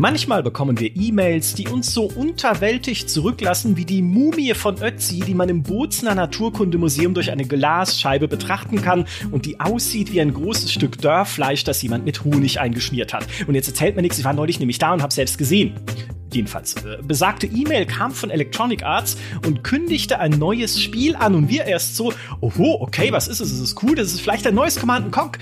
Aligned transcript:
Manchmal 0.00 0.42
bekommen 0.42 0.80
wir 0.80 0.96
E-Mails, 0.96 1.52
die 1.52 1.68
uns 1.68 1.92
so 1.92 2.04
unterwältigt 2.04 3.10
zurücklassen 3.10 3.76
wie 3.76 3.84
die 3.84 4.00
Mumie 4.00 4.54
von 4.54 4.82
Ötzi, 4.82 5.20
die 5.20 5.34
man 5.34 5.50
im 5.50 5.62
Bozner 5.62 6.14
Naturkundemuseum 6.14 7.12
durch 7.12 7.30
eine 7.30 7.44
Glasscheibe 7.44 8.26
betrachten 8.26 8.80
kann 8.80 9.04
und 9.30 9.44
die 9.44 9.60
aussieht 9.60 10.10
wie 10.10 10.22
ein 10.22 10.32
großes 10.32 10.72
Stück 10.72 10.96
Dörrfleisch, 11.02 11.64
das 11.64 11.82
jemand 11.82 12.06
mit 12.06 12.24
Honig 12.24 12.58
eingeschmiert 12.58 13.12
hat. 13.12 13.26
Und 13.46 13.54
jetzt 13.54 13.68
erzählt 13.68 13.94
mir 13.94 14.00
nichts, 14.00 14.18
ich 14.18 14.24
war 14.24 14.32
neulich 14.32 14.58
nämlich 14.58 14.78
da 14.78 14.94
und 14.94 15.02
habe 15.02 15.12
selbst 15.12 15.36
gesehen. 15.36 15.74
Jedenfalls, 16.32 16.76
äh, 16.76 16.96
besagte 17.02 17.46
E-Mail 17.46 17.84
kam 17.84 18.12
von 18.12 18.30
Electronic 18.30 18.82
Arts 18.82 19.18
und 19.44 19.62
kündigte 19.62 20.18
ein 20.18 20.30
neues 20.30 20.80
Spiel 20.80 21.14
an 21.14 21.34
und 21.34 21.50
wir 21.50 21.66
erst 21.66 21.96
so, 21.96 22.14
oho, 22.40 22.78
okay, 22.80 23.12
was 23.12 23.28
ist 23.28 23.40
es? 23.40 23.52
Ist 23.52 23.60
es 23.60 23.76
cool? 23.82 23.96
Das 23.96 24.14
ist 24.14 24.22
vielleicht 24.22 24.46
ein 24.46 24.54
neues 24.54 24.80
Command 24.80 25.12
Conk. 25.12 25.38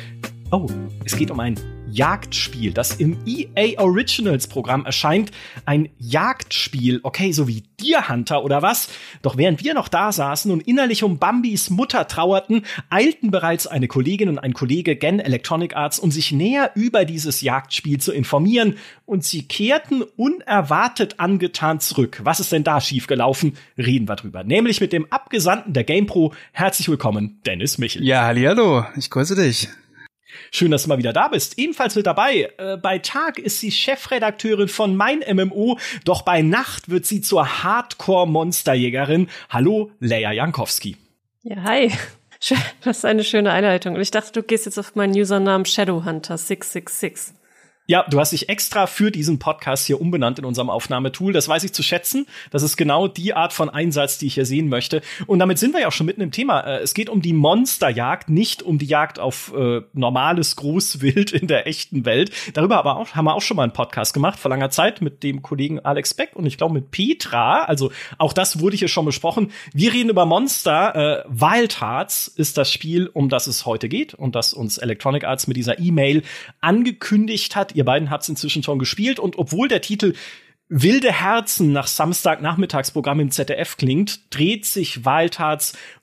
Oh, 0.51 0.67
es 1.05 1.15
geht 1.15 1.31
um 1.31 1.39
ein 1.39 1.55
Jagdspiel, 1.99 2.73
das 2.73 2.93
im 2.93 3.17
EA 3.27 3.81
Originals 3.81 4.47
Programm 4.47 4.87
erscheint. 4.87 5.33
Ein 5.67 5.89
Jagdspiel, 5.99 7.01
okay, 7.03 7.33
so 7.33 7.49
wie 7.49 7.65
Deer 7.81 8.09
Hunter 8.09 8.45
oder 8.45 8.63
was? 8.63 8.89
Doch 9.21 9.37
während 9.37 9.65
wir 9.65 9.75
noch 9.75 9.89
da 9.89 10.13
saßen 10.13 10.53
und 10.53 10.61
innerlich 10.61 11.03
um 11.03 11.19
Bambis 11.19 11.71
Mutter 11.71 12.07
trauerten, 12.07 12.65
eilten 12.89 13.33
bereits 13.33 13.67
eine 13.67 13.89
Kollegin 13.89 14.29
und 14.29 14.39
ein 14.39 14.53
Kollege 14.53 14.95
gen 14.95 15.19
Electronic 15.19 15.75
Arts, 15.75 15.99
um 15.99 16.13
sich 16.13 16.31
näher 16.31 16.71
über 16.77 17.05
dieses 17.05 17.41
Jagdspiel 17.41 17.99
zu 17.99 18.13
informieren. 18.13 18.77
Und 19.05 19.25
sie 19.25 19.49
kehrten 19.49 20.03
unerwartet 20.03 21.19
angetan 21.19 21.81
zurück. 21.81 22.21
Was 22.23 22.39
ist 22.39 22.53
denn 22.53 22.63
da 22.63 22.81
schiefgelaufen? 22.81 23.57
Reden 23.77 24.09
wir 24.09 24.15
drüber. 24.15 24.45
Nämlich 24.45 24.81
mit 24.81 24.93
dem 24.93 25.11
Abgesandten 25.11 25.73
der 25.73 25.83
GamePro. 25.83 26.33
Herzlich 26.53 26.89
willkommen, 26.89 27.41
Dennis 27.45 27.77
Michel. 27.79 28.05
Ja, 28.05 28.25
hallo, 28.25 28.85
ich 28.97 29.11
grüße 29.11 29.35
dich. 29.35 29.69
Schön, 30.51 30.71
dass 30.71 30.85
du 30.85 30.89
mal 30.89 30.99
wieder 30.99 31.13
da 31.13 31.29
bist. 31.29 31.59
Ebenfalls 31.59 31.95
mit 31.95 32.07
dabei. 32.07 32.51
Äh, 32.59 32.77
bei 32.77 32.99
Tag 32.99 33.39
ist 33.39 33.61
sie 33.61 33.71
Chefredakteurin 33.71 34.69
von 34.69 34.97
Mein 34.97 35.21
MMO, 35.21 35.79
doch 36.05 36.23
bei 36.23 36.43
Nacht 36.43 36.89
wird 36.89 37.07
sie 37.07 37.21
zur 37.21 37.63
Hardcore-Monsterjägerin. 37.63 39.29
Hallo, 39.51 39.91
Leia 40.01 40.33
Jankowski. 40.33 40.97
Ja, 41.43 41.63
hi. 41.63 41.93
Das 42.85 42.99
ist 42.99 43.05
eine 43.05 43.25
schöne 43.25 43.51
Einleitung. 43.51 43.97
Und 43.97 44.01
ich 44.01 44.13
dachte, 44.13 44.31
du 44.31 44.45
gehst 44.45 44.65
jetzt 44.65 44.79
auf 44.79 44.95
meinen 44.95 45.13
Usernamen 45.13 45.65
Shadowhunter666. 45.65 47.33
Ja, 47.91 48.05
du 48.07 48.21
hast 48.21 48.33
dich 48.33 48.51
extra 48.51 48.87
für 48.87 49.11
diesen 49.11 49.39
Podcast 49.39 49.87
hier 49.87 49.99
umbenannt 49.99 50.39
in 50.39 50.45
unserem 50.45 50.69
Aufnahmetool. 50.69 51.33
Das 51.33 51.49
weiß 51.49 51.65
ich 51.65 51.73
zu 51.73 51.83
schätzen. 51.83 52.27
Das 52.51 52.63
ist 52.63 52.77
genau 52.77 53.09
die 53.09 53.33
Art 53.33 53.55
von 53.55 53.71
Einsatz, 53.71 54.19
die 54.19 54.27
ich 54.27 54.35
hier 54.35 54.45
sehen 54.45 54.69
möchte. 54.69 55.01
Und 55.27 55.39
damit 55.39 55.59
sind 55.59 55.73
wir 55.73 55.81
ja 55.81 55.89
auch 55.89 55.93
schon 55.93 56.05
mitten 56.05 56.21
im 56.21 56.31
Thema. 56.31 56.61
Äh, 56.61 56.81
es 56.81 56.93
geht 56.93 57.09
um 57.09 57.23
die 57.23 57.33
Monsterjagd, 57.33 58.29
nicht 58.29 58.63
um 58.63 58.77
die 58.77 58.85
Jagd 58.85 59.19
auf 59.19 59.55
äh, 59.57 59.81
normales 59.95 60.57
Großwild 60.57 61.33
in 61.33 61.47
der 61.47 61.67
echten 61.67 62.05
Welt. 62.05 62.31
Darüber 62.53 62.77
aber 62.77 62.99
auch, 62.99 63.15
haben 63.15 63.25
wir 63.25 63.35
auch 63.35 63.41
schon 63.41 63.57
mal 63.57 63.63
einen 63.63 63.73
Podcast 63.73 64.13
gemacht 64.13 64.39
vor 64.39 64.51
langer 64.51 64.69
Zeit 64.69 65.01
mit 65.01 65.23
dem 65.23 65.41
Kollegen 65.41 65.81
Alex 65.81 66.13
Beck 66.13 66.33
und 66.35 66.45
ich 66.45 66.59
glaube 66.59 66.75
mit 66.75 66.91
Petra. 66.91 67.65
Also 67.65 67.91
auch 68.19 68.35
das 68.35 68.61
wurde 68.61 68.77
hier 68.77 68.89
schon 68.89 69.07
besprochen. 69.07 69.51
Wir 69.73 69.95
reden 69.95 70.11
über 70.11 70.27
Monster. 70.27 71.25
Äh, 71.25 71.25
Wild 71.31 71.81
Hearts 71.81 72.29
ist 72.29 72.59
das 72.59 72.71
Spiel, 72.71 73.07
um 73.07 73.31
das 73.31 73.47
es 73.47 73.65
heute 73.65 73.89
geht 73.89 74.13
und 74.13 74.35
das 74.35 74.53
uns 74.53 74.77
Electronic 74.77 75.25
Arts 75.25 75.47
mit 75.47 75.57
dieser 75.57 75.79
E-Mail 75.79 76.23
angekündigt 76.61 77.57
hat 77.57 77.78
Ihr 77.79 77.85
beiden 77.85 78.11
habt 78.11 78.25
es 78.25 78.29
inzwischen 78.29 78.65
schon 78.65 78.81
gespielt 78.81 79.21
und 79.21 79.39
obwohl 79.39 79.69
der 79.69 79.81
Titel 79.81 80.15
Wilde 80.69 81.13
Herzen 81.13 81.71
nach 81.71 81.87
Samstagnachmittagsprogramm 81.87 83.21
im 83.21 83.31
ZDF 83.31 83.77
klingt, 83.77 84.35
dreht 84.35 84.67
sich 84.67 85.05
Wild 85.05 85.39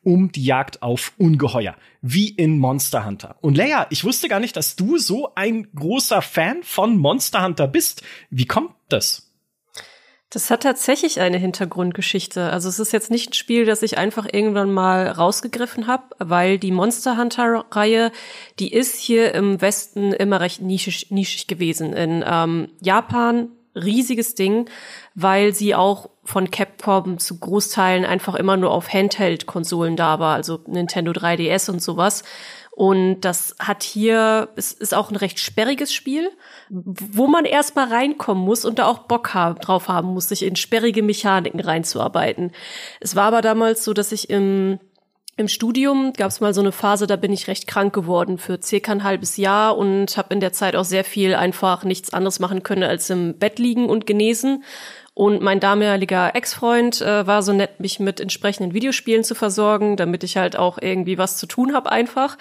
um 0.02 0.32
die 0.32 0.46
Jagd 0.46 0.82
auf 0.82 1.12
Ungeheuer, 1.18 1.76
wie 2.02 2.30
in 2.30 2.60
Monster 2.60 3.06
Hunter. 3.06 3.36
Und 3.42 3.58
Leia, 3.58 3.88
ich 3.90 4.06
wusste 4.06 4.30
gar 4.30 4.40
nicht, 4.40 4.56
dass 4.56 4.78
du 4.78 4.98
so 4.98 5.36
ein 5.36 5.68
großer 5.76 6.22
Fan 6.22 6.64
von 6.64 6.98
Monster 6.98 7.44
Hunter 7.44 7.68
bist. 7.68 8.04
Wie 8.30 8.46
kommt 8.46 8.72
das? 8.88 9.25
Das 10.36 10.52
hat 10.52 10.64
tatsächlich 10.64 11.22
eine 11.22 11.38
Hintergrundgeschichte. 11.38 12.50
Also 12.50 12.68
es 12.68 12.78
ist 12.78 12.92
jetzt 12.92 13.10
nicht 13.10 13.30
ein 13.30 13.34
Spiel, 13.34 13.64
das 13.64 13.82
ich 13.84 13.98
einfach 13.98 14.28
irgendwann 14.30 14.70
mal 14.70 15.08
rausgegriffen 15.08 15.88
habe, 15.88 16.04
weil 16.20 16.60
die 16.60 16.74
Monster 16.74 17.16
Hunter-Reihe, 17.18 18.12
die 18.60 18.74
ist 18.74 18.98
hier 18.98 19.34
im 19.34 19.62
Westen 19.62 20.12
immer 20.12 20.42
recht 20.42 20.62
nischig, 20.62 21.10
nischig 21.10 21.48
gewesen. 21.48 21.94
In 21.94 22.22
ähm, 22.28 22.68
Japan 22.82 23.48
riesiges 23.76 24.36
Ding, 24.36 24.70
weil 25.14 25.54
sie 25.54 25.74
auch 25.74 26.10
von 26.26 26.52
Capcom 26.52 27.18
zu 27.18 27.40
Großteilen 27.40 28.04
einfach 28.04 28.36
immer 28.36 28.58
nur 28.58 28.72
auf 28.72 28.92
Handheld-Konsolen 28.92 29.96
da 29.96 30.20
war, 30.20 30.36
also 30.36 30.60
Nintendo 30.68 31.14
3DS 31.14 31.70
und 31.70 31.82
sowas. 31.82 32.24
Und 32.76 33.22
das 33.22 33.56
hat 33.58 33.84
hier, 33.84 34.50
es 34.58 34.74
ist 34.74 34.94
auch 34.94 35.10
ein 35.10 35.16
recht 35.16 35.40
sperriges 35.40 35.94
Spiel, 35.94 36.30
wo 36.70 37.26
man 37.26 37.46
erstmal 37.46 37.88
reinkommen 37.88 38.44
muss 38.44 38.66
und 38.66 38.80
da 38.80 38.88
auch 38.88 39.00
Bock 39.00 39.34
haben, 39.34 39.62
drauf 39.62 39.88
haben 39.88 40.10
muss, 40.10 40.28
sich 40.28 40.44
in 40.44 40.58
sperrige 40.58 41.02
Mechaniken 41.02 41.62
reinzuarbeiten. 41.62 42.52
Es 43.00 43.16
war 43.16 43.28
aber 43.28 43.42
damals 43.42 43.86
so, 43.86 43.94
dass 43.94 44.12
ich 44.12 44.30
im 44.30 44.80
im 45.38 45.50
Studium 45.50 46.14
gab 46.14 46.30
es 46.30 46.40
mal 46.40 46.54
so 46.54 46.62
eine 46.62 46.72
Phase, 46.72 47.08
da 47.08 47.18
bin 47.18 47.34
ich 47.34 47.50
recht 47.50 47.68
krank 47.68 47.94
geworden 47.94 48.38
für 48.38 48.58
circa 48.62 48.94
ein 48.94 49.04
halbes 49.04 49.36
Jahr 49.36 49.78
und 49.78 50.16
habe 50.16 50.34
in 50.34 50.40
der 50.40 50.54
Zeit 50.54 50.78
auch 50.78 50.86
sehr 50.86 51.04
viel 51.04 51.36
einfach 51.36 51.84
nichts 51.84 52.14
anderes 52.14 52.40
machen 52.40 52.64
können 52.64 52.84
als 52.84 53.10
im 53.10 53.38
Bett 53.38 53.60
liegen 53.60 53.90
und 53.90 54.06
genesen. 54.06 54.64
Und 55.16 55.42
mein 55.42 55.62
damaliger 55.62 56.36
Ex-Freund 56.36 57.02
äh, 57.02 57.26
war 57.26 57.42
so 57.42 57.54
nett, 57.54 57.80
mich 57.80 58.02
mit 58.02 58.20
entsprechenden 58.20 58.74
Videospielen 58.74 59.24
zu 59.24 59.34
versorgen, 59.34 59.96
damit 59.96 60.26
ich 60.26 60.36
halt 60.36 60.58
auch 60.58 60.78
irgendwie 60.80 61.18
was 61.18 61.38
zu 61.38 61.48
tun 61.48 61.74
habe 61.74 61.90
einfach. 61.90 62.38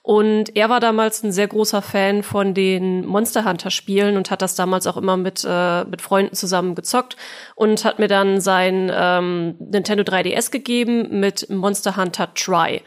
Und 0.00 0.56
er 0.56 0.70
war 0.70 0.80
damals 0.80 1.22
ein 1.22 1.32
sehr 1.32 1.48
großer 1.48 1.82
Fan 1.82 2.22
von 2.22 2.54
den 2.54 3.04
Monster 3.06 3.44
Hunter 3.44 3.70
Spielen 3.70 4.16
und 4.16 4.30
hat 4.30 4.40
das 4.40 4.54
damals 4.54 4.86
auch 4.86 4.96
immer 4.96 5.18
mit, 5.18 5.46
äh, 5.46 5.84
mit 5.84 6.00
Freunden 6.00 6.34
zusammen 6.34 6.74
gezockt 6.74 7.16
und 7.56 7.84
hat 7.84 7.98
mir 7.98 8.08
dann 8.08 8.40
sein 8.40 8.90
ähm, 8.94 9.56
Nintendo 9.58 10.02
3DS 10.02 10.50
gegeben 10.50 11.20
mit 11.20 11.50
Monster 11.50 11.96
Hunter 11.96 12.32
Try. 12.34 12.82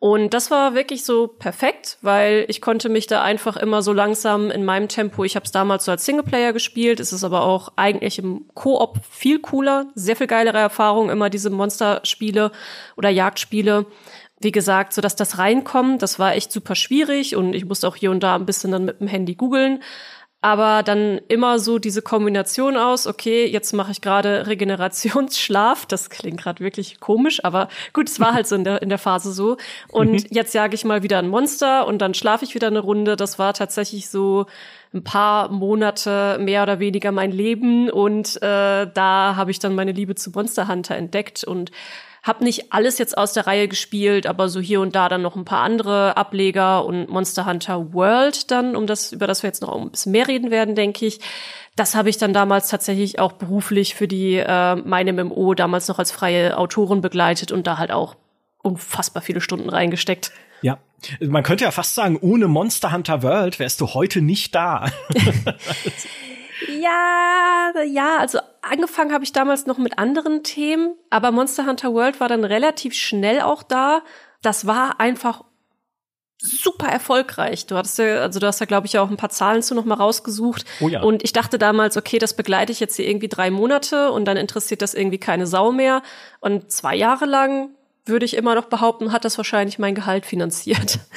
Und 0.00 0.32
das 0.32 0.50
war 0.50 0.74
wirklich 0.74 1.04
so 1.04 1.26
perfekt, 1.26 1.98
weil 2.00 2.46
ich 2.48 2.62
konnte 2.62 2.88
mich 2.88 3.06
da 3.06 3.22
einfach 3.22 3.58
immer 3.58 3.82
so 3.82 3.92
langsam 3.92 4.50
in 4.50 4.64
meinem 4.64 4.88
Tempo, 4.88 5.24
ich 5.24 5.36
habe 5.36 5.44
es 5.44 5.52
damals 5.52 5.84
so 5.84 5.90
als 5.90 6.06
Singleplayer 6.06 6.54
gespielt, 6.54 7.00
es 7.00 7.12
ist 7.12 7.22
aber 7.22 7.42
auch 7.42 7.72
eigentlich 7.76 8.18
im 8.18 8.46
Koop 8.54 9.00
viel 9.10 9.40
cooler, 9.40 9.88
sehr 9.94 10.16
viel 10.16 10.26
geilere 10.26 10.56
Erfahrung, 10.56 11.10
immer 11.10 11.28
diese 11.28 11.50
Monsterspiele 11.50 12.50
oder 12.96 13.10
Jagdspiele. 13.10 13.84
Wie 14.40 14.52
gesagt, 14.52 14.94
so 14.94 15.02
dass 15.02 15.16
das 15.16 15.36
reinkommt, 15.36 16.00
das 16.00 16.18
war 16.18 16.34
echt 16.34 16.50
super 16.50 16.76
schwierig 16.76 17.36
und 17.36 17.52
ich 17.52 17.66
musste 17.66 17.86
auch 17.86 17.96
hier 17.96 18.10
und 18.10 18.20
da 18.20 18.36
ein 18.36 18.46
bisschen 18.46 18.72
dann 18.72 18.86
mit 18.86 19.00
dem 19.00 19.06
Handy 19.06 19.34
googeln 19.34 19.82
aber 20.42 20.82
dann 20.82 21.20
immer 21.28 21.58
so 21.58 21.78
diese 21.78 22.00
Kombination 22.00 22.76
aus, 22.76 23.06
okay, 23.06 23.46
jetzt 23.46 23.72
mache 23.72 23.92
ich 23.92 24.00
gerade 24.00 24.46
Regenerationsschlaf, 24.46 25.84
das 25.84 26.08
klingt 26.08 26.40
gerade 26.40 26.64
wirklich 26.64 26.98
komisch, 26.98 27.44
aber 27.44 27.68
gut, 27.92 28.08
es 28.08 28.20
war 28.20 28.32
halt 28.32 28.46
so 28.46 28.56
in 28.56 28.64
der, 28.64 28.80
in 28.80 28.88
der 28.88 28.98
Phase 28.98 29.32
so. 29.32 29.58
Und 29.88 30.12
mhm. 30.12 30.26
jetzt 30.30 30.54
jage 30.54 30.74
ich 30.74 30.84
mal 30.84 31.02
wieder 31.02 31.18
ein 31.18 31.28
Monster 31.28 31.86
und 31.86 31.98
dann 31.98 32.14
schlafe 32.14 32.44
ich 32.44 32.54
wieder 32.54 32.68
eine 32.68 32.80
Runde. 32.80 33.16
Das 33.16 33.38
war 33.38 33.52
tatsächlich 33.52 34.08
so 34.08 34.46
ein 34.94 35.04
paar 35.04 35.50
Monate 35.50 36.38
mehr 36.40 36.62
oder 36.62 36.80
weniger 36.80 37.12
mein 37.12 37.32
Leben 37.32 37.90
und 37.90 38.36
äh, 38.42 38.86
da 38.92 39.34
habe 39.36 39.50
ich 39.50 39.58
dann 39.58 39.74
meine 39.74 39.92
Liebe 39.92 40.14
zu 40.14 40.30
Monster 40.30 40.68
Hunter 40.68 40.96
entdeckt 40.96 41.44
und 41.44 41.70
hab 42.22 42.40
nicht 42.40 42.72
alles 42.72 42.98
jetzt 42.98 43.16
aus 43.16 43.32
der 43.32 43.46
Reihe 43.46 43.68
gespielt, 43.68 44.26
aber 44.26 44.48
so 44.48 44.60
hier 44.60 44.80
und 44.80 44.94
da 44.94 45.08
dann 45.08 45.22
noch 45.22 45.36
ein 45.36 45.44
paar 45.44 45.62
andere 45.62 46.16
Ableger 46.16 46.84
und 46.84 47.08
Monster 47.08 47.46
Hunter 47.46 47.92
World 47.94 48.50
dann, 48.50 48.76
um 48.76 48.86
das, 48.86 49.12
über 49.12 49.26
das 49.26 49.42
wir 49.42 49.48
jetzt 49.48 49.62
noch 49.62 49.74
ein 49.74 49.90
bisschen 49.90 50.12
mehr 50.12 50.28
reden 50.28 50.50
werden, 50.50 50.74
denke 50.74 51.06
ich. 51.06 51.20
Das 51.76 51.94
habe 51.94 52.10
ich 52.10 52.18
dann 52.18 52.32
damals 52.32 52.68
tatsächlich 52.68 53.18
auch 53.18 53.32
beruflich 53.32 53.94
für 53.94 54.08
die 54.08 54.36
äh, 54.36 54.76
meine 54.76 55.12
MMO 55.12 55.54
damals 55.54 55.88
noch 55.88 55.98
als 55.98 56.12
freie 56.12 56.58
Autorin 56.58 57.00
begleitet 57.00 57.52
und 57.52 57.66
da 57.66 57.78
halt 57.78 57.90
auch 57.90 58.16
unfassbar 58.62 59.22
viele 59.22 59.40
Stunden 59.40 59.70
reingesteckt. 59.70 60.32
Ja, 60.62 60.78
man 61.20 61.42
könnte 61.42 61.64
ja 61.64 61.70
fast 61.70 61.94
sagen, 61.94 62.18
ohne 62.20 62.48
Monster 62.48 62.92
Hunter 62.92 63.22
World 63.22 63.58
wärst 63.58 63.80
du 63.80 63.94
heute 63.94 64.20
nicht 64.20 64.54
da. 64.54 64.90
Ja, 66.68 67.72
ja, 67.86 68.18
also 68.18 68.38
angefangen 68.70 69.12
habe 69.12 69.24
ich 69.24 69.32
damals 69.32 69.66
noch 69.66 69.78
mit 69.78 69.98
anderen 69.98 70.42
Themen, 70.42 70.94
aber 71.10 71.32
Monster 71.32 71.66
Hunter 71.66 71.92
World 71.92 72.20
war 72.20 72.28
dann 72.28 72.44
relativ 72.44 72.94
schnell 72.94 73.40
auch 73.40 73.62
da. 73.62 74.02
Das 74.42 74.66
war 74.66 75.00
einfach 75.00 75.44
super 76.38 76.86
erfolgreich. 76.86 77.66
Du 77.66 77.76
hattest 77.76 77.98
ja, 77.98 78.20
also 78.22 78.40
du 78.40 78.46
hast 78.46 78.60
ja, 78.60 78.66
glaube 78.66 78.86
ich, 78.86 78.98
auch 78.98 79.10
ein 79.10 79.16
paar 79.16 79.30
Zahlen 79.30 79.62
zu 79.62 79.74
noch 79.74 79.84
mal 79.84 79.94
rausgesucht. 79.94 80.64
Oh 80.80 80.88
ja. 80.88 81.02
Und 81.02 81.22
ich 81.22 81.32
dachte 81.32 81.58
damals, 81.58 81.96
okay, 81.96 82.18
das 82.18 82.34
begleite 82.34 82.72
ich 82.72 82.80
jetzt 82.80 82.96
hier 82.96 83.06
irgendwie 83.06 83.28
drei 83.28 83.50
Monate 83.50 84.10
und 84.10 84.24
dann 84.24 84.36
interessiert 84.36 84.82
das 84.82 84.94
irgendwie 84.94 85.18
keine 85.18 85.46
Sau 85.46 85.72
mehr. 85.72 86.02
Und 86.40 86.70
zwei 86.70 86.96
Jahre 86.96 87.26
lang 87.26 87.70
würde 88.06 88.24
ich 88.24 88.36
immer 88.36 88.54
noch 88.54 88.66
behaupten, 88.66 89.12
hat 89.12 89.24
das 89.24 89.36
wahrscheinlich 89.36 89.78
mein 89.78 89.94
Gehalt 89.94 90.26
finanziert. 90.26 90.98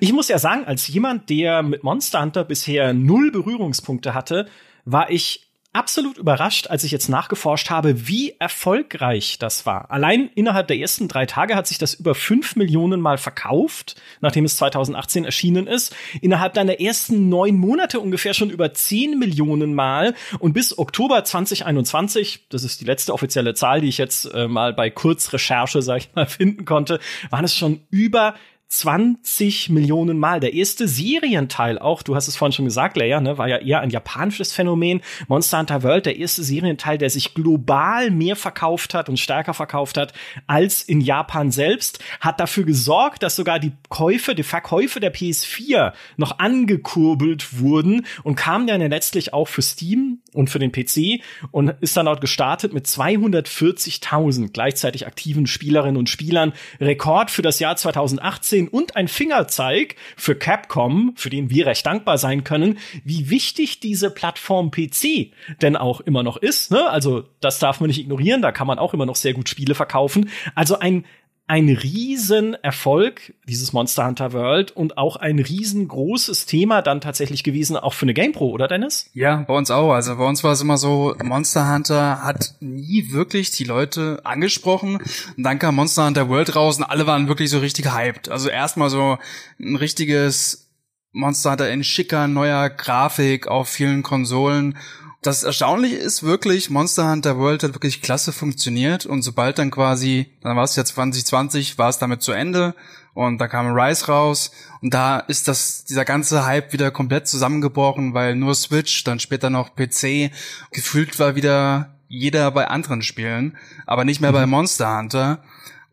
Ich 0.00 0.12
muss 0.12 0.26
ja 0.26 0.40
sagen, 0.40 0.64
als 0.64 0.88
jemand, 0.88 1.30
der 1.30 1.62
mit 1.62 1.84
Monster 1.84 2.20
Hunter 2.20 2.42
bisher 2.42 2.92
null 2.92 3.30
Berührungspunkte 3.30 4.14
hatte, 4.14 4.48
war 4.84 5.10
ich 5.10 5.45
absolut 5.76 6.16
überrascht, 6.16 6.68
als 6.68 6.84
ich 6.84 6.90
jetzt 6.90 7.08
nachgeforscht 7.08 7.70
habe, 7.70 8.08
wie 8.08 8.34
erfolgreich 8.38 9.38
das 9.38 9.66
war. 9.66 9.90
Allein 9.90 10.30
innerhalb 10.34 10.68
der 10.68 10.78
ersten 10.78 11.06
drei 11.06 11.26
Tage 11.26 11.54
hat 11.54 11.66
sich 11.66 11.78
das 11.78 11.94
über 11.94 12.14
fünf 12.14 12.56
Millionen 12.56 13.00
Mal 13.00 13.18
verkauft, 13.18 13.94
nachdem 14.20 14.44
es 14.44 14.56
2018 14.56 15.24
erschienen 15.24 15.66
ist. 15.66 15.94
Innerhalb 16.22 16.54
deiner 16.54 16.80
ersten 16.80 17.28
neun 17.28 17.56
Monate 17.56 18.00
ungefähr 18.00 18.34
schon 18.34 18.50
über 18.50 18.72
zehn 18.72 19.18
Millionen 19.18 19.74
Mal. 19.74 20.14
Und 20.38 20.54
bis 20.54 20.76
Oktober 20.78 21.22
2021, 21.22 22.46
das 22.48 22.64
ist 22.64 22.80
die 22.80 22.86
letzte 22.86 23.12
offizielle 23.12 23.54
Zahl, 23.54 23.82
die 23.82 23.88
ich 23.88 23.98
jetzt 23.98 24.32
äh, 24.32 24.48
mal 24.48 24.72
bei 24.72 24.90
Kurzrecherche, 24.90 25.82
sag 25.82 25.98
ich 25.98 26.14
mal, 26.14 26.26
finden 26.26 26.64
konnte, 26.64 27.00
waren 27.30 27.44
es 27.44 27.54
schon 27.54 27.80
über 27.90 28.34
20 28.68 29.70
Millionen 29.70 30.18
Mal. 30.18 30.40
Der 30.40 30.52
erste 30.52 30.88
Serienteil 30.88 31.78
auch, 31.78 32.02
du 32.02 32.16
hast 32.16 32.26
es 32.26 32.36
vorhin 32.36 32.52
schon 32.52 32.64
gesagt, 32.64 32.96
Leia, 32.96 33.20
ne, 33.20 33.38
war 33.38 33.48
ja 33.48 33.58
eher 33.58 33.80
ein 33.80 33.90
japanisches 33.90 34.52
Phänomen. 34.52 35.02
Monster 35.28 35.58
Hunter 35.58 35.82
World, 35.84 36.06
der 36.06 36.16
erste 36.16 36.42
Serienteil, 36.42 36.98
der 36.98 37.08
sich 37.08 37.34
global 37.34 38.10
mehr 38.10 38.34
verkauft 38.34 38.92
hat 38.94 39.08
und 39.08 39.20
stärker 39.20 39.54
verkauft 39.54 39.96
hat 39.96 40.12
als 40.48 40.82
in 40.82 41.00
Japan 41.00 41.52
selbst, 41.52 42.02
hat 42.20 42.40
dafür 42.40 42.64
gesorgt, 42.64 43.22
dass 43.22 43.36
sogar 43.36 43.60
die 43.60 43.72
Käufe, 43.88 44.34
die 44.34 44.42
Verkäufe 44.42 44.98
der 44.98 45.14
PS4 45.14 45.92
noch 46.16 46.40
angekurbelt 46.40 47.60
wurden 47.60 48.04
und 48.24 48.34
kam 48.34 48.66
dann 48.66 48.80
letztlich 48.80 49.32
auch 49.32 49.46
für 49.46 49.62
Steam 49.62 50.18
und 50.32 50.50
für 50.50 50.58
den 50.58 50.72
PC 50.72 51.22
und 51.52 51.74
ist 51.80 51.96
dann 51.96 52.06
dort 52.06 52.20
gestartet 52.20 52.74
mit 52.74 52.86
240.000 52.86 54.50
gleichzeitig 54.52 55.06
aktiven 55.06 55.46
Spielerinnen 55.46 55.96
und 55.96 56.10
Spielern. 56.10 56.52
Rekord 56.80 57.30
für 57.30 57.42
das 57.42 57.60
Jahr 57.60 57.76
2018 57.76 58.55
Fernsehen 58.56 58.68
und 58.68 58.96
ein 58.96 59.08
Fingerzeig 59.08 59.96
für 60.16 60.34
Capcom, 60.34 61.12
für 61.16 61.30
den 61.30 61.50
wir 61.50 61.66
recht 61.66 61.84
dankbar 61.84 62.18
sein 62.18 62.44
können, 62.44 62.78
wie 63.04 63.30
wichtig 63.30 63.80
diese 63.80 64.10
Plattform 64.10 64.70
PC 64.70 65.32
denn 65.60 65.76
auch 65.76 66.00
immer 66.00 66.22
noch 66.22 66.36
ist. 66.36 66.70
Ne? 66.70 66.88
Also 66.88 67.24
das 67.40 67.58
darf 67.58 67.80
man 67.80 67.88
nicht 67.88 68.00
ignorieren, 68.00 68.42
da 68.42 68.52
kann 68.52 68.66
man 68.66 68.78
auch 68.78 68.94
immer 68.94 69.06
noch 69.06 69.16
sehr 69.16 69.34
gut 69.34 69.48
Spiele 69.48 69.74
verkaufen. 69.74 70.30
Also 70.54 70.78
ein 70.78 71.04
ein 71.48 71.68
Riesenerfolg, 71.68 73.34
dieses 73.48 73.72
Monster 73.72 74.04
Hunter 74.06 74.32
World, 74.32 74.72
und 74.72 74.98
auch 74.98 75.16
ein 75.16 75.38
riesengroßes 75.38 76.46
Thema 76.46 76.82
dann 76.82 77.00
tatsächlich 77.00 77.44
gewesen, 77.44 77.76
auch 77.76 77.94
für 77.94 78.02
eine 78.02 78.14
GamePro, 78.14 78.50
oder 78.50 78.66
Dennis? 78.66 79.10
Ja, 79.14 79.44
bei 79.46 79.54
uns 79.54 79.70
auch. 79.70 79.92
Also 79.92 80.16
bei 80.16 80.24
uns 80.26 80.42
war 80.42 80.52
es 80.52 80.60
immer 80.60 80.76
so, 80.76 81.14
Monster 81.22 81.72
Hunter 81.72 82.22
hat 82.24 82.54
nie 82.60 83.12
wirklich 83.12 83.52
die 83.52 83.64
Leute 83.64 84.20
angesprochen. 84.24 84.98
Und 85.36 85.42
dann 85.42 85.60
kam 85.60 85.76
Monster 85.76 86.06
Hunter 86.06 86.28
World 86.28 86.56
raus 86.56 86.78
und 86.78 86.84
alle 86.84 87.06
waren 87.06 87.28
wirklich 87.28 87.50
so 87.50 87.60
richtig 87.60 87.92
hyped. 87.92 88.28
Also 88.28 88.48
erstmal 88.48 88.90
so 88.90 89.18
ein 89.60 89.76
richtiges 89.76 90.68
Monster 91.12 91.52
Hunter 91.52 91.70
in 91.70 91.84
schicker, 91.84 92.26
neuer 92.26 92.68
Grafik 92.70 93.46
auf 93.46 93.68
vielen 93.68 94.02
Konsolen 94.02 94.76
das 95.26 95.42
Erstaunliche 95.42 95.96
ist 95.96 96.22
wirklich, 96.22 96.70
Monster 96.70 97.10
Hunter 97.10 97.36
World 97.36 97.64
hat 97.64 97.74
wirklich 97.74 98.00
klasse 98.00 98.32
funktioniert 98.32 99.06
und 99.06 99.22
sobald 99.22 99.58
dann 99.58 99.72
quasi, 99.72 100.26
dann 100.42 100.56
war 100.56 100.64
es 100.64 100.76
ja 100.76 100.84
2020, 100.84 101.78
war 101.78 101.88
es 101.88 101.98
damit 101.98 102.22
zu 102.22 102.32
Ende 102.32 102.74
und 103.12 103.38
da 103.38 103.48
kam 103.48 103.74
Rise 103.74 104.06
raus 104.06 104.52
und 104.82 104.94
da 104.94 105.18
ist 105.18 105.48
das, 105.48 105.84
dieser 105.84 106.04
ganze 106.04 106.46
Hype 106.46 106.72
wieder 106.72 106.92
komplett 106.92 107.26
zusammengebrochen, 107.26 108.14
weil 108.14 108.36
nur 108.36 108.54
Switch, 108.54 109.02
dann 109.02 109.18
später 109.18 109.50
noch 109.50 109.74
PC, 109.74 110.30
gefühlt 110.70 111.18
war 111.18 111.34
wieder 111.34 111.96
jeder 112.08 112.50
bei 112.52 112.68
anderen 112.68 113.02
Spielen, 113.02 113.56
aber 113.84 114.04
nicht 114.04 114.20
mehr 114.20 114.30
mhm. 114.30 114.36
bei 114.36 114.46
Monster 114.46 114.96
Hunter. 114.96 115.42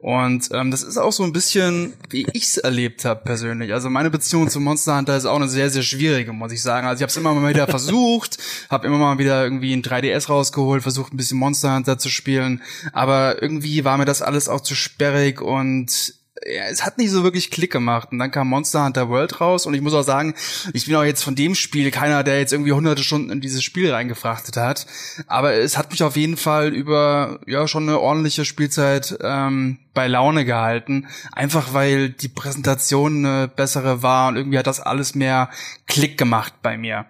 Und 0.04 0.50
ähm, 0.52 0.70
das 0.70 0.84
ist 0.84 0.98
auch 0.98 1.14
so 1.14 1.24
ein 1.24 1.32
bisschen, 1.32 1.94
wie 2.10 2.28
ich's 2.34 2.58
erlebt 2.58 3.06
habe 3.06 3.24
persönlich. 3.24 3.72
Also 3.72 3.90
meine 3.90 4.10
Beziehung 4.10 4.50
zu 4.50 4.60
Monster 4.60 4.98
Hunter 4.98 5.16
ist 5.16 5.24
auch 5.24 5.38
eine 5.38 5.48
sehr, 5.48 5.70
sehr 5.70 5.82
schwierige, 5.82 6.34
muss 6.34 6.52
ich 6.52 6.62
sagen. 6.62 6.86
Also 6.88 7.00
ich 7.00 7.04
habe 7.04 7.10
es 7.10 7.16
immer 7.16 7.34
mal 7.34 7.50
wieder 7.50 7.68
versucht, 7.68 8.38
habe 8.70 8.86
immer 8.86 8.98
mal 8.98 9.18
wieder 9.18 9.42
irgendwie 9.46 9.72
ein 9.72 9.82
3DS 9.82 10.28
rausgeholt, 10.28 10.84
versucht 10.84 11.14
ein 11.14 11.18
bisschen 11.18 11.38
Monster 11.38 11.74
Hunter 11.74 11.98
zu 11.98 12.10
spielen, 12.10 12.62
aber 12.92 13.42
irgendwie 13.42 13.86
war 13.86 13.98
mir 13.98 14.04
das 14.04 14.22
alles 14.22 14.50
auch 14.50 14.60
zu 14.60 14.76
sperrig 14.76 15.42
und 15.42 16.16
ja, 16.45 16.64
es 16.69 16.85
hat 16.85 16.97
nicht 16.97 17.12
so 17.12 17.23
wirklich 17.23 17.52
Klick 17.52 17.71
gemacht. 17.71 18.09
Und 18.12 18.19
dann 18.19 18.31
kam 18.31 18.47
Monster 18.50 18.85
Hunter 18.85 19.09
World 19.09 19.40
raus 19.42 19.66
und 19.66 19.73
ich 19.73 19.81
muss 19.81 19.94
auch 19.94 20.04
sagen, 20.04 20.33
ich 20.73 20.85
bin 20.85 20.95
auch 20.95 21.04
jetzt 21.04 21.23
von 21.23 21.35
dem 21.35 21.56
Spiel 21.56 21.92
keiner, 21.92 22.23
der 22.23 22.40
jetzt 22.40 22.54
irgendwie 22.54 22.71
hunderte 22.71 23.04
Stunden 23.04 23.30
in 23.30 23.42
dieses 23.42 23.64
Spiel 23.64 23.92
reingefrachtet 23.92 24.57
hat. 24.57 24.85
Aber 25.28 25.54
es 25.54 25.78
hat 25.78 25.92
mich 25.92 26.04
auf 26.04 26.16
jeden 26.16 26.38
Fall 26.38 26.73
über 26.73 27.40
ja 27.47 27.68
schon 27.68 27.88
eine 27.88 28.00
ordentliche 28.00 28.45
Spielzeit 28.45 29.18
ähm, 29.21 29.80
bei 29.94 30.07
Laune 30.07 30.45
gehalten. 30.45 31.07
Einfach 31.31 31.73
weil 31.73 32.09
die 32.09 32.30
Präsentation 32.30 33.26
eine 33.26 33.47
bessere 33.47 34.04
war 34.04 34.30
und 34.30 34.35
irgendwie 34.35 34.57
hat 34.57 34.68
das 34.68 34.80
alles 34.80 35.16
mehr 35.16 35.50
Klick 35.88 36.18
gemacht 36.18 36.54
bei 36.62 36.78
mir. 36.78 37.06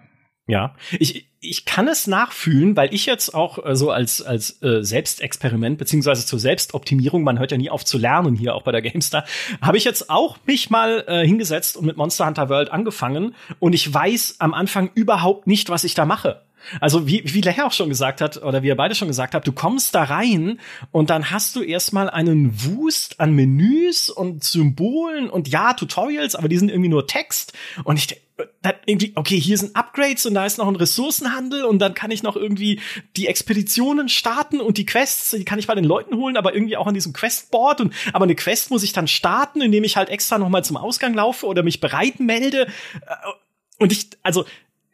Ja, 0.46 0.74
ich, 0.92 1.33
ich 1.44 1.64
kann 1.64 1.88
es 1.88 2.06
nachfühlen, 2.06 2.76
weil 2.76 2.92
ich 2.94 3.06
jetzt 3.06 3.34
auch 3.34 3.64
äh, 3.64 3.76
so 3.76 3.90
als, 3.90 4.22
als 4.22 4.62
äh, 4.62 4.82
Selbstexperiment 4.82 5.78
beziehungsweise 5.78 6.26
zur 6.26 6.38
Selbstoptimierung, 6.38 7.22
man 7.22 7.38
hört 7.38 7.52
ja 7.52 7.58
nie 7.58 7.70
auf 7.70 7.84
zu 7.84 7.98
lernen 7.98 8.34
hier 8.34 8.54
auch 8.54 8.62
bei 8.62 8.72
der 8.72 8.82
GameStar, 8.82 9.24
habe 9.60 9.76
ich 9.76 9.84
jetzt 9.84 10.10
auch 10.10 10.38
mich 10.46 10.70
mal 10.70 11.04
äh, 11.06 11.26
hingesetzt 11.26 11.76
und 11.76 11.86
mit 11.86 11.96
Monster 11.96 12.26
Hunter 12.26 12.48
World 12.48 12.72
angefangen 12.72 13.34
und 13.58 13.74
ich 13.74 13.92
weiß 13.92 14.36
am 14.38 14.54
Anfang 14.54 14.90
überhaupt 14.94 15.46
nicht, 15.46 15.68
was 15.70 15.84
ich 15.84 15.94
da 15.94 16.04
mache. 16.04 16.43
Also 16.80 17.06
wie, 17.06 17.22
wie 17.24 17.40
Leia 17.40 17.66
auch 17.66 17.72
schon 17.72 17.88
gesagt 17.88 18.20
hat, 18.20 18.42
oder 18.42 18.62
wie 18.62 18.68
ihr 18.68 18.76
beide 18.76 18.94
schon 18.94 19.08
gesagt 19.08 19.34
habt, 19.34 19.46
du 19.46 19.52
kommst 19.52 19.94
da 19.94 20.04
rein 20.04 20.60
und 20.90 21.10
dann 21.10 21.30
hast 21.30 21.56
du 21.56 21.62
erstmal 21.62 22.10
einen 22.10 22.52
Wust 22.64 23.20
an 23.20 23.34
Menüs 23.34 24.10
und 24.10 24.44
Symbolen 24.44 25.28
und 25.28 25.48
ja, 25.48 25.74
Tutorials, 25.74 26.34
aber 26.34 26.48
die 26.48 26.58
sind 26.58 26.70
irgendwie 26.70 26.90
nur 26.90 27.06
Text. 27.06 27.52
Und 27.84 27.98
ich 27.98 28.20
dann 28.62 28.74
irgendwie, 28.86 29.12
okay, 29.14 29.38
hier 29.38 29.56
sind 29.56 29.76
Upgrades 29.76 30.26
und 30.26 30.34
da 30.34 30.44
ist 30.44 30.58
noch 30.58 30.66
ein 30.66 30.76
Ressourcenhandel 30.76 31.64
und 31.64 31.78
dann 31.78 31.94
kann 31.94 32.10
ich 32.10 32.22
noch 32.22 32.34
irgendwie 32.34 32.80
die 33.16 33.28
Expeditionen 33.28 34.08
starten 34.08 34.60
und 34.60 34.76
die 34.76 34.86
Quests, 34.86 35.30
die 35.30 35.44
kann 35.44 35.58
ich 35.58 35.68
bei 35.68 35.74
den 35.74 35.84
Leuten 35.84 36.16
holen, 36.16 36.36
aber 36.36 36.54
irgendwie 36.54 36.76
auch 36.76 36.88
an 36.88 36.94
diesem 36.94 37.12
Questboard 37.12 37.80
und 37.80 37.94
aber 38.12 38.24
eine 38.24 38.34
Quest 38.34 38.70
muss 38.70 38.82
ich 38.82 38.92
dann 38.92 39.06
starten, 39.06 39.60
indem 39.60 39.84
ich 39.84 39.96
halt 39.96 40.08
extra 40.08 40.38
noch 40.38 40.48
mal 40.48 40.64
zum 40.64 40.76
Ausgang 40.76 41.14
laufe 41.14 41.46
oder 41.46 41.62
mich 41.62 41.80
bereit 41.80 42.18
melde. 42.18 42.66
Äh, 43.06 43.14
und 43.78 43.92
ich, 43.92 44.10
also 44.22 44.44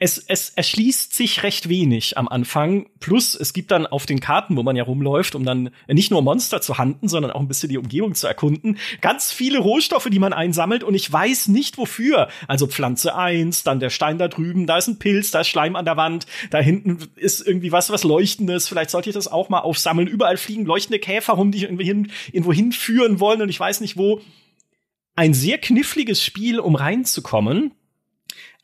es, 0.03 0.17
es 0.17 0.49
erschließt 0.49 1.15
sich 1.15 1.43
recht 1.43 1.69
wenig 1.69 2.17
am 2.17 2.27
Anfang. 2.27 2.89
Plus, 3.01 3.35
es 3.35 3.53
gibt 3.53 3.71
dann 3.71 3.87
auf 3.87 4.07
den 4.07 4.19
Karten, 4.19 4.57
wo 4.57 4.63
man 4.63 4.75
ja 4.75 4.83
rumläuft, 4.83 5.35
um 5.35 5.45
dann 5.45 5.71
nicht 5.89 6.11
nur 6.11 6.23
Monster 6.23 6.63
zu 6.63 6.79
handen, 6.79 7.07
sondern 7.07 7.31
auch 7.31 7.41
ein 7.41 7.49
bisschen 7.49 7.69
die 7.69 7.77
Umgebung 7.77 8.15
zu 8.15 8.27
erkunden, 8.27 8.79
ganz 9.03 9.31
viele 9.31 9.59
Rohstoffe, 9.59 10.09
die 10.11 10.19
man 10.19 10.33
einsammelt 10.33 10.85
und 10.85 10.95
ich 10.95 11.13
weiß 11.13 11.49
nicht 11.49 11.77
wofür. 11.77 12.29
Also 12.49 12.67
Pflanze 12.67 13.15
eins, 13.15 13.63
dann 13.63 13.79
der 13.79 13.91
Stein 13.91 14.17
da 14.17 14.29
drüben, 14.29 14.67
da 14.67 14.79
ist 14.79 14.89
ein 14.89 14.99
Pilz, 14.99 15.33
da 15.33 15.43
ist 15.43 15.49
Schleim 15.49 15.77
an 15.77 15.85
der 15.85 15.99
Wand, 15.99 16.25
da 16.49 16.61
hinten 16.61 16.99
ist 17.17 17.47
irgendwie 17.47 17.71
was, 17.71 17.91
was 17.91 18.03
Leuchtendes. 18.03 18.69
Vielleicht 18.69 18.91
sollte 18.91 19.11
ich 19.11 19.15
das 19.15 19.29
auch 19.29 19.51
mal 19.51 19.61
aufsammeln. 19.61 20.09
Überall 20.09 20.39
fliegen 20.39 20.65
leuchtende 20.65 20.99
Käfer 20.99 21.35
rum, 21.35 21.53
die 21.53 21.65
irgendwie 21.65 21.85
hin, 21.85 22.11
irgendwo 22.33 22.55
hinführen 22.55 23.21
wollen 23.21 23.43
und 23.43 23.51
ich 23.51 23.61
weiß 23.61 23.83
nicht 23.83 23.99
wo. 23.99 24.23
Ein 25.15 25.35
sehr 25.35 25.59
kniffliges 25.59 26.25
Spiel, 26.25 26.59
um 26.59 26.75
reinzukommen 26.75 27.73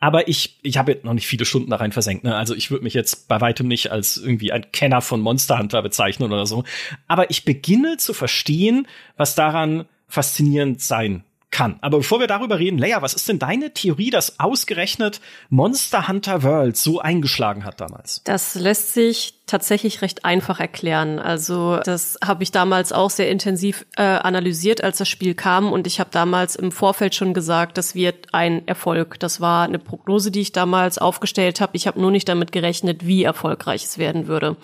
aber 0.01 0.29
ich, 0.29 0.59
ich 0.63 0.79
habe 0.79 0.99
noch 1.03 1.15
nicht 1.15 1.27
viele 1.27 1.45
Stunden 1.45 1.71
da 1.71 1.77
rein 1.77 1.93
versenkt. 1.93 2.25
Ne? 2.25 2.37
Also 2.37 2.55
ich 2.55 2.71
würde 2.71 2.85
mich 2.85 2.95
jetzt 2.95 3.29
bei 3.29 3.41
weitem 3.41 3.67
nicht 3.67 3.91
als 3.91 4.17
irgendwie 4.17 4.53
ein 4.53 4.71
Kenner 4.73 5.01
von 5.01 5.21
Monster 5.21 5.59
Hunter 5.59 5.83
bezeichnen 5.83 6.33
oder 6.33 6.47
so. 6.47 6.65
Aber 7.09 7.31
ich 7.31 7.45
beginne 7.45 7.97
zu 7.97 8.13
verstehen, 8.13 8.87
was 9.17 9.35
daran 9.35 9.87
faszinierend 10.09 10.81
sein 10.81 11.25
kann. 11.57 11.79
Aber 11.81 11.99
bevor 11.99 12.21
wir 12.21 12.27
darüber 12.27 12.59
reden, 12.59 12.77
Leia, 12.77 13.01
was 13.01 13.15
ist 13.15 13.31
denn 13.31 13.39
deine 13.39 13.73
Theorie, 13.73 14.11
dass 14.11 14.39
ausgerechnet 14.39 15.23
Monster 15.49 16.07
Hunter 16.07 16.43
World 16.43 16.77
so 16.77 17.01
eingeschlagen 17.01 17.65
hat 17.65 17.81
damals? 17.81 18.21
Das 18.25 18.57
lässt 18.57 18.93
sich 18.93 19.33
tatsächlich 19.47 20.03
recht 20.03 20.27
einfach 20.27 20.61
erklären. 20.61 21.19
Also 21.19 21.79
das 21.79 22.19
habe 22.23 22.43
ich 22.43 22.53
damals 22.53 22.93
auch 22.93 23.09
sehr 23.09 23.31
intensiv 23.31 23.87
äh, 23.97 24.03
analysiert, 24.03 24.85
als 24.85 24.99
das 24.99 25.09
Spiel 25.09 25.35
kam. 25.35 25.73
Und 25.73 25.87
ich 25.87 25.99
habe 25.99 26.11
damals 26.13 26.57
im 26.57 26.73
Vorfeld 26.73 27.15
schon 27.15 27.33
gesagt, 27.33 27.79
das 27.79 27.95
wird 27.95 28.35
ein 28.35 28.69
Erfolg. 28.69 29.19
Das 29.19 29.41
war 29.41 29.65
eine 29.65 29.79
Prognose, 29.79 30.31
die 30.31 30.43
ich 30.43 30.53
damals 30.53 30.99
aufgestellt 30.99 31.63
habe. 31.63 31.75
Ich 31.75 31.87
habe 31.87 31.99
nur 31.99 32.11
nicht 32.11 32.29
damit 32.29 32.53
gerechnet, 32.53 33.07
wie 33.07 33.25
erfolgreich 33.25 33.83
es 33.85 33.97
werden 33.97 34.27
würde. 34.27 34.57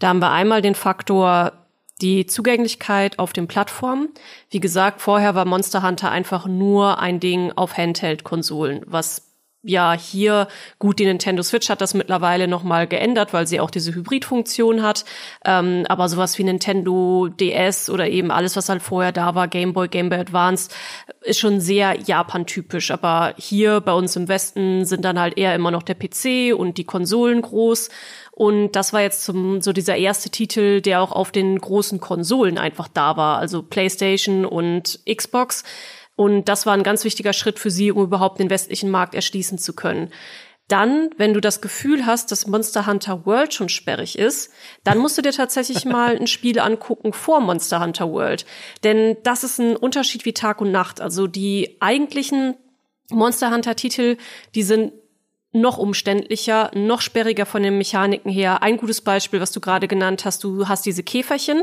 Da 0.00 0.08
haben 0.08 0.18
wir 0.18 0.32
einmal 0.32 0.62
den 0.62 0.74
Faktor 0.74 1.52
die 2.04 2.26
Zugänglichkeit 2.26 3.18
auf 3.18 3.32
den 3.32 3.48
Plattformen. 3.48 4.10
Wie 4.50 4.60
gesagt, 4.60 5.00
vorher 5.00 5.34
war 5.34 5.46
Monster 5.46 5.82
Hunter 5.82 6.10
einfach 6.10 6.46
nur 6.46 6.98
ein 6.98 7.18
Ding 7.18 7.50
auf 7.56 7.78
Handheld-Konsolen, 7.78 8.82
was 8.84 9.30
ja 9.64 9.94
hier 9.94 10.46
gut 10.78 10.98
die 10.98 11.06
Nintendo 11.06 11.42
Switch 11.42 11.70
hat 11.70 11.80
das 11.80 11.94
mittlerweile 11.94 12.46
noch 12.46 12.62
mal 12.62 12.86
geändert, 12.86 13.32
weil 13.32 13.46
sie 13.46 13.60
auch 13.60 13.70
diese 13.70 13.94
Hybrid-Funktion 13.94 14.82
hat. 14.82 15.06
Ähm, 15.46 15.86
aber 15.88 16.10
sowas 16.10 16.36
wie 16.36 16.44
Nintendo 16.44 17.28
DS 17.28 17.88
oder 17.88 18.06
eben 18.10 18.30
alles, 18.30 18.56
was 18.56 18.68
halt 18.68 18.82
vorher 18.82 19.12
da 19.12 19.34
war, 19.34 19.48
Game 19.48 19.72
Boy, 19.72 19.88
Game 19.88 20.10
Boy 20.10 20.18
Advance, 20.18 20.68
ist 21.22 21.38
schon 21.38 21.60
sehr 21.60 21.98
Japan-typisch. 21.98 22.90
Aber 22.90 23.32
hier 23.38 23.80
bei 23.80 23.94
uns 23.94 24.14
im 24.16 24.28
Westen 24.28 24.84
sind 24.84 25.06
dann 25.06 25.18
halt 25.18 25.38
eher 25.38 25.54
immer 25.54 25.70
noch 25.70 25.82
der 25.82 25.94
PC 25.94 26.54
und 26.54 26.76
die 26.76 26.84
Konsolen 26.84 27.40
groß. 27.40 27.88
Und 28.36 28.72
das 28.72 28.92
war 28.92 29.00
jetzt 29.00 29.24
zum, 29.24 29.60
so 29.60 29.72
dieser 29.72 29.96
erste 29.96 30.28
Titel, 30.28 30.80
der 30.80 31.00
auch 31.00 31.12
auf 31.12 31.30
den 31.30 31.56
großen 31.56 32.00
Konsolen 32.00 32.58
einfach 32.58 32.88
da 32.88 33.16
war, 33.16 33.38
also 33.38 33.62
PlayStation 33.62 34.44
und 34.44 35.00
Xbox. 35.08 35.62
Und 36.16 36.48
das 36.48 36.66
war 36.66 36.74
ein 36.74 36.82
ganz 36.82 37.04
wichtiger 37.04 37.32
Schritt 37.32 37.60
für 37.60 37.70
sie, 37.70 37.92
um 37.92 38.02
überhaupt 38.02 38.40
den 38.40 38.50
westlichen 38.50 38.90
Markt 38.90 39.14
erschließen 39.14 39.58
zu 39.58 39.72
können. 39.72 40.10
Dann, 40.66 41.10
wenn 41.16 41.34
du 41.34 41.40
das 41.40 41.60
Gefühl 41.60 42.06
hast, 42.06 42.32
dass 42.32 42.46
Monster 42.48 42.86
Hunter 42.86 43.24
World 43.24 43.54
schon 43.54 43.68
sperrig 43.68 44.18
ist, 44.18 44.50
dann 44.82 44.98
musst 44.98 45.16
du 45.16 45.22
dir 45.22 45.32
tatsächlich 45.32 45.84
mal 45.84 46.16
ein 46.16 46.26
Spiel 46.26 46.58
angucken 46.58 47.12
vor 47.12 47.38
Monster 47.40 47.80
Hunter 47.80 48.10
World. 48.10 48.46
Denn 48.82 49.16
das 49.22 49.44
ist 49.44 49.60
ein 49.60 49.76
Unterschied 49.76 50.24
wie 50.24 50.32
Tag 50.32 50.60
und 50.60 50.72
Nacht. 50.72 51.00
Also 51.00 51.28
die 51.28 51.76
eigentlichen 51.80 52.56
Monster 53.10 53.52
Hunter 53.52 53.76
Titel, 53.76 54.16
die 54.56 54.62
sind 54.64 54.92
noch 55.54 55.78
umständlicher, 55.78 56.70
noch 56.74 57.00
sperriger 57.00 57.46
von 57.46 57.62
den 57.62 57.78
Mechaniken 57.78 58.30
her. 58.30 58.62
Ein 58.62 58.76
gutes 58.76 59.00
Beispiel, 59.00 59.40
was 59.40 59.52
du 59.52 59.60
gerade 59.60 59.86
genannt 59.86 60.24
hast, 60.24 60.42
du 60.42 60.66
hast 60.66 60.84
diese 60.84 61.04
Käferchen, 61.04 61.62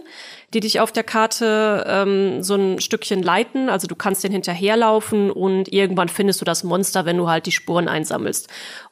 die 0.53 0.61
dich 0.61 0.79
auf 0.79 0.93
der 0.93 1.03
Karte 1.03 1.85
ähm, 1.87 2.41
so 2.41 2.55
ein 2.55 2.79
Stückchen 2.79 3.21
leiten. 3.21 3.69
Also 3.69 3.87
du 3.87 3.95
kannst 3.95 4.23
den 4.23 4.31
hinterherlaufen 4.31 5.29
und 5.29 5.71
irgendwann 5.71 6.07
findest 6.07 6.39
du 6.39 6.45
das 6.45 6.63
Monster, 6.63 7.05
wenn 7.05 7.17
du 7.17 7.27
halt 7.27 7.45
die 7.45 7.51
Spuren 7.51 7.89
einsammelst. 7.89 8.47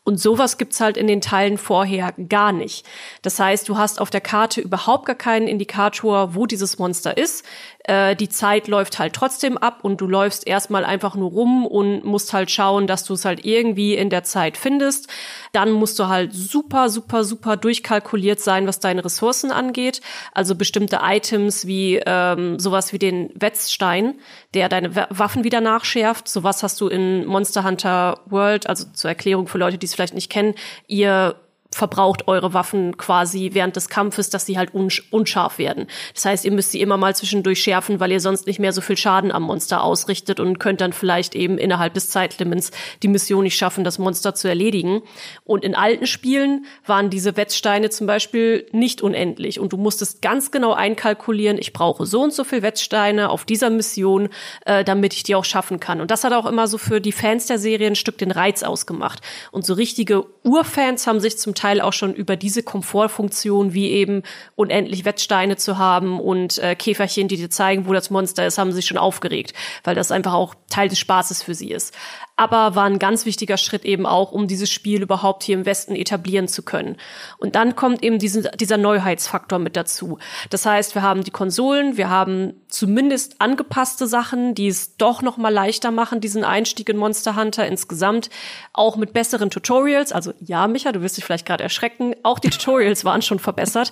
Und 0.10 0.20
sowas 0.20 0.58
gibt's 0.58 0.82
halt 0.82 0.98
in 0.98 1.06
den 1.06 1.22
Teilen 1.22 1.60
vorher 1.60 2.16
gar 2.30 2.52
nicht. 2.52 2.84
Das 3.22 3.40
heißt, 3.40 3.70
du 3.70 3.78
hast 3.78 4.02
auf 4.02 4.10
der 4.10 4.22
Karte 4.22 4.60
überhaupt 4.60 5.06
gar 5.06 5.16
keinen 5.16 5.48
Indikator, 5.48 6.34
wo 6.34 6.48
dieses 6.48 6.80
Monster 6.80 7.16
ist. 7.16 7.46
Äh, 7.84 8.16
die 8.16 8.28
Zeit 8.28 8.68
läuft 8.68 9.00
halt 9.00 9.14
trotzdem 9.14 9.58
ab 9.58 9.80
und 9.84 10.02
du 10.02 10.08
läufst 10.08 10.48
erstmal 10.48 10.84
einfach 10.84 11.14
nur 11.14 11.30
rum 11.30 11.66
und 11.66 12.06
musst 12.06 12.34
halt 12.34 12.50
schauen, 12.50 12.88
dass 12.88 13.04
du 13.04 13.14
es 13.14 13.24
halt 13.24 13.46
irgendwie 13.46 13.96
in 13.96 14.10
der 14.10 14.24
Zeit 14.24 14.58
findest. 14.58 15.10
Dann 15.54 15.72
musst 15.72 16.00
du 16.00 16.08
halt 16.08 16.34
super, 16.34 16.90
super, 16.90 17.24
super 17.24 17.56
durchkalkuliert 17.56 18.40
sein, 18.40 18.66
was 18.66 18.80
deine 18.80 19.06
Ressourcen 19.06 19.52
angeht. 19.52 20.02
Also 20.34 20.56
bestimmte 20.56 21.02
Items 21.04 21.68
wie 21.68 22.02
ähm, 22.06 22.60
sowas 22.60 22.94
wie 22.94 23.00
den 23.00 23.30
Wetzstein, 23.36 24.16
der 24.54 24.70
deine 24.70 24.96
Waffen 25.10 25.44
wieder 25.44 25.62
nachschärft. 25.62 26.28
Sowas 26.28 26.64
hast 26.64 26.82
du 26.82 26.88
in 26.88 27.26
Monster 27.26 27.64
Hunter 27.64 28.22
World, 28.26 28.68
also 28.68 28.86
zur 28.94 29.10
Erklärung 29.10 29.48
für 29.48 29.58
Leute, 29.58 29.78
die 29.78 29.86
es 29.86 29.96
vielleicht 30.00 30.14
nicht 30.16 30.32
kennen. 30.32 30.56
Ihr 30.88 31.36
verbraucht 31.72 32.28
eure 32.28 32.54
Waffen 32.54 32.98
quasi 32.98 33.52
während 33.54 33.76
des 33.76 33.90
Kampfes, 33.90 34.32
dass 34.32 34.46
sie 34.46 34.58
halt 34.58 34.72
unscharf 34.74 35.60
werden. 35.60 35.86
Das 36.16 36.26
heißt, 36.26 36.46
ihr 36.46 36.52
müsst 36.52 36.72
sie 36.72 36.82
immer 36.82 36.98
mal 36.98 37.16
zwischendurch 37.16 37.62
schärfen, 37.62 38.00
weil 38.00 38.12
ihr 38.12 38.20
sonst 38.20 38.48
nicht 38.48 38.60
mehr 38.60 38.74
so 38.74 38.82
viel 38.82 38.98
Schaden 38.98 39.32
am 39.32 39.44
Monster 39.44 39.84
ausrichtet 39.84 40.40
und 40.40 40.60
könnt 40.60 40.82
dann 40.82 40.94
vielleicht 40.94 41.36
eben 41.36 41.60
innerhalb 41.60 41.94
des 41.94 42.10
Zeitlimits 42.10 42.72
die 43.04 43.08
Mission 43.08 43.44
nicht 43.44 43.56
schaffen, 43.56 43.84
das 43.84 44.00
Monster 44.00 44.34
zu 44.34 44.48
erledigen. 44.48 45.04
Und 45.44 45.64
in 45.64 45.76
alten 45.76 46.08
Spielen 46.08 46.66
waren 46.88 47.12
diese 47.12 47.38
Wetzsteine 47.38 47.92
zum 47.92 48.08
Beispiel 48.08 48.66
nicht 48.72 49.04
unendlich 49.04 49.60
und 49.60 49.72
du 49.72 49.78
musstest 49.78 50.24
ganz 50.24 50.50
genau 50.50 50.74
einkalkulieren, 50.74 51.60
ich 51.60 51.72
brauche 51.72 52.08
so 52.08 52.22
und 52.22 52.34
so 52.34 52.44
viel 52.44 52.64
Wetzsteine 52.64 53.30
auf 53.30 53.46
dieser 53.46 53.70
Mission, 53.70 54.30
äh, 54.66 54.84
damit 54.84 55.14
ich 55.14 55.22
die 55.22 55.36
auch 55.36 55.46
schaffen 55.46 55.80
kann. 55.80 56.02
Und 56.02 56.10
das 56.10 56.24
hat 56.24 56.34
auch 56.34 56.48
immer 56.48 56.68
so 56.68 56.80
für 56.80 57.00
die 57.00 57.12
Fans 57.12 57.46
der 57.46 57.60
Serie 57.60 57.88
ein 57.88 57.96
Stück 57.96 58.18
den 58.18 58.32
Reiz 58.32 58.64
ausgemacht. 58.64 59.22
Und 59.52 59.68
so 59.68 59.76
richtige 59.76 60.26
Urfans 60.44 61.06
haben 61.06 61.20
sich 61.20 61.38
zum 61.38 61.54
Teil 61.60 61.82
auch 61.82 61.94
schon 61.94 62.14
über 62.14 62.36
diese 62.36 62.64
Komfortfunktion, 62.64 63.74
wie 63.74 63.90
eben 63.90 64.24
unendlich 64.56 65.06
Wettsteine 65.06 65.58
zu 65.58 65.78
haben 65.78 66.20
und 66.20 66.58
äh, 66.60 66.76
Käferchen, 66.76 67.28
die 67.28 67.38
dir 67.38 67.50
zeigen, 67.50 67.88
wo 67.88 67.94
das 67.94 68.10
Monster 68.10 68.48
ist, 68.48 68.58
haben 68.58 68.72
sich 68.72 68.86
schon 68.86 68.98
aufgeregt, 68.98 69.54
weil 69.84 69.96
das 69.96 70.12
einfach 70.12 70.34
auch 70.34 70.56
Teil 70.70 70.88
des 70.88 71.00
Spaßes 71.00 71.44
für 71.44 71.54
sie 71.54 71.72
ist 71.72 71.94
aber 72.40 72.74
war 72.74 72.86
ein 72.86 73.00
ganz 73.00 73.26
wichtiger 73.26 73.58
Schritt 73.58 73.84
eben 73.84 74.06
auch, 74.06 74.32
um 74.32 74.48
dieses 74.48 74.72
Spiel 74.72 75.02
überhaupt 75.02 75.44
hier 75.44 75.58
im 75.58 75.66
Westen 75.66 75.94
etablieren 75.94 76.48
zu 76.48 76.64
können. 76.64 76.96
Und 77.38 77.56
dann 77.56 77.76
kommt 77.76 78.02
eben 78.02 78.18
diese, 78.18 78.44
dieser 78.52 78.78
Neuheitsfaktor 78.78 79.60
mit 79.60 79.76
dazu. 79.76 80.20
Das 80.50 80.66
heißt, 80.66 80.96
wir 80.96 81.02
haben 81.02 81.26
die 81.26 81.32
Konsolen, 81.32 81.98
wir 81.98 82.10
haben 82.10 82.54
zumindest 82.70 83.42
angepasste 83.42 84.08
Sachen, 84.08 84.56
die 84.56 84.70
es 84.70 84.96
doch 84.96 85.22
noch 85.22 85.36
mal 85.36 85.54
leichter 85.54 85.92
machen, 85.92 86.22
diesen 86.22 86.46
Einstieg 86.46 86.88
in 86.88 86.96
Monster 86.96 87.36
Hunter 87.36 87.68
insgesamt, 87.68 88.30
auch 88.72 88.96
mit 88.96 89.12
besseren 89.12 89.50
Tutorials. 89.50 90.14
Also 90.14 90.32
ja, 90.40 90.66
Micha, 90.70 90.94
du 90.94 91.02
wirst 91.02 91.18
dich 91.18 91.26
vielleicht 91.26 91.46
gerade 91.46 91.64
erschrecken. 91.64 92.16
Auch 92.24 92.40
die 92.40 92.52
Tutorials 92.52 93.04
waren 93.04 93.22
schon 93.22 93.40
verbessert, 93.40 93.92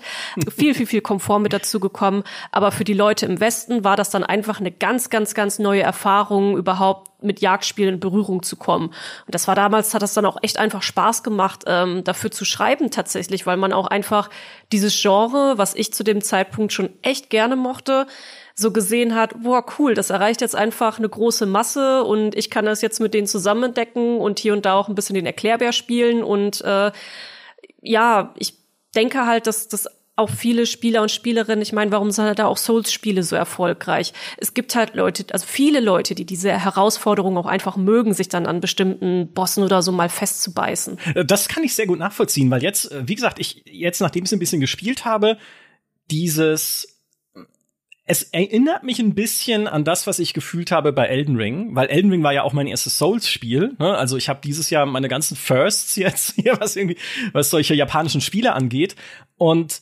viel, 0.56 0.74
viel, 0.74 0.88
viel 0.88 1.01
Komfort 1.01 1.39
mit 1.39 1.51
dazu 1.51 1.82
gekommen. 1.82 2.24
Aber 2.54 2.72
für 2.72 2.86
die 2.86 2.94
Leute 2.94 3.25
im 3.25 3.42
Westen 3.42 3.84
war 3.84 3.98
das 3.98 4.10
dann 4.10 4.24
einfach 4.24 4.62
eine 4.62 4.72
ganz, 4.72 5.10
ganz, 5.10 5.34
ganz 5.34 5.60
neue 5.60 5.82
Erfahrung, 5.82 6.56
überhaupt 6.56 7.10
mit 7.22 7.42
Jagdspielen 7.42 7.96
in 7.96 8.00
Berührung 8.00 8.37
zu 8.44 8.56
kommen. 8.56 8.88
Und 8.88 9.36
das 9.36 9.48
war 9.48 9.56
damals, 9.56 9.94
hat 9.94 10.01
das 10.01 10.13
dann 10.13 10.25
auch 10.25 10.38
echt 10.41 10.58
einfach 10.58 10.82
Spaß 10.82 11.24
gemacht, 11.24 11.63
ähm, 11.67 12.03
dafür 12.03 12.32
zu 12.32 12.46
schreiben 12.46 12.91
tatsächlich, 12.91 13.46
weil 13.46 13.58
man 13.58 13.74
auch 13.74 13.88
einfach 13.88 14.29
dieses 14.72 15.00
Genre, 15.01 15.58
was 15.58 15.75
ich 15.75 15.94
zu 15.94 16.03
dem 16.03 16.22
Zeitpunkt 16.22 16.74
schon 16.74 16.89
echt 17.01 17.29
gerne 17.29 17.56
mochte, 17.56 18.08
so 18.56 18.72
gesehen 18.72 19.13
hat, 19.13 19.44
boah, 19.44 19.63
cool, 19.77 19.94
das 19.94 20.10
erreicht 20.10 20.41
jetzt 20.41 20.56
einfach 20.56 20.98
eine 20.98 21.08
große 21.08 21.46
Masse 21.46 22.03
und 22.03 22.36
ich 22.36 22.50
kann 22.50 22.65
das 22.65 22.82
jetzt 22.82 23.00
mit 23.00 23.13
denen 23.13 23.27
zusammen 23.27 23.65
entdecken 23.65 24.17
und 24.17 24.39
hier 24.39 24.53
und 24.53 24.65
da 24.65 24.74
auch 24.74 24.89
ein 24.89 24.96
bisschen 24.96 25.13
den 25.13 25.27
Erklärbär 25.27 25.72
spielen 25.72 26.24
und 26.24 26.62
äh, 26.62 26.91
ja, 27.82 28.34
ich 28.36 28.56
denke 28.96 29.27
halt, 29.27 29.46
dass 29.46 29.67
das 29.67 29.88
auch 30.18 30.32
viele 30.32 30.66
Spieler 30.66 31.04
und 31.04 31.12
Spielerinnen, 31.12 31.62
ich 31.62 31.74
meine, 31.74 31.92
warum 31.92 32.12
sind 32.12 32.40
da 32.40 32.46
auch 32.48 32.58
Souls-Spiele 32.58 33.24
so 33.24 33.36
erfolgreich? 33.36 34.14
Es 34.38 34.54
gibt 34.54 34.76
halt 34.76 34.96
Leute, 34.96 35.26
also 35.32 35.46
viele 35.46 35.80
Leute, 35.80 36.16
die 36.16 36.26
diese 36.26 36.52
Herausforderung 36.52 37.38
auch 37.38 37.46
einfach 37.46 37.78
mögen, 37.78 38.14
sich 38.14 38.28
dann 38.28 38.48
an 38.48 38.60
bestimmten 38.60 39.32
Bossen 39.34 39.64
oder 39.64 39.82
so 39.84 39.92
mal 39.92 40.10
festzubeißen. 40.10 40.98
Äh, 41.16 41.26
das 41.26 41.48
kann 41.48 41.64
ich 41.64 41.76
sehr 41.76 41.86
gut 41.86 42.00
nachvollziehen, 42.00 42.50
weil 42.50 42.64
jetzt, 42.64 42.92
äh, 42.92 43.08
wie 43.08 43.16
gesagt, 43.16 43.40
ich 43.40 43.64
jetzt, 43.66 44.02
nachdem 44.02 44.24
ich 44.24 44.30
es 44.30 44.34
ein 44.34 44.40
bisschen 44.40 44.60
gespielt 44.60 45.06
habe, 45.06 45.38
dieses 46.10 46.98
es 48.10 48.24
erinnert 48.24 48.84
mich 48.84 49.00
ein 49.00 49.16
bisschen 49.16 49.68
an 49.68 49.84
das, 49.84 50.08
was 50.08 50.20
ich 50.20 50.34
gefühlt 50.34 50.72
habe 50.72 50.94
bei 50.94 51.08
Elden 51.08 51.36
Ring, 51.36 51.76
weil 51.76 51.90
Elden 51.90 52.10
Ring 52.10 52.24
war 52.24 52.32
ja 52.32 52.44
auch 52.44 52.54
mein 52.54 52.66
erstes 52.66 52.98
Souls-Spiel. 52.98 53.76
Ne? 53.80 53.98
Also 53.98 54.16
ich 54.16 54.30
habe 54.30 54.40
dieses 54.42 54.70
Jahr 54.70 54.86
meine 54.86 55.10
ganzen 55.10 55.36
Firsts 55.36 55.96
jetzt 55.98 56.36
hier, 56.36 56.58
was 56.60 56.78
irgendwie, 56.78 56.98
was 57.34 57.50
solche 57.50 57.76
japanischen 57.76 58.22
Spiele 58.22 58.54
angeht. 58.54 58.96
Und 59.36 59.82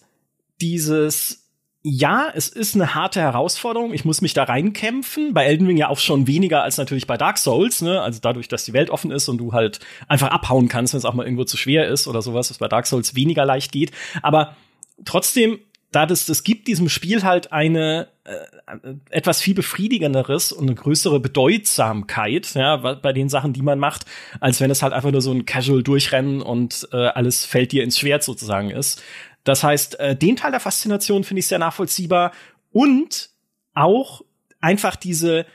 dieses 0.61 1.45
ja, 1.87 2.29
es 2.33 2.49
ist 2.49 2.73
eine 2.73 2.95
harte 2.95 3.21
Herausforderung. 3.21 3.93
Ich 3.93 4.05
muss 4.05 4.21
mich 4.21 4.33
da 4.33 4.45
reinkämpfen. 4.45 5.35
Bei 5.35 5.45
Elden 5.45 5.67
Ring 5.67 5.77
ja 5.77 5.87
auch 5.87 5.99
schon 5.99 6.25
weniger 6.25 6.63
als 6.63 6.79
natürlich 6.79 7.05
bei 7.05 7.15
Dark 7.15 7.37
Souls, 7.37 7.83
ne? 7.83 8.01
Also 8.01 8.19
dadurch, 8.23 8.47
dass 8.47 8.65
die 8.65 8.73
Welt 8.73 8.89
offen 8.89 9.11
ist 9.11 9.29
und 9.29 9.37
du 9.37 9.53
halt 9.53 9.79
einfach 10.07 10.29
abhauen 10.29 10.67
kannst, 10.67 10.93
wenn 10.93 10.97
es 10.97 11.05
auch 11.05 11.13
mal 11.13 11.25
irgendwo 11.27 11.43
zu 11.43 11.57
schwer 11.57 11.87
ist 11.87 12.07
oder 12.07 12.23
sowas, 12.23 12.49
was 12.49 12.57
bei 12.57 12.67
Dark 12.67 12.87
Souls 12.87 13.13
weniger 13.13 13.45
leicht 13.45 13.71
geht. 13.71 13.91
Aber 14.23 14.55
trotzdem, 15.05 15.59
da 15.91 16.07
das, 16.07 16.25
das 16.25 16.43
gibt 16.43 16.67
diesem 16.67 16.89
Spiel 16.89 17.21
halt 17.21 17.51
eine 17.51 18.07
äh, 18.23 18.95
etwas 19.11 19.39
viel 19.39 19.53
befriedigenderes 19.53 20.51
und 20.51 20.63
eine 20.63 20.73
größere 20.73 21.19
Bedeutsamkeit, 21.19 22.55
ja, 22.55 22.77
bei 22.77 23.13
den 23.13 23.29
Sachen, 23.29 23.53
die 23.53 23.61
man 23.61 23.77
macht, 23.77 24.05
als 24.39 24.59
wenn 24.59 24.71
es 24.71 24.81
halt 24.81 24.93
einfach 24.93 25.11
nur 25.11 25.21
so 25.21 25.31
ein 25.31 25.45
Casual 25.45 25.83
Durchrennen 25.83 26.41
und 26.41 26.87
äh, 26.91 26.97
alles 26.97 27.45
fällt 27.45 27.73
dir 27.73 27.83
ins 27.83 27.99
Schwert 27.99 28.23
sozusagen 28.23 28.71
ist. 28.71 29.03
Das 29.45 29.63
heißt, 29.63 29.99
äh, 29.99 30.15
den 30.17 30.35
Teil 30.35 30.51
der 30.51 30.59
Faszination 30.59 31.23
finde 31.23 31.39
ich 31.39 31.47
sehr 31.47 31.59
nachvollziehbar 31.59 32.33
und 32.73 33.29
auch 33.73 34.21
einfach 34.59 34.97
diese 34.97 35.45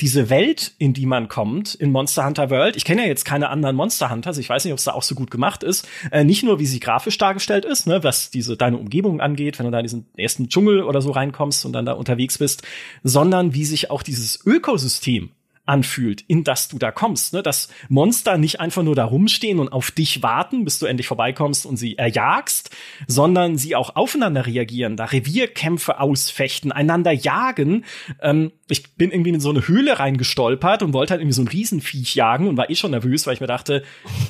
diese 0.00 0.30
Welt, 0.30 0.74
in 0.78 0.92
die 0.92 1.06
man 1.06 1.28
kommt 1.28 1.74
in 1.74 1.90
Monster 1.90 2.24
Hunter 2.24 2.50
World. 2.50 2.76
Ich 2.76 2.84
kenne 2.84 3.02
ja 3.02 3.08
jetzt 3.08 3.24
keine 3.24 3.48
anderen 3.48 3.74
Monster 3.74 4.10
Hunters. 4.10 4.38
Ich 4.38 4.48
weiß 4.48 4.64
nicht, 4.64 4.72
ob 4.72 4.78
es 4.78 4.84
da 4.84 4.92
auch 4.92 5.02
so 5.02 5.14
gut 5.14 5.30
gemacht 5.30 5.62
ist. 5.62 5.88
Äh, 6.12 6.24
nicht 6.24 6.44
nur, 6.44 6.58
wie 6.60 6.66
sie 6.66 6.78
grafisch 6.78 7.18
dargestellt 7.18 7.64
ist, 7.64 7.86
ne, 7.86 8.04
was 8.04 8.30
diese 8.30 8.56
deine 8.56 8.76
Umgebung 8.76 9.20
angeht, 9.20 9.58
wenn 9.58 9.66
du 9.66 9.72
da 9.72 9.78
in 9.78 9.84
diesen 9.84 10.06
ersten 10.16 10.48
Dschungel 10.48 10.82
oder 10.82 11.00
so 11.00 11.10
reinkommst 11.10 11.64
und 11.64 11.72
dann 11.72 11.86
da 11.86 11.92
unterwegs 11.92 12.38
bist, 12.38 12.62
sondern 13.02 13.54
wie 13.54 13.64
sich 13.64 13.90
auch 13.90 14.02
dieses 14.02 14.44
Ökosystem 14.44 15.30
anfühlt, 15.68 16.24
in 16.26 16.44
das 16.44 16.68
du 16.68 16.78
da 16.78 16.90
kommst. 16.90 17.34
Ne? 17.34 17.42
Dass 17.42 17.68
Monster 17.88 18.38
nicht 18.38 18.60
einfach 18.60 18.82
nur 18.82 18.94
da 18.94 19.04
rumstehen 19.04 19.58
und 19.58 19.68
auf 19.68 19.90
dich 19.90 20.22
warten, 20.22 20.64
bis 20.64 20.78
du 20.78 20.86
endlich 20.86 21.06
vorbeikommst 21.06 21.66
und 21.66 21.76
sie 21.76 21.98
erjagst, 21.98 22.70
sondern 23.06 23.58
sie 23.58 23.76
auch 23.76 23.96
aufeinander 23.96 24.46
reagieren, 24.46 24.96
da 24.96 25.04
Revierkämpfe 25.04 26.00
ausfechten, 26.00 26.72
einander 26.72 27.12
jagen. 27.12 27.84
Ähm, 28.22 28.52
ich 28.70 28.94
bin 28.94 29.10
irgendwie 29.10 29.30
in 29.30 29.40
so 29.40 29.50
eine 29.50 29.66
Höhle 29.66 29.98
reingestolpert 29.98 30.82
und 30.82 30.92
wollte 30.92 31.12
halt 31.12 31.20
irgendwie 31.20 31.34
so 31.34 31.42
ein 31.42 31.48
Riesenviech 31.48 32.14
jagen 32.14 32.48
und 32.48 32.56
war 32.56 32.70
eh 32.70 32.74
schon 32.74 32.90
nervös, 32.90 33.26
weil 33.26 33.34
ich 33.34 33.40
mir 33.40 33.46
dachte, 33.46 33.82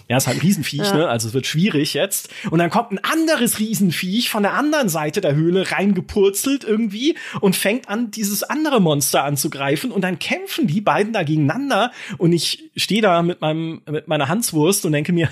ja, 0.09 0.16
ist 0.16 0.26
halt 0.26 0.38
ein 0.38 0.42
Riesenviech, 0.42 0.88
ja. 0.88 0.97
ne? 0.97 1.09
Also 1.09 1.28
es 1.28 1.35
wird 1.35 1.47
schwierig 1.47 1.95
jetzt. 1.95 2.30
Und 2.50 2.59
dann 2.59 2.71
kommt 2.71 2.92
ein 2.92 2.99
anderes 3.02 3.59
Riesenviech 3.59 4.30
von 4.30 4.42
der 4.42 4.54
anderen 4.54 4.88
Seite 4.88 5.21
der 5.21 5.35
Höhle 5.35 5.71
reingepurzelt 5.71 6.64
irgendwie 6.64 7.16
und 7.40 7.57
fängt 7.57 7.88
an, 7.88 8.11
dieses 8.11 8.42
andere 8.42 8.80
Monster 8.80 9.25
anzugreifen 9.25 9.90
und 9.90 10.02
dann 10.02 10.18
kämpfen 10.18 10.66
die 10.66 10.80
beiden 10.80 11.12
da 11.12 11.25
gegeneinander 11.28 11.92
und 12.18 12.32
ich 12.32 12.70
stehe 12.75 13.02
da 13.02 13.23
mit 13.23 13.40
meinem 13.40 13.82
mit 13.88 14.08
meiner 14.08 14.28
Hanswurst 14.28 14.85
und 14.85 14.92
denke 14.92 15.12
mir, 15.12 15.28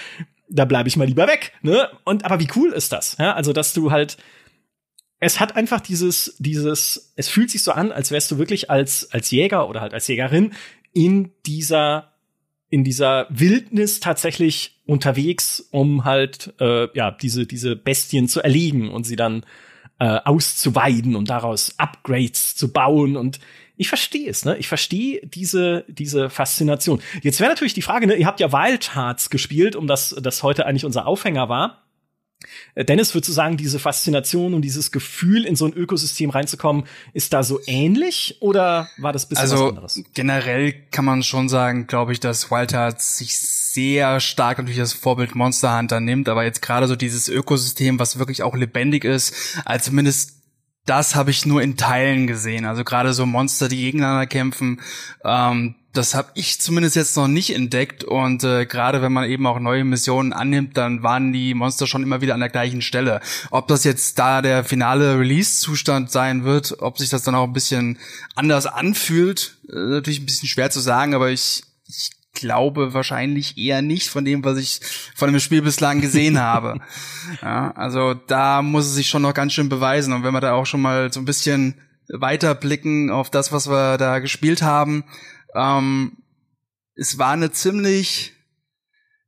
da 0.48 0.64
bleibe 0.64 0.88
ich 0.88 0.96
mal 0.96 1.06
lieber 1.06 1.26
weg, 1.26 1.52
ne? 1.62 1.88
Und 2.04 2.24
aber 2.24 2.40
wie 2.40 2.48
cool 2.56 2.72
ist 2.72 2.92
das? 2.92 3.16
Ja, 3.18 3.34
also 3.34 3.52
dass 3.52 3.72
du 3.72 3.90
halt 3.90 4.16
es 5.20 5.38
hat 5.38 5.54
einfach 5.56 5.80
dieses 5.80 6.36
dieses 6.38 7.12
es 7.16 7.28
fühlt 7.28 7.50
sich 7.50 7.62
so 7.62 7.72
an, 7.72 7.92
als 7.92 8.10
wärst 8.10 8.30
du 8.30 8.38
wirklich 8.38 8.70
als 8.70 9.12
als 9.12 9.30
Jäger 9.30 9.68
oder 9.68 9.80
halt 9.80 9.94
als 9.94 10.08
Jägerin 10.08 10.52
in 10.92 11.32
dieser 11.46 12.12
in 12.70 12.84
dieser 12.84 13.26
Wildnis 13.30 14.00
tatsächlich 14.00 14.80
unterwegs, 14.86 15.60
um 15.70 16.04
halt 16.04 16.54
äh, 16.60 16.88
ja 16.96 17.10
diese 17.10 17.46
diese 17.46 17.76
Bestien 17.76 18.28
zu 18.28 18.40
erlegen 18.40 18.90
und 18.90 19.04
sie 19.04 19.16
dann 19.16 19.44
äh, 19.98 20.18
auszuweiden 20.24 21.14
und 21.14 21.28
daraus 21.28 21.78
Upgrades 21.78 22.56
zu 22.56 22.72
bauen 22.72 23.16
und 23.16 23.38
ich 23.80 23.88
verstehe 23.88 24.28
es, 24.28 24.44
ne? 24.44 24.58
Ich 24.58 24.68
verstehe 24.68 25.22
diese, 25.24 25.86
diese 25.88 26.28
Faszination. 26.28 27.00
Jetzt 27.22 27.40
wäre 27.40 27.48
natürlich 27.48 27.72
die 27.72 27.80
Frage, 27.80 28.06
ne? 28.06 28.14
Ihr 28.14 28.26
habt 28.26 28.38
ja 28.38 28.52
Wild 28.52 28.94
Hearts 28.94 29.30
gespielt, 29.30 29.74
um 29.74 29.86
das, 29.86 30.14
das 30.20 30.42
heute 30.42 30.66
eigentlich 30.66 30.84
unser 30.84 31.06
Aufhänger 31.06 31.48
war. 31.48 31.82
Äh, 32.74 32.84
Dennis, 32.84 33.14
würdest 33.14 33.30
du 33.30 33.32
sagen, 33.32 33.56
diese 33.56 33.78
Faszination 33.78 34.52
und 34.52 34.60
dieses 34.62 34.92
Gefühl, 34.92 35.46
in 35.46 35.56
so 35.56 35.64
ein 35.64 35.72
Ökosystem 35.72 36.28
reinzukommen, 36.28 36.84
ist 37.14 37.32
da 37.32 37.42
so 37.42 37.58
ähnlich 37.66 38.36
oder 38.40 38.86
war 38.98 39.14
das 39.14 39.26
bisschen 39.26 39.44
also, 39.44 39.56
was 39.56 39.68
anderes? 39.70 40.02
Generell 40.12 40.74
kann 40.90 41.06
man 41.06 41.22
schon 41.22 41.48
sagen, 41.48 41.86
glaube 41.86 42.12
ich, 42.12 42.20
dass 42.20 42.50
Wild 42.50 42.74
Hearts 42.74 43.16
sich 43.16 43.38
sehr 43.38 44.20
stark 44.20 44.58
natürlich 44.58 44.78
das 44.78 44.92
Vorbild 44.92 45.34
Monster 45.34 45.78
Hunter 45.78 46.00
nimmt, 46.00 46.28
aber 46.28 46.44
jetzt 46.44 46.60
gerade 46.60 46.86
so 46.86 46.96
dieses 46.96 47.30
Ökosystem, 47.30 47.98
was 47.98 48.18
wirklich 48.18 48.42
auch 48.42 48.54
lebendig 48.54 49.04
ist, 49.04 49.58
als 49.64 49.86
zumindest 49.86 50.39
das 50.90 51.14
habe 51.14 51.30
ich 51.30 51.46
nur 51.46 51.62
in 51.62 51.76
Teilen 51.76 52.26
gesehen. 52.26 52.64
Also 52.66 52.82
gerade 52.82 53.14
so 53.14 53.24
Monster, 53.24 53.68
die 53.68 53.80
gegeneinander 53.80 54.26
kämpfen, 54.26 54.80
ähm, 55.24 55.76
das 55.92 56.16
habe 56.16 56.30
ich 56.34 56.60
zumindest 56.60 56.96
jetzt 56.96 57.16
noch 57.16 57.28
nicht 57.28 57.54
entdeckt. 57.54 58.02
Und 58.02 58.42
äh, 58.42 58.66
gerade 58.66 59.00
wenn 59.00 59.12
man 59.12 59.30
eben 59.30 59.46
auch 59.46 59.60
neue 59.60 59.84
Missionen 59.84 60.32
annimmt, 60.32 60.76
dann 60.76 61.04
waren 61.04 61.32
die 61.32 61.54
Monster 61.54 61.86
schon 61.86 62.02
immer 62.02 62.22
wieder 62.22 62.34
an 62.34 62.40
der 62.40 62.48
gleichen 62.48 62.82
Stelle. 62.82 63.20
Ob 63.52 63.68
das 63.68 63.84
jetzt 63.84 64.18
da 64.18 64.42
der 64.42 64.64
finale 64.64 65.16
Release-Zustand 65.16 66.10
sein 66.10 66.42
wird, 66.42 66.80
ob 66.80 66.98
sich 66.98 67.08
das 67.08 67.22
dann 67.22 67.36
auch 67.36 67.46
ein 67.46 67.52
bisschen 67.52 67.98
anders 68.34 68.66
anfühlt, 68.66 69.58
äh, 69.68 69.76
natürlich 69.76 70.20
ein 70.20 70.26
bisschen 70.26 70.48
schwer 70.48 70.70
zu 70.70 70.80
sagen, 70.80 71.14
aber 71.14 71.30
ich, 71.30 71.62
ich 71.86 72.10
glaube 72.40 72.94
wahrscheinlich 72.94 73.56
eher 73.56 73.82
nicht 73.82 74.08
von 74.08 74.24
dem, 74.24 74.44
was 74.44 74.58
ich 74.58 74.80
von 75.14 75.30
dem 75.30 75.40
Spiel 75.40 75.62
bislang 75.62 76.00
gesehen 76.00 76.38
habe. 76.40 76.80
Ja, 77.42 77.70
also 77.72 78.14
da 78.14 78.62
muss 78.62 78.86
es 78.86 78.94
sich 78.94 79.08
schon 79.08 79.22
noch 79.22 79.34
ganz 79.34 79.52
schön 79.52 79.68
beweisen. 79.68 80.12
Und 80.12 80.24
wenn 80.24 80.32
wir 80.32 80.40
da 80.40 80.54
auch 80.54 80.66
schon 80.66 80.80
mal 80.80 81.12
so 81.12 81.20
ein 81.20 81.26
bisschen 81.26 81.80
weiter 82.08 82.54
blicken 82.54 83.10
auf 83.10 83.30
das, 83.30 83.52
was 83.52 83.68
wir 83.68 83.98
da 83.98 84.18
gespielt 84.18 84.62
haben, 84.62 85.04
ähm, 85.54 86.16
es 86.96 87.18
war 87.18 87.32
eine 87.32 87.52
ziemlich 87.52 88.32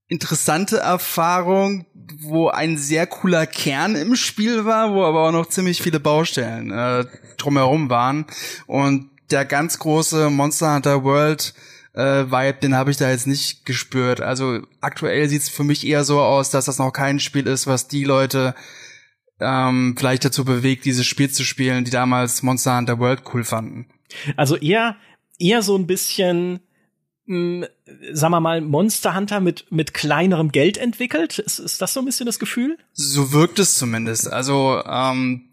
interessante 0.08 0.78
Erfahrung, 0.78 1.86
wo 2.18 2.48
ein 2.48 2.76
sehr 2.76 3.06
cooler 3.06 3.46
Kern 3.46 3.94
im 3.94 4.16
Spiel 4.16 4.64
war, 4.64 4.92
wo 4.92 5.04
aber 5.04 5.28
auch 5.28 5.32
noch 5.32 5.46
ziemlich 5.46 5.80
viele 5.80 6.00
Baustellen 6.00 6.70
äh, 6.70 7.06
drumherum 7.38 7.88
waren. 7.88 8.26
Und 8.66 9.10
der 9.30 9.44
ganz 9.46 9.78
große 9.78 10.28
Monster 10.28 10.74
Hunter 10.74 11.02
World 11.04 11.54
äh, 11.94 12.24
Vibe, 12.30 12.58
den 12.62 12.74
habe 12.74 12.90
ich 12.90 12.96
da 12.96 13.10
jetzt 13.10 13.26
nicht 13.26 13.66
gespürt. 13.66 14.20
Also 14.20 14.60
aktuell 14.80 15.28
sieht 15.28 15.42
es 15.42 15.48
für 15.48 15.64
mich 15.64 15.86
eher 15.86 16.04
so 16.04 16.20
aus, 16.20 16.50
dass 16.50 16.66
das 16.66 16.78
noch 16.78 16.92
kein 16.92 17.20
Spiel 17.20 17.46
ist, 17.46 17.66
was 17.66 17.88
die 17.88 18.04
Leute 18.04 18.54
ähm, 19.40 19.94
vielleicht 19.98 20.24
dazu 20.24 20.44
bewegt, 20.44 20.84
dieses 20.84 21.06
Spiel 21.06 21.30
zu 21.30 21.44
spielen, 21.44 21.84
die 21.84 21.90
damals 21.90 22.42
Monster 22.42 22.76
Hunter 22.76 22.98
World 22.98 23.22
cool 23.32 23.44
fanden. 23.44 23.86
Also 24.36 24.56
eher 24.56 24.96
eher 25.38 25.62
so 25.62 25.76
ein 25.76 25.86
bisschen 25.86 26.60
mh, 27.26 27.66
sagen 28.12 28.32
wir 28.32 28.40
mal, 28.40 28.60
Monster 28.60 29.14
Hunter 29.14 29.40
mit, 29.40 29.70
mit 29.70 29.94
kleinerem 29.94 30.52
Geld 30.52 30.78
entwickelt? 30.78 31.38
Ist, 31.38 31.58
ist 31.58 31.82
das 31.82 31.92
so 31.92 32.00
ein 32.00 32.06
bisschen 32.06 32.26
das 32.26 32.38
Gefühl? 32.38 32.78
So 32.92 33.32
wirkt 33.32 33.58
es 33.58 33.78
zumindest. 33.78 34.32
Also 34.32 34.82
ähm, 34.86 35.48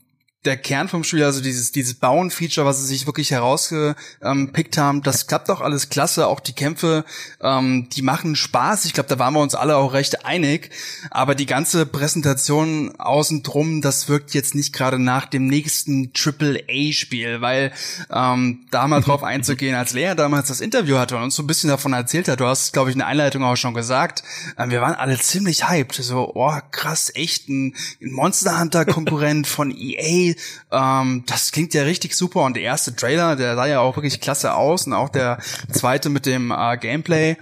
der 0.45 0.55
Kern 0.55 0.87
vom 0.87 1.03
Spiel, 1.03 1.25
also 1.25 1.41
dieses, 1.41 1.73
dieses 1.73 1.95
Bauen-Feature, 1.95 2.65
was 2.65 2.79
sie 2.79 2.85
sich 2.85 3.05
wirklich 3.05 3.31
herausgepickt 3.31 4.77
haben, 4.77 5.03
das 5.03 5.27
klappt 5.27 5.49
auch 5.49 5.59
alles 5.59 5.89
klasse. 5.89 6.27
Auch 6.27 6.39
die 6.39 6.53
Kämpfe, 6.53 7.03
ähm, 7.41 7.89
die 7.91 8.01
machen 8.01 8.37
Spaß. 8.37 8.85
Ich 8.85 8.93
glaube, 8.93 9.09
da 9.09 9.19
waren 9.19 9.33
wir 9.33 9.41
uns 9.41 9.53
alle 9.53 9.75
auch 9.75 9.91
recht 9.91 10.25
einig. 10.25 10.69
Aber 11.11 11.35
die 11.35 11.45
ganze 11.45 11.85
Präsentation 11.85 12.95
außen 12.97 13.43
drum, 13.43 13.81
das 13.81 14.07
wirkt 14.07 14.33
jetzt 14.33 14.55
nicht 14.55 14.71
gerade 14.71 14.97
nach 14.97 15.25
dem 15.25 15.45
nächsten 15.47 16.13
Triple-A-Spiel, 16.13 17.41
weil 17.41 17.73
ähm, 18.09 18.65
da 18.71 18.87
mal 18.87 19.01
drauf 19.01 19.23
einzugehen, 19.29 19.75
als 19.75 19.91
Lea 19.91 20.13
damals 20.15 20.47
das 20.47 20.61
Interview 20.61 20.97
hatte 20.97 21.17
und 21.17 21.23
uns 21.23 21.35
so 21.35 21.43
ein 21.43 21.47
bisschen 21.47 21.69
davon 21.69 21.91
erzählt 21.91 22.29
hat, 22.29 22.39
du 22.39 22.45
hast, 22.45 22.71
glaube 22.71 22.89
ich, 22.89 22.95
in 22.95 22.99
der 22.99 23.07
Einleitung 23.07 23.43
auch 23.43 23.57
schon 23.57 23.73
gesagt, 23.73 24.23
äh, 24.55 24.69
wir 24.69 24.79
waren 24.79 24.95
alle 24.95 25.19
ziemlich 25.19 25.67
hyped. 25.67 25.95
So, 25.95 26.31
oh, 26.33 26.57
krass, 26.71 27.11
echt 27.13 27.49
ein 27.49 27.75
Monster 27.99 28.57
Hunter-Konkurrent 28.57 29.45
von 29.45 29.75
EA 29.75 30.28
ähm, 30.71 31.23
das 31.27 31.51
klingt 31.51 31.73
ja 31.73 31.83
richtig 31.83 32.15
super 32.15 32.43
und 32.43 32.55
der 32.55 32.63
erste 32.63 32.95
Trailer, 32.95 33.35
der 33.35 33.55
sah 33.55 33.65
ja 33.65 33.79
auch 33.79 33.95
wirklich 33.95 34.21
klasse 34.21 34.53
aus 34.55 34.87
und 34.87 34.93
auch 34.93 35.09
der 35.09 35.39
zweite 35.71 36.09
mit 36.09 36.25
dem 36.25 36.51
äh, 36.51 36.77
Gameplay. 36.77 37.37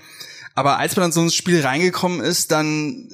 Aber 0.56 0.80
als 0.80 0.96
man 0.96 1.04
dann 1.04 1.12
so 1.12 1.22
ins 1.22 1.36
Spiel 1.36 1.62
reingekommen 1.62 2.20
ist, 2.20 2.52
dann 2.52 3.10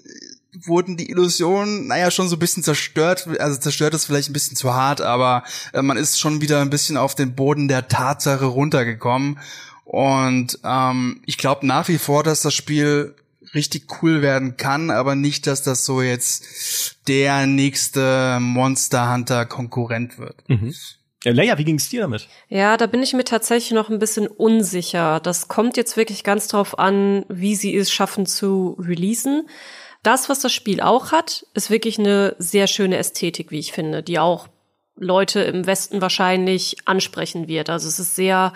wurden 0.65 0.97
die 0.97 1.09
Illusionen, 1.09 1.88
naja, 1.88 2.12
schon 2.12 2.29
so 2.29 2.36
ein 2.36 2.39
bisschen 2.39 2.63
zerstört. 2.63 3.27
Also 3.39 3.59
zerstört 3.59 3.93
ist 3.93 4.05
vielleicht 4.05 4.29
ein 4.29 4.33
bisschen 4.33 4.55
zu 4.55 4.73
hart, 4.73 5.01
aber 5.01 5.43
äh, 5.73 5.81
man 5.81 5.97
ist 5.97 6.19
schon 6.19 6.41
wieder 6.41 6.62
ein 6.62 6.69
bisschen 6.69 6.97
auf 6.97 7.15
den 7.15 7.36
Boden 7.36 7.67
der 7.67 7.88
Tatsache 7.88 8.45
runtergekommen. 8.45 9.39
Und 9.83 10.59
ähm, 10.63 11.21
ich 11.25 11.38
glaube 11.38 11.67
nach 11.67 11.88
wie 11.88 11.97
vor, 11.97 12.23
dass 12.23 12.41
das 12.41 12.53
Spiel 12.53 13.15
richtig 13.54 14.02
cool 14.02 14.22
werden 14.22 14.58
kann, 14.58 14.89
aber 14.89 15.16
nicht, 15.16 15.48
dass 15.48 15.63
das 15.63 15.86
so 15.86 16.02
jetzt 16.02 16.98
der 17.08 17.46
nächste 17.46 18.39
Monster 18.39 19.13
Hunter 19.13 19.46
Konkurrent 19.46 20.18
wird. 20.18 20.36
Mhm. 20.48 20.74
Leia, 21.26 21.58
wie 21.58 21.63
ging's 21.63 21.88
dir 21.88 22.02
damit? 22.02 22.28
Ja, 22.50 22.76
da 22.76 22.86
bin 22.86 23.02
ich 23.02 23.13
mir 23.13 23.24
tatsächlich 23.24 23.72
noch 23.72 23.89
ein 23.89 24.00
bisschen 24.00 24.28
unsicher. 24.28 25.22
Das 25.22 25.48
kommt 25.48 25.78
jetzt 25.78 25.96
wirklich 25.96 26.24
ganz 26.24 26.48
drauf 26.48 26.78
an, 26.78 27.26
wie 27.30 27.56
sie 27.56 27.76
es 27.78 27.92
schaffen 27.92 28.26
zu 28.26 28.78
releasen. 28.80 29.48
Das, 30.02 30.28
was 30.28 30.42
das 30.42 30.52
Spiel 30.52 30.82
auch 30.82 31.13
hat, 31.13 31.46
ist 31.54 31.70
wirklich 31.70 31.98
eine 31.98 32.36
sehr 32.39 32.68
schöne 32.68 32.98
Ästhetik, 32.98 33.52
wie 33.52 33.60
ich 33.60 33.72
finde, 33.72 34.04
die 34.04 34.20
auch 34.20 34.50
Leute 34.98 35.42
im 35.42 35.66
Westen 35.66 36.02
wahrscheinlich 36.02 36.76
ansprechen 36.86 37.48
wird. 37.48 37.70
Also 37.70 37.88
es 37.88 38.00
ist 38.00 38.16
sehr 38.16 38.52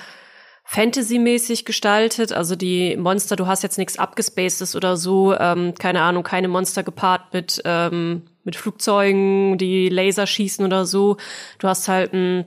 Fantasy-mäßig 0.70 1.64
gestaltet. 1.64 2.34
Also 2.34 2.58
die 2.58 2.98
Monster, 2.98 3.38
du 3.38 3.48
hast 3.48 3.64
jetzt 3.64 3.78
nichts 3.78 3.98
abgespacedes 3.98 4.76
oder 4.76 4.98
so, 4.98 5.34
ähm, 5.34 5.74
keine 5.80 6.02
Ahnung, 6.02 6.24
keine 6.24 6.50
Monster 6.50 6.84
gepaart 6.84 7.34
mit 7.34 7.62
ähm, 7.64 8.24
mit 8.44 8.58
Flugzeugen, 8.58 9.58
die 9.58 9.88
Laser 9.88 10.28
schießen 10.28 10.66
oder 10.66 10.86
so. 10.86 11.18
Du 11.60 11.70
hast 11.70 11.88
halt 11.88 12.14
ein 12.14 12.46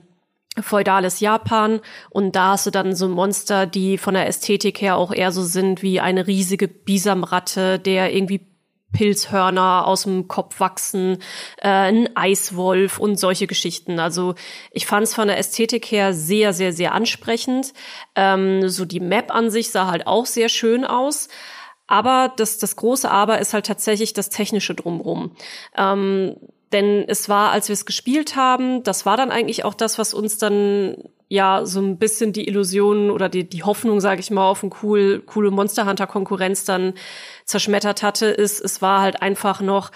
feudales 0.61 1.19
Japan 1.19 1.79
und 2.11 2.35
da 2.35 2.51
hast 2.51 2.67
du 2.67 2.71
dann 2.71 2.95
so 2.95 3.09
Monster, 3.09 3.65
die 3.65 3.97
von 3.97 4.13
der 4.13 4.27
Ästhetik 4.27 4.81
her 4.81 4.97
auch 4.97 5.11
eher 5.11 5.31
so 5.31 5.41
sind 5.43 5.81
wie 5.81 5.99
eine 5.99 6.27
riesige 6.27 6.67
Bisamratte, 6.67 7.79
der 7.79 8.13
irgendwie 8.13 8.50
Pilzhörner 8.91 9.87
aus 9.87 10.03
dem 10.03 10.27
Kopf 10.27 10.59
wachsen, 10.59 11.17
äh, 11.57 11.67
ein 11.67 12.15
Eiswolf 12.15 12.99
und 12.99 13.19
solche 13.19 13.47
Geschichten. 13.47 13.99
Also 13.99 14.35
ich 14.71 14.85
fand 14.85 15.03
es 15.03 15.13
von 15.13 15.27
der 15.27 15.37
Ästhetik 15.37 15.85
her 15.91 16.13
sehr, 16.13 16.53
sehr, 16.53 16.73
sehr 16.73 16.93
ansprechend. 16.93 17.73
Ähm, 18.15 18.67
so 18.69 18.85
die 18.85 18.99
Map 18.99 19.33
an 19.33 19.49
sich 19.49 19.71
sah 19.71 19.87
halt 19.87 20.07
auch 20.07 20.25
sehr 20.25 20.49
schön 20.49 20.85
aus. 20.85 21.29
Aber 21.87 22.31
das, 22.37 22.57
das 22.57 22.77
große 22.77 23.11
Aber 23.11 23.39
ist 23.39 23.53
halt 23.53 23.65
tatsächlich 23.65 24.13
das 24.13 24.29
Technische 24.29 24.75
drumrum. 24.75 25.35
Ähm, 25.75 26.37
denn 26.71 27.03
es 27.07 27.27
war, 27.27 27.51
als 27.51 27.67
wir 27.67 27.73
es 27.73 27.85
gespielt 27.85 28.35
haben, 28.37 28.83
das 28.83 29.05
war 29.05 29.17
dann 29.17 29.31
eigentlich 29.31 29.65
auch 29.65 29.73
das, 29.73 29.99
was 29.99 30.13
uns 30.13 30.37
dann 30.37 30.95
ja 31.31 31.65
so 31.65 31.79
ein 31.79 31.97
bisschen 31.97 32.33
die 32.33 32.45
Illusion 32.45 33.09
oder 33.09 33.29
die, 33.29 33.47
die 33.47 33.63
Hoffnung, 33.63 34.01
sage 34.01 34.19
ich 34.19 34.31
mal, 34.31 34.49
auf 34.49 34.63
eine 34.63 34.73
cool, 34.83 35.23
coole 35.25 35.49
Monster 35.49 35.85
Hunter 35.85 36.05
Konkurrenz 36.05 36.65
dann 36.65 36.93
zerschmettert 37.45 38.03
hatte, 38.03 38.25
ist, 38.25 38.59
es 38.59 38.81
war 38.81 38.99
halt 38.99 39.21
einfach 39.21 39.61
noch 39.61 39.91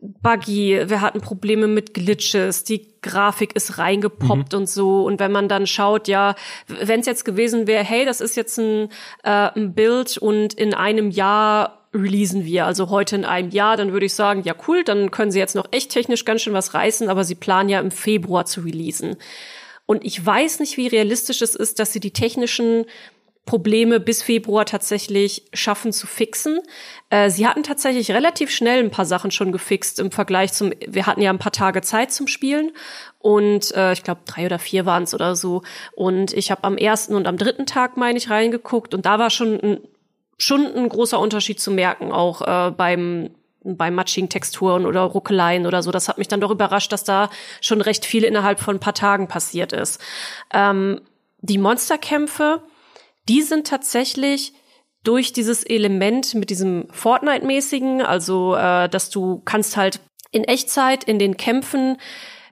buggy, 0.00 0.82
wir 0.88 1.00
hatten 1.00 1.20
Probleme 1.20 1.68
mit 1.68 1.94
Glitches, 1.94 2.64
die 2.64 2.88
Grafik 3.02 3.54
ist 3.54 3.78
reingepoppt 3.78 4.52
mhm. 4.52 4.58
und 4.58 4.68
so. 4.68 5.04
Und 5.04 5.20
wenn 5.20 5.30
man 5.30 5.48
dann 5.48 5.68
schaut, 5.68 6.08
ja, 6.08 6.34
wenn 6.66 7.00
es 7.00 7.06
jetzt 7.06 7.24
gewesen 7.24 7.68
wäre, 7.68 7.84
hey, 7.84 8.04
das 8.04 8.20
ist 8.20 8.36
jetzt 8.36 8.58
ein, 8.58 8.88
äh, 9.22 9.50
ein 9.54 9.74
Bild 9.74 10.18
und 10.18 10.54
in 10.54 10.74
einem 10.74 11.10
Jahr 11.10 11.86
releasen 11.94 12.44
wir, 12.44 12.66
also 12.66 12.90
heute 12.90 13.14
in 13.14 13.24
einem 13.24 13.50
Jahr, 13.50 13.76
dann 13.76 13.92
würde 13.92 14.06
ich 14.06 14.14
sagen, 14.14 14.42
ja 14.42 14.54
cool, 14.66 14.82
dann 14.82 15.12
können 15.12 15.30
sie 15.30 15.38
jetzt 15.38 15.54
noch 15.54 15.68
echt 15.70 15.92
technisch 15.92 16.24
ganz 16.24 16.42
schön 16.42 16.52
was 16.52 16.74
reißen, 16.74 17.08
aber 17.08 17.22
sie 17.22 17.36
planen 17.36 17.68
ja 17.68 17.78
im 17.78 17.92
Februar 17.92 18.44
zu 18.44 18.62
releasen. 18.62 19.16
Und 19.86 20.04
ich 20.04 20.24
weiß 20.24 20.60
nicht, 20.60 20.76
wie 20.76 20.86
realistisch 20.86 21.42
es 21.42 21.54
ist, 21.54 21.78
dass 21.78 21.92
sie 21.92 22.00
die 22.00 22.12
technischen 22.12 22.86
Probleme 23.46 24.00
bis 24.00 24.22
Februar 24.22 24.64
tatsächlich 24.64 25.44
schaffen 25.52 25.92
zu 25.92 26.06
fixen. 26.06 26.60
Äh, 27.10 27.28
sie 27.28 27.46
hatten 27.46 27.62
tatsächlich 27.62 28.10
relativ 28.10 28.50
schnell 28.50 28.82
ein 28.82 28.90
paar 28.90 29.04
Sachen 29.04 29.30
schon 29.30 29.52
gefixt 29.52 29.98
im 29.98 30.10
Vergleich 30.10 30.52
zum, 30.54 30.72
wir 30.86 31.06
hatten 31.06 31.20
ja 31.20 31.30
ein 31.30 31.38
paar 31.38 31.52
Tage 31.52 31.82
Zeit 31.82 32.10
zum 32.10 32.26
Spielen 32.26 32.72
und 33.18 33.74
äh, 33.74 33.92
ich 33.92 34.02
glaube 34.02 34.22
drei 34.24 34.46
oder 34.46 34.58
vier 34.58 34.86
waren 34.86 35.02
es 35.02 35.12
oder 35.12 35.36
so. 35.36 35.62
Und 35.94 36.32
ich 36.32 36.50
habe 36.50 36.64
am 36.64 36.78
ersten 36.78 37.14
und 37.14 37.26
am 37.26 37.36
dritten 37.36 37.66
Tag, 37.66 37.98
meine 37.98 38.16
ich, 38.16 38.30
reingeguckt 38.30 38.94
und 38.94 39.04
da 39.04 39.18
war 39.18 39.28
schon 39.28 39.60
ein, 39.60 39.80
schon 40.38 40.66
ein 40.66 40.88
großer 40.88 41.20
Unterschied 41.20 41.60
zu 41.60 41.70
merken, 41.70 42.12
auch 42.12 42.40
äh, 42.40 42.70
beim 42.70 43.30
bei 43.64 43.90
matchigen 43.90 44.28
Texturen 44.28 44.86
oder 44.86 45.00
Ruckeleien 45.02 45.66
oder 45.66 45.82
so. 45.82 45.90
Das 45.90 46.08
hat 46.08 46.18
mich 46.18 46.28
dann 46.28 46.40
doch 46.40 46.50
überrascht, 46.50 46.92
dass 46.92 47.04
da 47.04 47.30
schon 47.60 47.80
recht 47.80 48.04
viel 48.04 48.24
innerhalb 48.24 48.60
von 48.60 48.76
ein 48.76 48.80
paar 48.80 48.94
Tagen 48.94 49.26
passiert 49.26 49.72
ist. 49.72 50.00
Ähm, 50.52 51.00
die 51.40 51.58
Monsterkämpfe, 51.58 52.62
die 53.28 53.42
sind 53.42 53.66
tatsächlich 53.66 54.52
durch 55.02 55.32
dieses 55.32 55.62
Element 55.64 56.34
mit 56.34 56.50
diesem 56.50 56.88
Fortnite-mäßigen, 56.90 58.02
also 58.02 58.54
äh, 58.54 58.88
dass 58.88 59.10
du 59.10 59.42
kannst 59.44 59.76
halt 59.76 60.00
in 60.30 60.44
Echtzeit 60.44 61.04
in 61.04 61.18
den 61.18 61.36
Kämpfen 61.36 61.98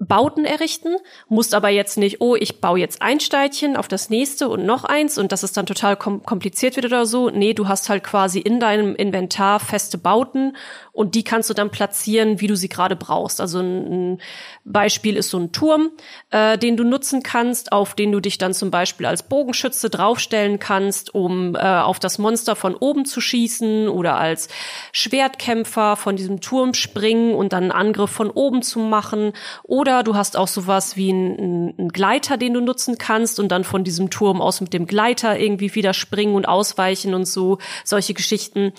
Bauten 0.09 0.45
errichten, 0.45 0.97
musst 1.29 1.55
aber 1.55 1.69
jetzt 1.69 1.97
nicht, 1.97 2.21
oh, 2.21 2.35
ich 2.35 2.61
baue 2.61 2.79
jetzt 2.79 3.03
ein 3.03 3.21
Steinchen 3.21 3.77
auf 3.77 3.89
das 3.89 4.11
nächste 4.11 4.49
und 4.49 4.67
noch 4.67 4.85
eins 4.85 5.17
und 5.17 5.33
dass 5.33 5.43
es 5.43 5.53
dann 5.53 5.67
total 5.67 5.97
kom 5.97 6.23
kompliziert 6.25 6.77
wird 6.77 6.87
oder 6.87 7.07
so. 7.07 7.31
Nee, 7.31 7.55
du 7.55 7.69
hast 7.69 7.89
halt 7.89 8.03
quasi 8.03 8.41
in 8.41 8.59
deinem 8.59 8.95
Inventar 8.97 9.61
feste 9.61 9.99
Bauten 9.99 10.57
und 10.93 11.15
die 11.15 11.25
kannst 11.25 11.49
du 11.49 11.55
dann 11.55 11.71
platzieren, 11.71 12.41
wie 12.41 12.47
du 12.47 12.55
sie 12.55 12.69
gerade 12.69 12.97
brauchst. 12.97 13.41
Also 13.41 13.61
ein, 13.61 14.21
Beispiel 14.65 15.17
ist 15.17 15.31
so 15.31 15.39
ein 15.39 15.51
Turm, 15.51 15.91
äh, 16.31 16.59
den 16.59 16.77
du 16.77 16.85
nutzen 16.85 17.23
kannst, 17.23 17.73
auf 17.73 17.95
den 17.95 18.13
du 18.13 18.21
dich 18.21 18.37
dann 18.37 18.53
zum 18.53 18.71
Beispiel 18.71 19.07
als 19.07 19.23
Bogenschütze 19.23 19.89
draufstellen 19.89 20.59
kannst, 20.59 21.15
um 21.15 21.57
äh, 21.57 21.59
auf 21.59 21.99
das 21.99 22.19
Monster 22.19 22.57
von 22.57 22.75
oben 22.75 23.07
zu 23.07 23.23
schießen 23.23 23.89
oder 23.89 24.17
als 24.19 24.49
Schwertkämpfer 24.93 25.97
von 25.97 26.17
diesem 26.17 26.41
Turm 26.41 26.75
springen 26.75 27.35
und 27.35 27.55
dann 27.55 27.65
einen 27.65 27.73
Angriff 27.73 28.11
von 28.11 28.31
oben 28.31 28.63
zu 28.63 28.79
machen. 28.79 29.33
Oder 29.63 30.03
du 30.03 30.15
hast 30.15 30.37
auch 30.37 30.49
sowas 30.49 30.97
wie 30.97 31.11
einen, 31.11 31.75
einen 31.79 31.89
Gleiter, 31.89 32.37
den 32.37 32.53
du 32.53 32.61
nutzen 32.61 32.99
kannst 32.99 33.41
und 33.41 33.49
dann 33.49 33.65
von 33.65 33.83
diesem 33.83 34.11
Turm 34.11 34.43
aus 34.43 34.61
mit 34.61 34.75
dem 34.75 34.87
Gleiter 34.87 35.39
irgendwie 35.39 35.75
wieder 35.75 35.95
springen 35.95 36.35
und 36.35 36.47
ausweichen 36.47 37.15
und 37.15 37.25
so 37.25 37.59
solche 37.85 38.13
Geschichten 38.13 38.73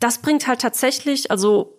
das 0.00 0.18
bringt 0.18 0.46
halt 0.46 0.60
tatsächlich, 0.60 1.30
also 1.30 1.77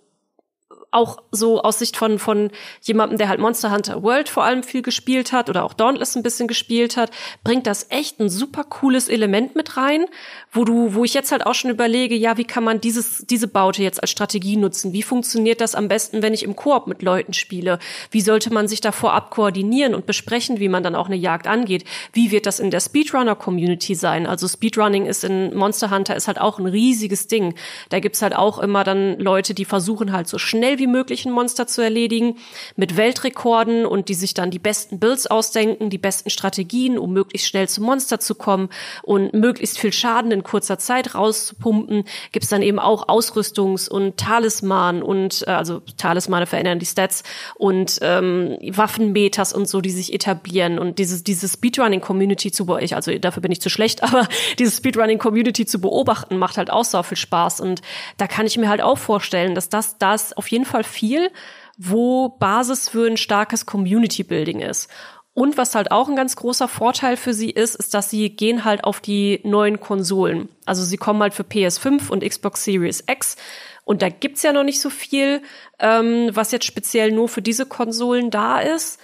auch 0.92 1.22
so 1.32 1.62
aus 1.62 1.80
Sicht 1.80 1.98
von, 1.98 2.18
von 2.18 2.50
jemandem, 2.82 3.18
der 3.18 3.30
halt 3.30 3.40
Monster 3.40 3.72
Hunter 3.72 4.02
World 4.02 4.28
vor 4.28 4.44
allem 4.44 4.64
viel 4.64 4.82
gespielt 4.82 5.32
hat 5.32 5.50
oder 5.50 5.64
auch 5.64 5.74
Dauntless 5.74 6.16
ein 6.16 6.24
bisschen 6.24 6.48
gespielt 6.48 6.98
hat, 6.98 7.12
bringt 7.44 7.68
das 7.68 7.88
echt 7.90 8.20
ein 8.20 8.30
super 8.30 8.64
cooles 8.64 9.08
Element 9.08 9.56
mit 9.56 9.78
rein, 9.78 10.06
wo 10.52 10.66
du, 10.66 10.96
wo 10.96 11.04
ich 11.04 11.14
jetzt 11.14 11.32
halt 11.32 11.46
auch 11.46 11.54
schon 11.54 11.70
überlege, 11.70 12.16
ja, 12.16 12.38
wie 12.38 12.44
kann 12.44 12.64
man 12.64 12.82
dieses, 12.82 13.26
diese 13.30 13.48
Baute 13.48 13.84
jetzt 13.84 14.02
als 14.02 14.10
Strategie 14.10 14.58
nutzen? 14.58 14.92
Wie 14.92 15.04
funktioniert 15.04 15.62
das 15.62 15.76
am 15.76 15.88
besten, 15.88 16.24
wenn 16.24 16.34
ich 16.34 16.44
im 16.44 16.56
Koop 16.56 16.88
mit 16.88 17.04
Leuten 17.04 17.34
spiele? 17.34 17.78
Wie 18.10 18.22
sollte 18.22 18.52
man 18.52 18.68
sich 18.68 18.82
da 18.82 18.92
vorab 18.92 19.30
koordinieren 19.30 19.94
und 19.94 20.08
besprechen, 20.08 20.60
wie 20.60 20.70
man 20.70 20.82
dann 20.82 20.96
auch 20.96 21.06
eine 21.06 21.16
Jagd 21.16 21.46
angeht? 21.46 21.84
Wie 22.14 22.32
wird 22.32 22.48
das 22.48 22.60
in 22.60 22.72
der 22.72 22.80
Speedrunner-Community 22.80 23.94
sein? 23.94 24.26
Also 24.26 24.48
Speedrunning 24.48 25.06
ist 25.06 25.24
in 25.24 25.56
Monster 25.56 25.92
Hunter 25.92 26.16
ist 26.16 26.28
halt 26.28 26.42
auch 26.42 26.58
ein 26.58 26.66
riesiges 26.66 27.28
Ding. 27.28 27.54
Da 27.90 28.00
gibt's 28.00 28.24
halt 28.24 28.36
auch 28.36 28.58
immer 28.58 28.84
dann 28.84 29.20
Leute, 29.20 29.54
die 29.54 29.66
versuchen 29.66 30.12
halt 30.12 30.28
so 30.28 30.40
schnell 30.40 30.79
wie 30.80 30.88
möglich 30.88 31.26
ein 31.26 31.32
Monster 31.32 31.68
zu 31.68 31.82
erledigen, 31.82 32.38
mit 32.76 32.98
Weltrekorden 32.98 33.86
und 33.86 34.10
die 34.10 34.14
sich 34.14 34.34
dann 34.34 34.52
die 34.52 34.60
besten 34.60 35.00
Builds 35.00 35.28
ausdenken, 35.28 35.90
die 35.90 35.98
besten 35.98 36.30
Strategien, 36.30 36.98
um 36.98 37.14
möglichst 37.14 37.48
schnell 37.48 37.70
zum 37.70 37.86
Monster 37.86 38.20
zu 38.20 38.36
kommen 38.36 38.70
und 39.04 39.34
möglichst 39.34 39.78
viel 39.80 39.94
Schaden 39.94 40.32
in 40.32 40.44
kurzer 40.44 40.78
Zeit 40.78 41.16
rauszupumpen, 41.16 42.06
gibt 42.32 42.44
es 42.44 42.50
dann 42.50 42.62
eben 42.62 42.80
auch 42.80 43.08
Ausrüstungs- 43.08 43.90
und 43.90 44.18
Talisman 44.18 45.04
und 45.04 45.44
äh, 45.48 45.52
also 45.52 45.82
Talismane 45.98 46.46
verändern 46.46 46.80
die 46.80 46.86
Stats 46.86 47.24
und 47.56 48.00
ähm, 48.02 48.58
Waffenmetas 48.62 49.54
und 49.54 49.68
so, 49.68 49.82
die 49.82 49.92
sich 49.92 50.14
etablieren. 50.14 50.80
Und 50.80 51.00
dieses 51.00 51.24
diese 51.24 51.48
Speedrunning-Community 51.48 52.52
zu 52.52 52.70
ich 52.78 52.96
also 52.96 53.18
dafür 53.18 53.42
bin 53.42 53.52
ich 53.52 53.62
zu 53.62 53.70
schlecht, 53.70 54.04
aber 54.10 54.28
diese 54.58 54.72
Speedrunning-Community 54.72 55.66
zu 55.66 55.82
beobachten 55.82 56.38
macht 56.38 56.58
halt 56.58 56.72
auch 56.72 56.86
so 56.86 57.02
viel 57.04 57.18
Spaß. 57.18 57.60
Und 57.62 57.82
da 58.18 58.28
kann 58.28 58.46
ich 58.46 58.58
mir 58.58 58.70
halt 58.70 58.82
auch 58.82 58.98
vorstellen, 58.98 59.56
dass 59.56 59.70
das 59.70 59.98
das 59.98 60.34
auf 60.34 60.48
jeden 60.48 60.66
Fall 60.66 60.69
viel, 60.84 61.32
wo 61.78 62.30
Basis 62.30 62.90
für 62.90 63.08
ein 63.08 63.18
starkes 63.18 63.66
Community-Building 63.66 64.60
ist. 64.60 64.90
Und 65.34 65.58
was 65.58 65.74
halt 65.76 65.92
auch 65.92 66.10
ein 66.10 66.18
ganz 66.18 66.36
großer 66.36 66.68
Vorteil 66.68 67.16
für 67.16 67.34
sie 67.34 67.50
ist, 67.50 67.76
ist, 67.76 67.94
dass 67.94 68.10
sie 68.10 68.30
gehen 68.30 68.66
halt 68.66 68.84
auf 68.84 69.00
die 69.00 69.40
neuen 69.46 69.80
Konsolen. 69.80 70.50
Also 70.66 70.84
sie 70.84 70.98
kommen 70.98 71.22
halt 71.22 71.34
für 71.34 71.44
PS5 71.44 72.10
und 72.10 72.28
Xbox 72.28 72.66
Series 72.66 73.06
X. 73.08 73.38
Und 73.86 74.02
da 74.02 74.10
gibt's 74.10 74.44
ja 74.44 74.52
noch 74.52 74.66
nicht 74.66 74.82
so 74.82 74.90
viel, 74.90 75.42
ähm, 75.80 76.30
was 76.34 76.52
jetzt 76.52 76.66
speziell 76.66 77.12
nur 77.12 77.30
für 77.30 77.42
diese 77.42 77.66
Konsolen 77.66 78.32
da 78.32 78.60
ist. 78.60 79.00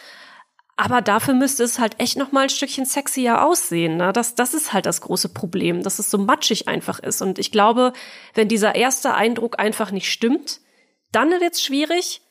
Aber 0.76 1.02
dafür 1.02 1.34
müsste 1.34 1.64
es 1.64 1.80
halt 1.80 2.00
echt 2.02 2.18
noch 2.18 2.34
mal 2.34 2.42
ein 2.42 2.50
Stückchen 2.50 2.86
sexier 2.86 3.46
aussehen. 3.46 3.96
Ne? 3.96 4.12
Das, 4.12 4.36
das 4.36 4.54
ist 4.54 4.74
halt 4.74 4.86
das 4.86 5.00
große 5.00 5.30
Problem, 5.30 5.84
dass 5.84 6.00
es 6.00 6.12
so 6.12 6.18
matschig 6.18 6.68
einfach 6.68 7.00
ist. 7.00 7.22
Und 7.22 7.40
ich 7.40 7.50
glaube, 7.50 7.94
wenn 8.34 8.50
dieser 8.50 8.76
erste 8.76 9.14
Eindruck 9.14 9.58
einfach 9.58 9.92
nicht 9.92 10.12
stimmt, 10.12 10.60
dann 11.16 11.32
wird's 11.40 11.64
schwierig. 11.64 12.22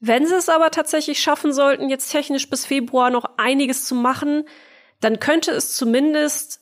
Wenn 0.00 0.26
sie 0.26 0.34
es 0.34 0.48
aber 0.48 0.70
tatsächlich 0.70 1.20
schaffen 1.20 1.52
sollten, 1.52 1.90
jetzt 1.90 2.10
technisch 2.10 2.48
bis 2.48 2.64
Februar 2.64 3.10
noch 3.10 3.26
einiges 3.36 3.84
zu 3.84 3.94
machen, 3.94 4.44
dann 5.00 5.20
könnte 5.20 5.50
es 5.50 5.76
zumindest, 5.76 6.60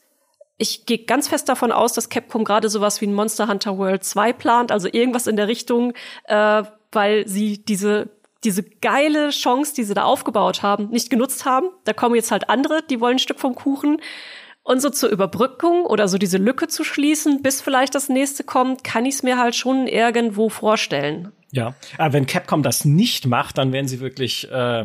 ich 0.57 0.87
gehe 0.87 1.05
ganz 1.05 1.29
fest 1.29 1.49
davon 1.49 1.71
aus, 1.71 1.93
dass 1.93 2.09
Capcom 2.09 2.43
gerade 2.43 2.69
sowas 2.69 3.01
wie 3.01 3.07
ein 3.07 3.15
Monster 3.15 3.47
Hunter 3.47 3.79
World 3.79 4.03
2 4.03 4.33
plant, 4.33 4.73
also 4.73 4.89
irgendwas 4.91 5.29
in 5.29 5.37
der 5.37 5.47
Richtung, 5.47 5.95
äh, 6.25 6.65
weil 6.91 7.29
sie 7.29 7.65
diese 7.65 8.11
diese 8.45 8.63
geile 8.63 9.31
Chance, 9.31 9.75
die 9.75 9.85
sie 9.85 9.95
da 9.95 10.05
aufgebaut 10.05 10.63
haben, 10.63 10.91
nicht 10.91 11.11
genutzt 11.11 11.45
haben. 11.45 11.71
Da 11.85 11.93
kommen 11.93 12.15
jetzt 12.15 12.31
halt 12.31 12.49
andere, 12.49 12.83
die 12.83 13.01
wollen 13.01 13.17
ein 13.17 13.19
Stück 13.19 13.41
vom 13.41 13.55
Kuchen. 13.55 14.01
Und 14.69 14.83
so 14.83 14.91
zur 14.91 15.09
Überbrückung 15.09 15.87
oder 15.87 16.09
so 16.09 16.19
diese 16.19 16.37
Lücke 16.37 16.69
zu 16.69 16.85
schließen, 16.85 17.41
bis 17.41 17.63
vielleicht 17.63 17.95
das 17.95 18.11
nächste 18.11 18.45
kommt, 18.45 18.85
kann 18.85 19.07
ich 19.07 19.15
es 19.15 19.23
mir 19.23 19.39
halt 19.39 19.57
schon 19.57 19.87
irgendwo 19.87 20.51
vorstellen. 20.51 21.33
Ja, 21.51 21.75
aber 21.97 22.13
wenn 22.13 22.27
Capcom 22.27 22.63
das 22.63 22.85
nicht 22.85 23.27
macht, 23.27 23.57
dann 23.57 23.73
wären 23.73 23.89
sie 23.89 24.01
wirklich 24.01 24.47
äh, 24.53 24.85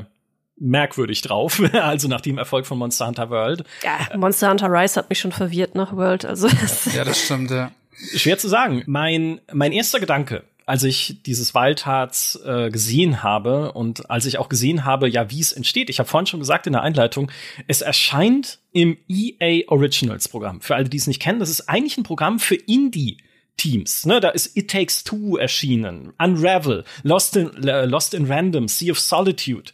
merkwürdig 0.58 1.22
drauf. 1.22 1.62
also 1.74 2.08
nach 2.08 2.22
dem 2.22 2.38
Erfolg 2.38 2.66
von 2.66 2.78
Monster 2.78 3.08
Hunter 3.08 3.30
World. 3.30 3.66
Ja, 3.84 4.16
Monster 4.16 4.52
Hunter 4.52 4.72
Rise 4.72 5.02
hat 5.02 5.10
mich 5.10 5.20
schon 5.20 5.34
verwirrt 5.34 5.76
nach 5.76 5.94
World. 5.94 6.24
Also 6.24 6.48
ja, 6.96 7.04
das 7.04 7.20
stimmt. 7.20 7.52
Ja. 7.52 7.72
Schwer 8.16 8.38
zu 8.38 8.48
sagen. 8.48 8.84
Mein 8.86 9.42
mein 9.52 9.74
erster 9.74 10.00
Gedanke, 10.00 10.44
als 10.66 10.84
ich 10.84 11.22
dieses 11.24 11.54
Wildharz 11.54 12.40
äh, 12.46 12.70
gesehen 12.70 13.24
habe 13.24 13.74
und 13.74 14.10
als 14.10 14.26
ich 14.26 14.38
auch 14.38 14.50
gesehen 14.50 14.86
habe, 14.86 15.10
ja, 15.10 15.30
wie 15.30 15.40
es 15.40 15.52
entsteht. 15.52 15.90
Ich 15.90 16.00
habe 16.00 16.10
vorhin 16.10 16.28
schon 16.28 16.40
gesagt 16.40 16.68
in 16.68 16.74
der 16.74 16.82
Einleitung, 16.82 17.32
es 17.68 17.82
erscheint 17.82 18.60
im 18.72 18.98
EA 19.08 19.68
Originals 19.68 20.28
Programm. 20.28 20.62
Für 20.62 20.76
alle, 20.76 20.90
die 20.90 20.98
es 20.98 21.08
nicht 21.08 21.22
kennen, 21.22 21.40
das 21.40 21.50
ist 21.50 21.70
eigentlich 21.70 21.98
ein 21.98 22.04
Programm 22.04 22.40
für 22.40 22.56
Indie 22.56 23.18
Teams. 23.58 24.06
Ne? 24.06 24.20
Da 24.20 24.30
ist 24.30 24.58
It 24.58 24.70
Takes 24.70 25.04
Two 25.04 25.38
erschienen, 25.38 26.14
Unravel, 26.18 26.84
Lost 27.04 27.36
in, 27.36 27.68
äh, 27.68 27.86
Lost 27.86 28.14
in 28.14 28.26
Random, 28.26 28.68
Sea 28.68 28.92
of 28.92 29.00
Solitude. 29.00 29.72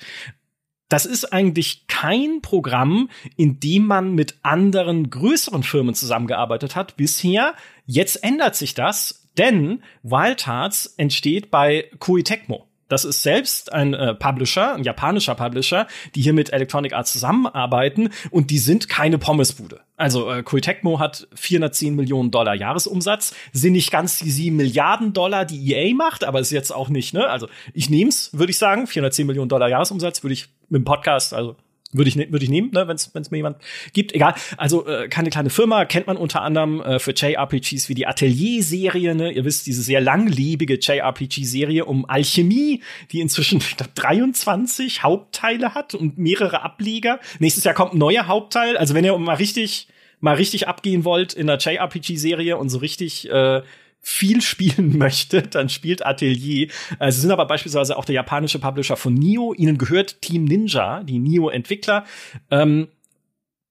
Das 0.89 1.05
ist 1.05 1.31
eigentlich 1.31 1.85
kein 1.87 2.41
Programm, 2.41 3.09
in 3.37 3.59
dem 3.59 3.85
man 3.85 4.15
mit 4.15 4.39
anderen 4.41 5.11
größeren 5.11 5.61
Firmen 5.61 5.93
zusammengearbeitet 5.93 6.75
hat 6.75 6.97
bisher. 6.97 7.53
Jetzt 7.85 8.23
ändert 8.23 8.55
sich 8.55 8.73
das, 8.73 9.28
denn 9.37 9.83
Wild 10.03 10.47
Hearts 10.47 10.93
entsteht 10.97 11.51
bei 11.51 11.85
Koei 11.99 12.21
Tecmo. 12.21 12.69
Das 12.89 13.05
ist 13.05 13.21
selbst 13.21 13.71
ein 13.71 13.93
äh, 13.93 14.15
Publisher, 14.15 14.73
ein 14.73 14.83
japanischer 14.83 15.35
Publisher, 15.35 15.87
die 16.15 16.21
hier 16.21 16.33
mit 16.33 16.51
Electronic 16.51 16.93
Arts 16.93 17.13
zusammenarbeiten 17.13 18.09
und 18.31 18.49
die 18.49 18.57
sind 18.57 18.89
keine 18.89 19.19
Pommesbude. 19.19 19.81
Also 19.95 20.29
äh, 20.31 20.41
Koei 20.41 20.59
Tecmo 20.59 20.99
hat 20.99 21.27
410 21.35 21.95
Millionen 21.95 22.31
Dollar 22.31 22.55
Jahresumsatz, 22.55 23.35
sind 23.53 23.73
nicht 23.73 23.91
ganz 23.91 24.17
die 24.17 24.31
7 24.31 24.55
Milliarden 24.55 25.13
Dollar, 25.13 25.45
die 25.45 25.71
EA 25.71 25.93
macht, 25.93 26.23
aber 26.23 26.39
ist 26.39 26.51
jetzt 26.51 26.73
auch 26.73 26.89
nicht, 26.89 27.13
ne? 27.13 27.29
Also 27.29 27.47
ich 27.73 27.91
nehm's, 27.91 28.31
würde 28.33 28.49
ich 28.49 28.57
sagen, 28.57 28.87
410 28.87 29.27
Millionen 29.27 29.49
Dollar 29.49 29.69
Jahresumsatz 29.69 30.23
würde 30.23 30.33
ich 30.33 30.47
mit 30.69 30.81
dem 30.81 30.85
Podcast, 30.85 31.35
also 31.35 31.55
würde 31.91 32.09
ich, 32.09 32.15
ne, 32.15 32.31
würde 32.31 32.43
ich 32.43 32.51
nehmen, 32.51 32.71
ne, 32.71 32.87
wenn 32.87 32.95
es 32.95 33.31
mir 33.31 33.37
jemand 33.37 33.57
gibt. 33.93 34.13
Egal. 34.13 34.35
Also 34.57 34.87
äh, 34.87 35.07
keine 35.07 35.29
kleine 35.29 35.49
Firma, 35.49 35.85
kennt 35.85 36.07
man 36.07 36.17
unter 36.17 36.41
anderem 36.41 36.81
äh, 36.81 36.99
für 36.99 37.13
JRPGs 37.13 37.89
wie 37.89 37.95
die 37.95 38.05
Atelier-Serie. 38.05 39.15
Ne? 39.15 39.31
Ihr 39.31 39.45
wisst, 39.45 39.65
diese 39.65 39.81
sehr 39.81 40.01
langlebige 40.01 40.77
JRPG-Serie 40.79 41.85
um 41.85 42.07
Alchemie, 42.07 42.83
die 43.11 43.21
inzwischen, 43.21 43.57
ich 43.59 43.77
glaub, 43.77 43.93
23 43.95 45.03
Hauptteile 45.03 45.73
hat 45.73 45.95
und 45.95 46.17
mehrere 46.17 46.61
Ableger. 46.61 47.19
Nächstes 47.39 47.63
Jahr 47.63 47.73
kommt 47.73 47.93
ein 47.93 47.97
neuer 47.97 48.27
Hauptteil. 48.27 48.77
Also 48.77 48.93
wenn 48.93 49.03
ihr 49.03 49.17
mal 49.17 49.35
richtig 49.35 49.87
mal 50.21 50.35
richtig 50.35 50.67
abgehen 50.67 51.05
wollt 51.05 51.33
in 51.33 51.47
der 51.47 51.57
JRPG-Serie 51.57 52.57
und 52.57 52.69
so 52.69 52.79
richtig 52.79 53.29
äh, 53.29 53.61
viel 54.01 54.41
spielen 54.41 54.97
möchte, 54.97 55.41
dann 55.43 55.69
spielt 55.69 56.05
Atelier. 56.05 56.69
Äh, 56.99 57.11
sie 57.11 57.21
sind 57.21 57.31
aber 57.31 57.45
beispielsweise 57.45 57.97
auch 57.97 58.05
der 58.05 58.15
japanische 58.15 58.59
Publisher 58.59 58.97
von 58.97 59.13
Nio. 59.13 59.53
Ihnen 59.53 59.77
gehört 59.77 60.21
Team 60.21 60.45
Ninja, 60.45 61.03
die 61.03 61.19
Nio-Entwickler. 61.19 62.05
Ähm, 62.49 62.87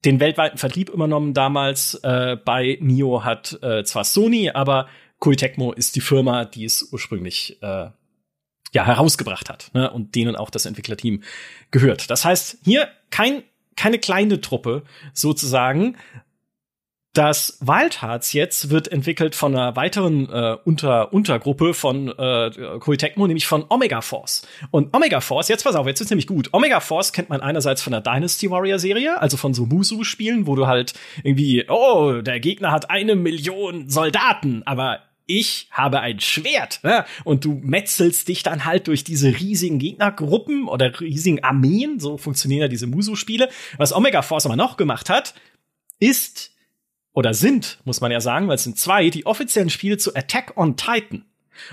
den 0.04 0.20
weltweiten 0.20 0.58
Vertrieb 0.58 0.90
übernommen 0.90 1.34
damals. 1.34 1.94
Äh, 2.02 2.36
bei 2.44 2.78
Nio 2.80 3.24
hat 3.24 3.58
äh, 3.62 3.84
zwar 3.84 4.04
Sony, 4.04 4.50
aber 4.50 4.88
Koei 5.18 5.34
ist 5.74 5.96
die 5.96 6.00
Firma, 6.00 6.44
die 6.44 6.64
es 6.64 6.92
ursprünglich 6.92 7.58
äh, 7.62 7.90
ja 8.72 8.84
herausgebracht 8.84 9.48
hat 9.48 9.70
ne? 9.74 9.90
und 9.90 10.14
denen 10.14 10.36
auch 10.36 10.50
das 10.50 10.66
Entwicklerteam 10.66 11.22
gehört. 11.70 12.10
Das 12.10 12.24
heißt, 12.24 12.58
hier 12.64 12.88
kein 13.10 13.42
keine 13.78 14.00
kleine 14.00 14.40
Truppe 14.40 14.82
sozusagen, 15.14 15.96
das 17.18 17.58
Wild 17.60 18.00
Hearts 18.00 18.32
jetzt 18.32 18.70
wird 18.70 18.92
entwickelt 18.92 19.34
von 19.34 19.52
einer 19.52 19.74
weiteren 19.74 20.30
äh, 20.30 20.56
Unter 20.64 21.12
Untergruppe 21.12 21.74
von 21.74 22.06
äh, 22.16 22.78
Koei 22.78 22.96
Tecmo, 22.96 23.26
nämlich 23.26 23.48
von 23.48 23.64
Omega 23.68 24.02
Force. 24.02 24.46
Und 24.70 24.94
Omega 24.94 25.20
Force, 25.20 25.48
jetzt 25.48 25.64
pass 25.64 25.74
auf, 25.74 25.88
jetzt 25.88 26.00
ist 26.00 26.10
nämlich 26.10 26.28
gut. 26.28 26.50
Omega 26.52 26.78
Force 26.78 27.12
kennt 27.12 27.28
man 27.28 27.40
einerseits 27.40 27.82
von 27.82 27.90
der 27.90 28.02
Dynasty 28.02 28.48
Warrior 28.52 28.78
Serie, 28.78 29.20
also 29.20 29.36
von 29.36 29.52
so 29.52 29.66
Musu-Spielen, 29.66 30.46
wo 30.46 30.54
du 30.54 30.68
halt 30.68 30.94
irgendwie, 31.24 31.64
oh, 31.68 32.22
der 32.22 32.38
Gegner 32.38 32.70
hat 32.70 32.88
eine 32.88 33.16
Million 33.16 33.90
Soldaten, 33.90 34.62
aber 34.64 35.00
ich 35.26 35.66
habe 35.72 35.98
ein 35.98 36.20
Schwert. 36.20 36.78
Ne? 36.84 37.04
Und 37.24 37.44
du 37.44 37.60
metzelst 37.64 38.28
dich 38.28 38.44
dann 38.44 38.64
halt 38.64 38.86
durch 38.86 39.02
diese 39.02 39.40
riesigen 39.40 39.80
Gegnergruppen 39.80 40.68
oder 40.68 41.00
riesigen 41.00 41.42
Armeen. 41.42 41.98
So 41.98 42.16
funktionieren 42.16 42.62
ja 42.62 42.68
diese 42.68 42.86
Musu-Spiele. 42.86 43.48
Was 43.76 43.92
Omega 43.92 44.22
Force 44.22 44.46
aber 44.46 44.54
noch 44.54 44.76
gemacht 44.76 45.10
hat, 45.10 45.34
ist 45.98 46.52
oder 47.18 47.34
sind, 47.34 47.78
muss 47.84 48.00
man 48.00 48.12
ja 48.12 48.20
sagen, 48.20 48.46
weil 48.46 48.54
es 48.54 48.62
sind 48.62 48.78
zwei, 48.78 49.10
die 49.10 49.26
offiziellen 49.26 49.70
Spiele 49.70 49.98
zu 49.98 50.14
Attack 50.14 50.52
on 50.56 50.76
Titan. 50.76 51.24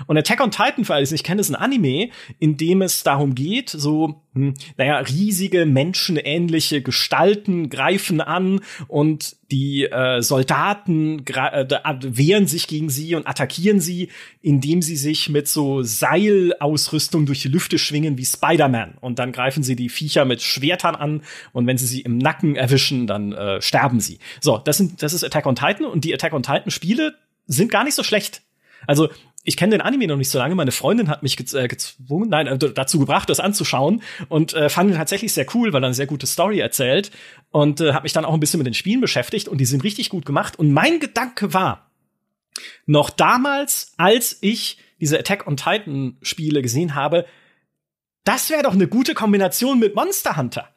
Und 0.06 0.16
Attack 0.16 0.40
on 0.40 0.50
Titan, 0.50 0.84
für 0.84 0.94
alle, 0.94 1.02
die 1.02 1.04
es 1.04 1.12
nicht 1.12 1.24
kennen, 1.24 1.40
ist 1.40 1.50
ein 1.50 1.56
Anime, 1.56 2.10
in 2.38 2.56
dem 2.56 2.82
es 2.82 3.02
darum 3.02 3.34
geht, 3.34 3.70
so, 3.70 4.22
hm, 4.34 4.54
naja, 4.76 4.98
riesige 4.98 5.64
menschenähnliche 5.66 6.82
Gestalten 6.82 7.70
greifen 7.70 8.20
an 8.20 8.60
und 8.88 9.36
die 9.50 9.84
äh, 9.84 10.20
Soldaten 10.22 11.24
äh, 11.26 11.66
wehren 12.02 12.46
sich 12.46 12.66
gegen 12.66 12.90
sie 12.90 13.14
und 13.14 13.26
attackieren 13.26 13.80
sie, 13.80 14.08
indem 14.42 14.82
sie 14.82 14.96
sich 14.96 15.28
mit 15.28 15.48
so 15.48 15.82
Seilausrüstung 15.82 17.26
durch 17.26 17.42
die 17.42 17.48
Lüfte 17.48 17.78
schwingen 17.78 18.18
wie 18.18 18.24
Spider-Man. 18.24 18.98
Und 19.00 19.18
dann 19.18 19.32
greifen 19.32 19.62
sie 19.62 19.76
die 19.76 19.88
Viecher 19.88 20.24
mit 20.24 20.42
Schwertern 20.42 20.96
an 20.96 21.22
und 21.52 21.66
wenn 21.66 21.78
sie 21.78 21.86
sie 21.86 22.00
im 22.00 22.18
Nacken 22.18 22.56
erwischen, 22.56 23.06
dann 23.06 23.32
äh, 23.32 23.62
sterben 23.62 24.00
sie. 24.00 24.18
So, 24.40 24.58
das, 24.58 24.76
sind, 24.76 25.02
das 25.02 25.12
ist 25.12 25.24
Attack 25.24 25.46
on 25.46 25.54
Titan 25.54 25.86
und 25.86 26.04
die 26.04 26.12
Attack 26.12 26.32
on 26.32 26.42
Titan 26.42 26.70
Spiele 26.70 27.14
sind 27.46 27.70
gar 27.70 27.84
nicht 27.84 27.94
so 27.94 28.02
schlecht. 28.02 28.42
Also 28.86 29.08
ich 29.46 29.56
kenne 29.56 29.70
den 29.70 29.80
Anime 29.80 30.08
noch 30.08 30.16
nicht 30.16 30.28
so 30.28 30.38
lange. 30.38 30.54
Meine 30.54 30.72
Freundin 30.72 31.08
hat 31.08 31.22
mich 31.22 31.38
äh, 31.54 31.68
gezwungen, 31.68 32.28
nein, 32.28 32.48
äh, 32.48 32.58
dazu 32.58 32.98
gebracht, 32.98 33.30
das 33.30 33.40
anzuschauen 33.40 34.02
und 34.28 34.52
äh, 34.54 34.68
fand 34.68 34.90
ihn 34.90 34.96
tatsächlich 34.96 35.32
sehr 35.32 35.46
cool, 35.54 35.72
weil 35.72 35.82
er 35.82 35.86
eine 35.86 35.94
sehr 35.94 36.06
gute 36.06 36.26
Story 36.26 36.58
erzählt 36.58 37.12
und 37.50 37.80
äh, 37.80 37.92
habe 37.92 38.02
mich 38.02 38.12
dann 38.12 38.24
auch 38.24 38.34
ein 38.34 38.40
bisschen 38.40 38.58
mit 38.58 38.66
den 38.66 38.74
Spielen 38.74 39.00
beschäftigt 39.00 39.48
und 39.48 39.58
die 39.58 39.64
sind 39.64 39.84
richtig 39.84 40.10
gut 40.10 40.26
gemacht. 40.26 40.58
Und 40.58 40.72
mein 40.72 40.98
Gedanke 40.98 41.54
war, 41.54 41.90
noch 42.86 43.08
damals, 43.10 43.92
als 43.96 44.38
ich 44.40 44.78
diese 45.00 45.18
Attack 45.18 45.46
on 45.46 45.56
Titan 45.56 46.16
Spiele 46.22 46.60
gesehen 46.60 46.94
habe, 46.94 47.24
das 48.24 48.50
wäre 48.50 48.64
doch 48.64 48.74
eine 48.74 48.88
gute 48.88 49.14
Kombination 49.14 49.78
mit 49.78 49.94
Monster 49.94 50.36
Hunter. 50.36 50.68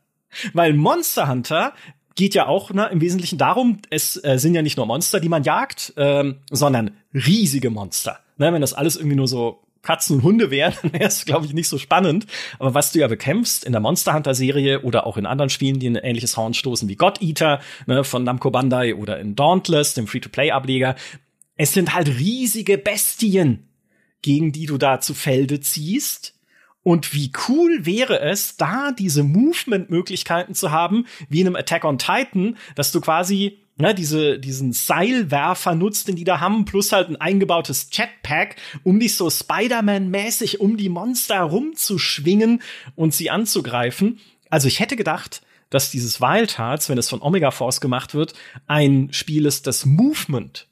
Weil 0.53 0.73
Monster 0.73 1.27
Hunter 1.27 1.73
geht 2.13 2.35
ja 2.35 2.45
auch 2.45 2.71
ne, 2.71 2.87
im 2.91 3.01
Wesentlichen 3.01 3.39
darum, 3.39 3.79
es 3.89 4.23
äh, 4.23 4.37
sind 4.37 4.53
ja 4.53 4.61
nicht 4.61 4.77
nur 4.77 4.85
Monster, 4.85 5.19
die 5.19 5.29
man 5.29 5.43
jagt, 5.43 5.93
ähm, 5.97 6.41
sondern 6.51 6.91
riesige 7.13 7.71
Monster. 7.71 8.19
Ne, 8.39 8.51
wenn 8.51 8.61
das 8.61 8.73
alles 8.73 8.95
irgendwie 8.95 9.15
nur 9.15 9.27
so 9.27 9.61
Katzen 9.81 10.17
und 10.17 10.23
Hunde 10.23 10.49
wären, 10.49 10.73
dann 10.81 10.93
wäre 10.93 11.05
es, 11.05 11.25
glaube 11.25 11.45
ich, 11.45 11.53
nicht 11.53 11.67
so 11.67 11.77
spannend. 11.77 12.25
Aber 12.57 12.73
was 12.73 12.91
du 12.91 12.99
ja 12.99 13.07
bekämpfst 13.07 13.63
in 13.63 13.71
der 13.71 13.81
Monster 13.81 14.13
Hunter 14.13 14.33
Serie 14.33 14.81
oder 14.81 15.05
auch 15.05 15.17
in 15.17 15.25
anderen 15.25 15.49
Spielen, 15.49 15.79
die 15.79 15.89
ein 15.89 15.95
ähnliches 15.95 16.35
Horn 16.35 16.53
stoßen 16.53 16.89
wie 16.89 16.95
God 16.95 17.21
Eater 17.21 17.61
ne, 17.85 18.03
von 18.03 18.23
Namco 18.23 18.49
Bandai 18.49 18.95
oder 18.95 19.19
in 19.19 19.35
Dauntless, 19.35 19.93
dem 19.93 20.07
Free-to-Play-Ableger, 20.07 20.95
es 21.55 21.73
sind 21.73 21.93
halt 21.93 22.07
riesige 22.07 22.77
Bestien, 22.77 23.67
gegen 24.21 24.51
die 24.51 24.65
du 24.65 24.77
da 24.77 24.99
zu 24.99 25.13
Felde 25.13 25.59
ziehst 25.59 26.39
und 26.83 27.13
wie 27.13 27.31
cool 27.47 27.85
wäre 27.85 28.19
es, 28.19 28.57
da 28.57 28.91
diese 28.91 29.23
Movement-Möglichkeiten 29.23 30.55
zu 30.55 30.71
haben, 30.71 31.05
wie 31.27 31.41
in 31.41 31.47
einem 31.47 31.55
Attack 31.55 31.83
on 31.83 31.97
Titan, 31.97 32.57
dass 32.75 32.91
du 32.91 33.01
quasi 33.01 33.59
ne, 33.79 33.95
diese, 33.95 34.37
diesen 34.37 34.73
Seilwerfer 34.73 35.73
nutzt, 35.73 36.07
den 36.07 36.15
die 36.15 36.23
da 36.23 36.39
haben, 36.39 36.65
plus 36.65 36.91
halt 36.91 37.09
ein 37.09 37.15
eingebautes 37.15 37.89
Jetpack, 37.91 38.57
um 38.83 38.99
dich 38.99 39.15
so 39.15 39.29
Spider-Man-mäßig 39.29 40.59
um 40.59 40.77
die 40.77 40.89
Monster 40.89 41.41
rumzuschwingen 41.41 42.61
und 42.95 43.13
sie 43.13 43.29
anzugreifen. 43.29 44.19
Also 44.49 44.67
ich 44.67 44.79
hätte 44.79 44.95
gedacht, 44.95 45.41
dass 45.69 45.91
dieses 45.91 46.19
Wild 46.19 46.57
Hearts, 46.57 46.89
wenn 46.89 46.97
es 46.97 47.09
von 47.09 47.21
Omega 47.21 47.51
Force 47.51 47.79
gemacht 47.79 48.13
wird, 48.13 48.33
ein 48.67 49.09
Spiel 49.11 49.45
ist, 49.45 49.65
das 49.65 49.85
Movement 49.85 50.67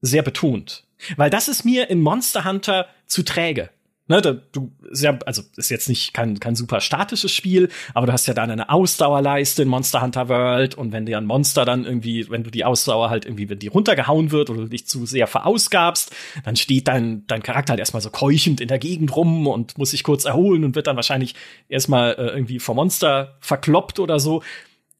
sehr 0.00 0.22
betont. 0.22 0.84
Weil 1.16 1.30
das 1.30 1.48
ist 1.48 1.64
mir 1.64 1.88
in 1.88 2.02
Monster 2.02 2.44
Hunter 2.44 2.88
zu 3.06 3.22
träge. 3.22 3.70
Ne, 4.10 4.20
da, 4.20 4.32
du, 4.32 4.72
sehr, 4.90 5.20
also 5.24 5.42
ist 5.56 5.70
jetzt 5.70 5.88
nicht 5.88 6.12
kein, 6.12 6.40
kein 6.40 6.56
super 6.56 6.80
statisches 6.80 7.30
Spiel, 7.30 7.68
aber 7.94 8.06
du 8.06 8.12
hast 8.12 8.26
ja 8.26 8.34
dann 8.34 8.50
eine 8.50 8.68
Ausdauerleiste 8.68 9.62
in 9.62 9.68
Monster 9.68 10.02
Hunter 10.02 10.28
World 10.28 10.74
und 10.74 10.90
wenn 10.90 11.06
dir 11.06 11.16
ein 11.16 11.26
Monster 11.26 11.64
dann 11.64 11.84
irgendwie, 11.84 12.28
wenn 12.28 12.42
du 12.42 12.50
die 12.50 12.64
Ausdauer 12.64 13.08
halt 13.08 13.24
irgendwie, 13.24 13.48
wenn 13.48 13.60
die 13.60 13.68
runtergehauen 13.68 14.32
wird 14.32 14.50
oder 14.50 14.62
du 14.62 14.66
dich 14.66 14.88
zu 14.88 15.06
sehr 15.06 15.28
verausgabst, 15.28 16.12
dann 16.42 16.56
steht 16.56 16.88
dein, 16.88 17.24
dein 17.28 17.44
Charakter 17.44 17.70
halt 17.70 17.78
erstmal 17.78 18.02
so 18.02 18.10
keuchend 18.10 18.60
in 18.60 18.66
der 18.66 18.80
Gegend 18.80 19.14
rum 19.14 19.46
und 19.46 19.78
muss 19.78 19.92
sich 19.92 20.02
kurz 20.02 20.24
erholen 20.24 20.64
und 20.64 20.74
wird 20.74 20.88
dann 20.88 20.96
wahrscheinlich 20.96 21.36
erstmal 21.68 22.14
äh, 22.14 22.30
irgendwie 22.30 22.58
vom 22.58 22.74
Monster 22.74 23.36
verkloppt 23.38 24.00
oder 24.00 24.18
so. 24.18 24.42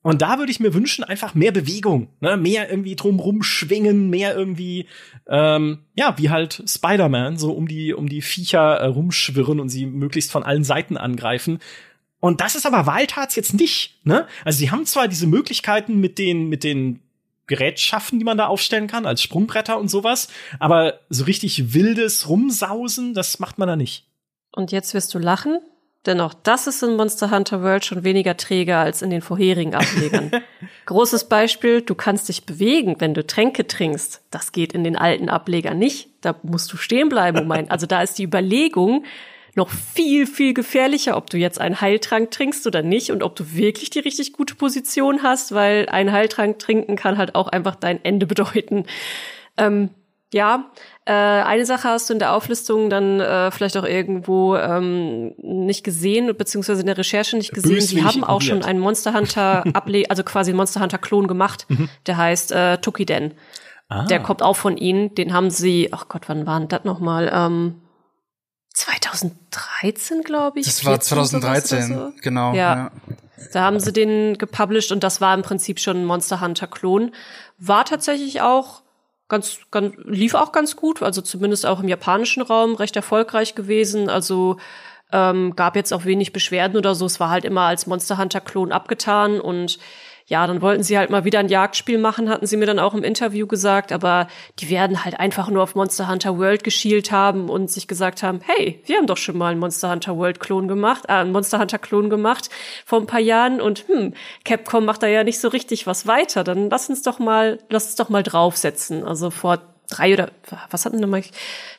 Und 0.02 0.22
da 0.22 0.38
würde 0.38 0.50
ich 0.50 0.60
mir 0.60 0.72
wünschen, 0.72 1.04
einfach 1.04 1.34
mehr 1.34 1.52
Bewegung, 1.52 2.08
ne? 2.20 2.38
mehr 2.38 2.70
irgendwie 2.70 2.96
drumrum 2.96 3.42
schwingen, 3.42 4.08
mehr 4.08 4.34
irgendwie, 4.34 4.86
ähm, 5.28 5.80
ja, 5.94 6.16
wie 6.16 6.30
halt 6.30 6.62
Spider-Man, 6.66 7.36
so 7.36 7.52
um 7.52 7.68
die, 7.68 7.92
um 7.92 8.08
die 8.08 8.22
Viecher 8.22 8.76
äh, 8.76 8.86
rumschwirren 8.86 9.60
und 9.60 9.68
sie 9.68 9.84
möglichst 9.84 10.32
von 10.32 10.42
allen 10.42 10.64
Seiten 10.64 10.96
angreifen. 10.96 11.58
Und 12.18 12.40
das 12.40 12.54
ist 12.54 12.66
aber 12.66 12.86
Waldharz 12.86 13.36
jetzt 13.36 13.54
nicht, 13.54 13.98
ne? 14.04 14.26
Also 14.44 14.58
sie 14.58 14.70
haben 14.70 14.86
zwar 14.86 15.08
diese 15.08 15.26
Möglichkeiten 15.26 16.00
mit 16.00 16.18
den, 16.18 16.48
mit 16.48 16.64
den 16.64 17.00
Gerätschaften, 17.46 18.18
die 18.18 18.24
man 18.24 18.38
da 18.38 18.46
aufstellen 18.46 18.86
kann, 18.86 19.06
als 19.06 19.22
Sprungbretter 19.22 19.78
und 19.78 19.88
sowas, 19.88 20.28
aber 20.60 21.00
so 21.10 21.24
richtig 21.24 21.74
wildes 21.74 22.28
Rumsausen, 22.28 23.12
das 23.12 23.38
macht 23.38 23.58
man 23.58 23.68
da 23.68 23.76
nicht. 23.76 24.06
Und 24.52 24.72
jetzt 24.72 24.94
wirst 24.94 25.12
du 25.14 25.18
lachen, 25.18 25.58
denn 26.06 26.20
auch 26.20 26.32
das 26.32 26.66
ist 26.66 26.82
in 26.82 26.96
Monster 26.96 27.30
Hunter 27.30 27.62
World 27.62 27.84
schon 27.84 28.04
weniger 28.04 28.36
träge 28.36 28.76
als 28.76 29.02
in 29.02 29.10
den 29.10 29.20
vorherigen 29.20 29.74
Ablegern. 29.74 30.30
Großes 30.86 31.24
Beispiel, 31.28 31.82
du 31.82 31.94
kannst 31.94 32.28
dich 32.28 32.46
bewegen, 32.46 32.96
wenn 33.00 33.12
du 33.12 33.26
Tränke 33.26 33.66
trinkst. 33.66 34.22
Das 34.30 34.52
geht 34.52 34.72
in 34.72 34.82
den 34.82 34.96
alten 34.96 35.28
Ablegern 35.28 35.78
nicht. 35.78 36.08
Da 36.22 36.36
musst 36.42 36.72
du 36.72 36.78
stehen 36.78 37.10
bleiben. 37.10 37.46
mein, 37.46 37.70
also 37.70 37.86
da 37.86 38.02
ist 38.02 38.18
die 38.18 38.24
Überlegung 38.24 39.04
noch 39.54 39.68
viel, 39.68 40.26
viel 40.26 40.54
gefährlicher, 40.54 41.16
ob 41.16 41.28
du 41.28 41.36
jetzt 41.36 41.60
einen 41.60 41.80
Heiltrank 41.80 42.30
trinkst 42.30 42.66
oder 42.66 42.82
nicht 42.82 43.10
und 43.10 43.22
ob 43.22 43.36
du 43.36 43.52
wirklich 43.52 43.90
die 43.90 43.98
richtig 43.98 44.32
gute 44.32 44.54
Position 44.54 45.22
hast, 45.22 45.52
weil 45.52 45.88
ein 45.90 46.12
Heiltrank 46.12 46.58
trinken 46.58 46.96
kann 46.96 47.18
halt 47.18 47.34
auch 47.34 47.48
einfach 47.48 47.74
dein 47.74 48.02
Ende 48.04 48.26
bedeuten. 48.26 48.84
Ähm, 49.56 49.90
Ja, 50.32 50.70
äh, 51.06 51.12
eine 51.12 51.66
Sache 51.66 51.88
hast 51.88 52.08
du 52.08 52.12
in 52.12 52.20
der 52.20 52.32
Auflistung 52.32 52.88
dann 52.88 53.18
äh, 53.18 53.50
vielleicht 53.50 53.76
auch 53.76 53.84
irgendwo 53.84 54.56
ähm, 54.56 55.34
nicht 55.38 55.82
gesehen, 55.82 56.34
beziehungsweise 56.36 56.80
in 56.80 56.86
der 56.86 56.98
Recherche 56.98 57.36
nicht 57.36 57.52
gesehen. 57.52 57.80
Sie 57.80 58.04
haben 58.04 58.22
auch 58.22 58.40
schon 58.40 58.62
einen 58.62 58.78
Monster 58.78 59.12
Hunter 59.12 59.64
Able 59.74 60.04
also 60.08 60.22
quasi 60.22 60.50
einen 60.50 60.58
Monster 60.58 60.80
Hunter 60.80 60.98
Klon 60.98 61.26
gemacht, 61.26 61.66
mhm. 61.68 61.88
der 62.06 62.16
heißt 62.16 62.52
äh, 62.52 62.78
Tokiden. 62.78 63.34
Ah. 63.88 64.04
Der 64.04 64.20
kommt 64.20 64.40
auch 64.40 64.56
von 64.56 64.76
ihnen. 64.76 65.14
Den 65.16 65.32
haben 65.32 65.50
sie, 65.50 65.88
ach 65.90 66.06
Gott, 66.08 66.28
wann 66.28 66.46
war 66.46 66.60
denn 66.60 66.68
das 66.68 66.84
nochmal? 66.84 67.28
Ähm, 67.34 67.80
2013, 68.72 70.22
glaube 70.22 70.60
ich. 70.60 70.66
Das 70.66 70.84
war 70.84 71.00
2013, 71.00 71.88
so. 71.88 72.12
genau. 72.22 72.54
Ja. 72.54 72.76
ja. 72.76 72.90
Da 73.52 73.62
haben 73.62 73.80
sie 73.80 73.92
den 73.92 74.38
gepublished 74.38 74.92
und 74.92 75.02
das 75.02 75.20
war 75.20 75.34
im 75.34 75.42
Prinzip 75.42 75.80
schon 75.80 76.02
ein 76.02 76.04
Monster 76.04 76.40
Hunter 76.40 76.68
Klon. 76.68 77.12
War 77.58 77.84
tatsächlich 77.84 78.42
auch 78.42 78.82
ganz, 79.30 79.60
ganz, 79.70 79.94
lief 80.04 80.34
auch 80.34 80.52
ganz 80.52 80.76
gut, 80.76 81.02
also 81.02 81.22
zumindest 81.22 81.64
auch 81.64 81.80
im 81.80 81.88
japanischen 81.88 82.42
Raum 82.42 82.74
recht 82.74 82.96
erfolgreich 82.96 83.54
gewesen. 83.54 84.10
Also 84.10 84.58
ähm, 85.12 85.56
gab 85.56 85.76
jetzt 85.76 85.92
auch 85.92 86.04
wenig 86.04 86.32
Beschwerden 86.32 86.76
oder 86.76 86.94
so. 86.94 87.06
Es 87.06 87.18
war 87.18 87.30
halt 87.30 87.46
immer 87.46 87.62
als 87.62 87.86
Monster 87.86 88.18
Hunter 88.18 88.42
Klon 88.42 88.72
abgetan 88.72 89.40
und 89.40 89.78
ja, 90.30 90.46
dann 90.46 90.62
wollten 90.62 90.84
sie 90.84 90.96
halt 90.96 91.10
mal 91.10 91.24
wieder 91.24 91.40
ein 91.40 91.48
Jagdspiel 91.48 91.98
machen, 91.98 92.30
hatten 92.30 92.46
sie 92.46 92.56
mir 92.56 92.66
dann 92.66 92.78
auch 92.78 92.94
im 92.94 93.02
Interview 93.02 93.48
gesagt, 93.48 93.90
aber 93.90 94.28
die 94.60 94.70
werden 94.70 95.04
halt 95.04 95.18
einfach 95.18 95.50
nur 95.50 95.60
auf 95.60 95.74
Monster 95.74 96.08
Hunter 96.08 96.38
World 96.38 96.62
geschielt 96.62 97.10
haben 97.10 97.50
und 97.50 97.68
sich 97.68 97.88
gesagt 97.88 98.22
haben, 98.22 98.40
hey, 98.44 98.80
wir 98.86 98.96
haben 98.96 99.08
doch 99.08 99.16
schon 99.16 99.36
mal 99.36 99.50
einen 99.50 99.58
Monster 99.58 99.90
Hunter 99.90 100.16
World 100.16 100.38
Klon 100.38 100.68
gemacht, 100.68 101.06
äh, 101.08 101.14
einen 101.14 101.32
Monster 101.32 101.58
Hunter 101.58 101.80
Klon 101.80 102.10
gemacht 102.10 102.48
vor 102.86 103.00
ein 103.00 103.08
paar 103.08 103.18
Jahren 103.18 103.60
und 103.60 103.88
hm, 103.88 104.14
Capcom 104.44 104.84
macht 104.84 105.02
da 105.02 105.08
ja 105.08 105.24
nicht 105.24 105.40
so 105.40 105.48
richtig 105.48 105.88
was 105.88 106.06
weiter, 106.06 106.44
dann 106.44 106.70
lass 106.70 106.88
uns 106.88 107.02
doch 107.02 107.18
mal, 107.18 107.58
lass 107.68 107.86
uns 107.86 107.96
doch 107.96 108.08
mal 108.08 108.22
draufsetzen. 108.22 109.02
Also 109.02 109.30
vor 109.30 109.60
drei 109.88 110.14
oder 110.14 110.30
was 110.70 110.84
hatten 110.84 111.00
wir 111.00 111.08
mal? 111.08 111.18
Ich 111.18 111.32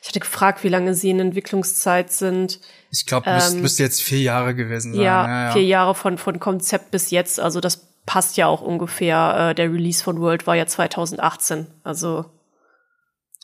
hatte 0.06 0.20
gefragt, 0.20 0.62
wie 0.62 0.68
lange 0.68 0.92
sie 0.92 1.08
in 1.08 1.20
Entwicklungszeit 1.20 2.12
sind. 2.12 2.60
Ich 2.90 3.06
glaube, 3.06 3.30
ähm, 3.30 3.62
müsste 3.62 3.82
jetzt 3.82 4.02
vier 4.02 4.20
Jahre 4.20 4.54
gewesen 4.54 4.92
sein. 4.92 5.02
Ja, 5.02 5.26
ja, 5.26 5.46
ja, 5.46 5.52
vier 5.52 5.64
Jahre 5.64 5.94
von 5.94 6.18
von 6.18 6.38
Konzept 6.38 6.90
bis 6.90 7.10
jetzt. 7.10 7.40
Also 7.40 7.60
das 7.60 7.91
passt 8.06 8.36
ja 8.36 8.46
auch 8.46 8.60
ungefähr. 8.60 9.50
Äh, 9.50 9.54
der 9.54 9.72
Release 9.72 10.02
von 10.02 10.20
World 10.20 10.46
war 10.46 10.56
ja 10.56 10.66
2018. 10.66 11.66
Also. 11.84 12.26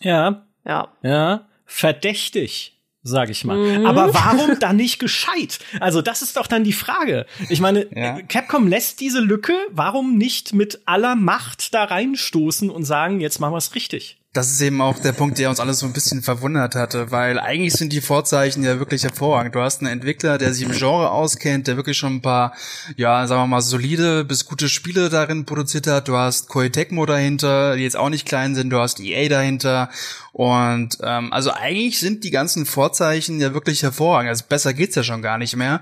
Ja. 0.01 0.47
Ja. 0.65 0.89
Ja. 1.03 1.47
Verdächtig 1.65 2.79
sag 3.03 3.31
ich 3.31 3.45
mal. 3.45 3.57
Mhm. 3.57 3.87
Aber 3.87 4.15
warum 4.15 4.59
dann 4.61 4.77
nicht 4.77 4.99
gescheit? 4.99 5.59
Also 5.81 6.03
das 6.03 6.23
ist 6.23 6.37
doch 6.37 6.47
dann 6.47 6.65
die 6.65 6.73
Frage. 6.73 7.27
Ich 7.49 7.61
meine, 7.61 7.87
ja. 7.95 8.21
Capcom 8.23 8.69
lässt 8.69 9.01
diese 9.01 9.21
Lücke, 9.21 9.55
warum 9.71 10.17
nicht 10.17 10.55
mit 10.55 10.83
aller 10.85 11.17
Macht 11.17 11.75
da 11.75 11.85
reinstoßen 11.85 12.71
und 12.71 12.85
sagen, 12.85 13.21
jetzt 13.21 13.41
machen 13.41 13.55
wir 13.55 13.59
es 13.59 13.75
richtig? 13.75 14.21
Das 14.39 14.53
ist 14.53 14.61
eben 14.61 14.81
auch 14.81 15.01
der 15.01 15.11
Punkt, 15.11 15.37
der 15.41 15.51
uns 15.51 15.59
alles 15.59 15.81
so 15.81 15.87
ein 15.87 15.93
bisschen 15.93 16.23
verwundert 16.23 16.77
hatte, 16.77 17.11
weil 17.11 17.41
eigentlich 17.41 17.73
sind 17.73 17.93
die 17.93 18.01
Vorzeichen 18.01 18.63
ja 18.63 18.79
wirklich 18.79 19.03
hervorragend. 19.03 19.57
Du 19.57 19.61
hast 19.61 19.81
einen 19.81 19.91
Entwickler, 19.91 20.39
der 20.39 20.55
sich 20.55 20.65
im 20.65 20.71
Genre 20.71 21.11
auskennt, 21.11 21.67
der 21.67 21.75
wirklich 21.75 21.99
schon 21.99 22.15
ein 22.15 22.23
paar, 22.23 22.55
ja, 22.95 23.27
sagen 23.27 23.43
wir 23.43 23.47
mal, 23.49 23.63
solide 23.63 24.25
bis 24.25 24.45
gute 24.45 24.69
Spiele 24.69 25.09
darin 25.09 25.45
produziert 25.45 25.89
hat. 25.89 26.07
Du 26.07 26.17
hast 26.17 26.49
Koei 26.49 26.69
Tecmo 26.69 27.05
dahinter, 27.05 27.75
die 27.75 27.83
jetzt 27.83 27.97
auch 27.97 28.11
nicht 28.11 28.27
klein 28.27 28.55
sind. 28.55 28.71
Du 28.71 28.79
hast 28.79 29.01
EA 29.01 29.29
dahinter. 29.29 29.91
Und 30.31 30.99
ähm, 31.03 31.33
also 31.33 31.51
eigentlich 31.51 31.99
sind 31.99 32.23
die 32.23 32.31
ganzen 32.31 32.65
Vorzeichen 32.65 33.41
ja 33.41 33.55
wirklich 33.55 33.83
hervorragend. 33.83 34.29
Also 34.29 34.45
besser 34.49 34.73
geht's 34.73 34.95
ja 34.95 35.03
schon 35.03 35.21
gar 35.21 35.39
nicht 35.39 35.57
mehr. 35.57 35.81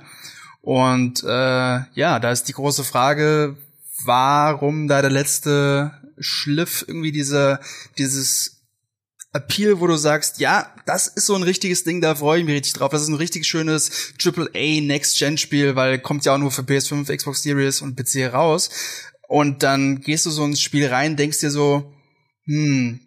Und 0.62 1.22
äh, 1.24 1.26
ja, 1.26 2.18
da 2.20 2.30
ist 2.30 2.44
die 2.48 2.54
große 2.54 2.84
Frage, 2.84 3.54
warum 4.06 4.88
da 4.88 5.02
der 5.02 5.10
letzte 5.10 5.90
Schliff 6.18 6.84
irgendwie 6.86 7.12
diese, 7.12 7.60
dieses 7.98 8.56
Appeal, 9.32 9.80
wo 9.80 9.86
du 9.86 9.96
sagst, 9.96 10.40
ja, 10.40 10.74
das 10.86 11.06
ist 11.08 11.26
so 11.26 11.34
ein 11.34 11.42
richtiges 11.42 11.84
Ding, 11.84 12.00
da 12.00 12.14
freue 12.14 12.40
ich 12.40 12.46
mich 12.46 12.54
richtig 12.54 12.72
drauf. 12.74 12.90
Das 12.90 13.02
ist 13.02 13.08
ein 13.08 13.14
richtig 13.14 13.46
schönes 13.46 14.14
AAA 14.22 14.80
Next-Gen-Spiel, 14.80 15.76
weil 15.76 15.98
kommt 15.98 16.24
ja 16.24 16.34
auch 16.34 16.38
nur 16.38 16.50
für 16.50 16.62
PS5, 16.62 17.14
Xbox 17.14 17.42
Series 17.42 17.82
und 17.82 17.96
PC 17.96 18.32
raus. 18.32 18.70
Und 19.28 19.62
dann 19.62 20.00
gehst 20.00 20.24
du 20.26 20.30
so 20.30 20.44
ins 20.44 20.62
Spiel 20.62 20.86
rein, 20.86 21.16
denkst 21.16 21.40
dir 21.40 21.50
so, 21.50 21.92
hm, 22.44 23.00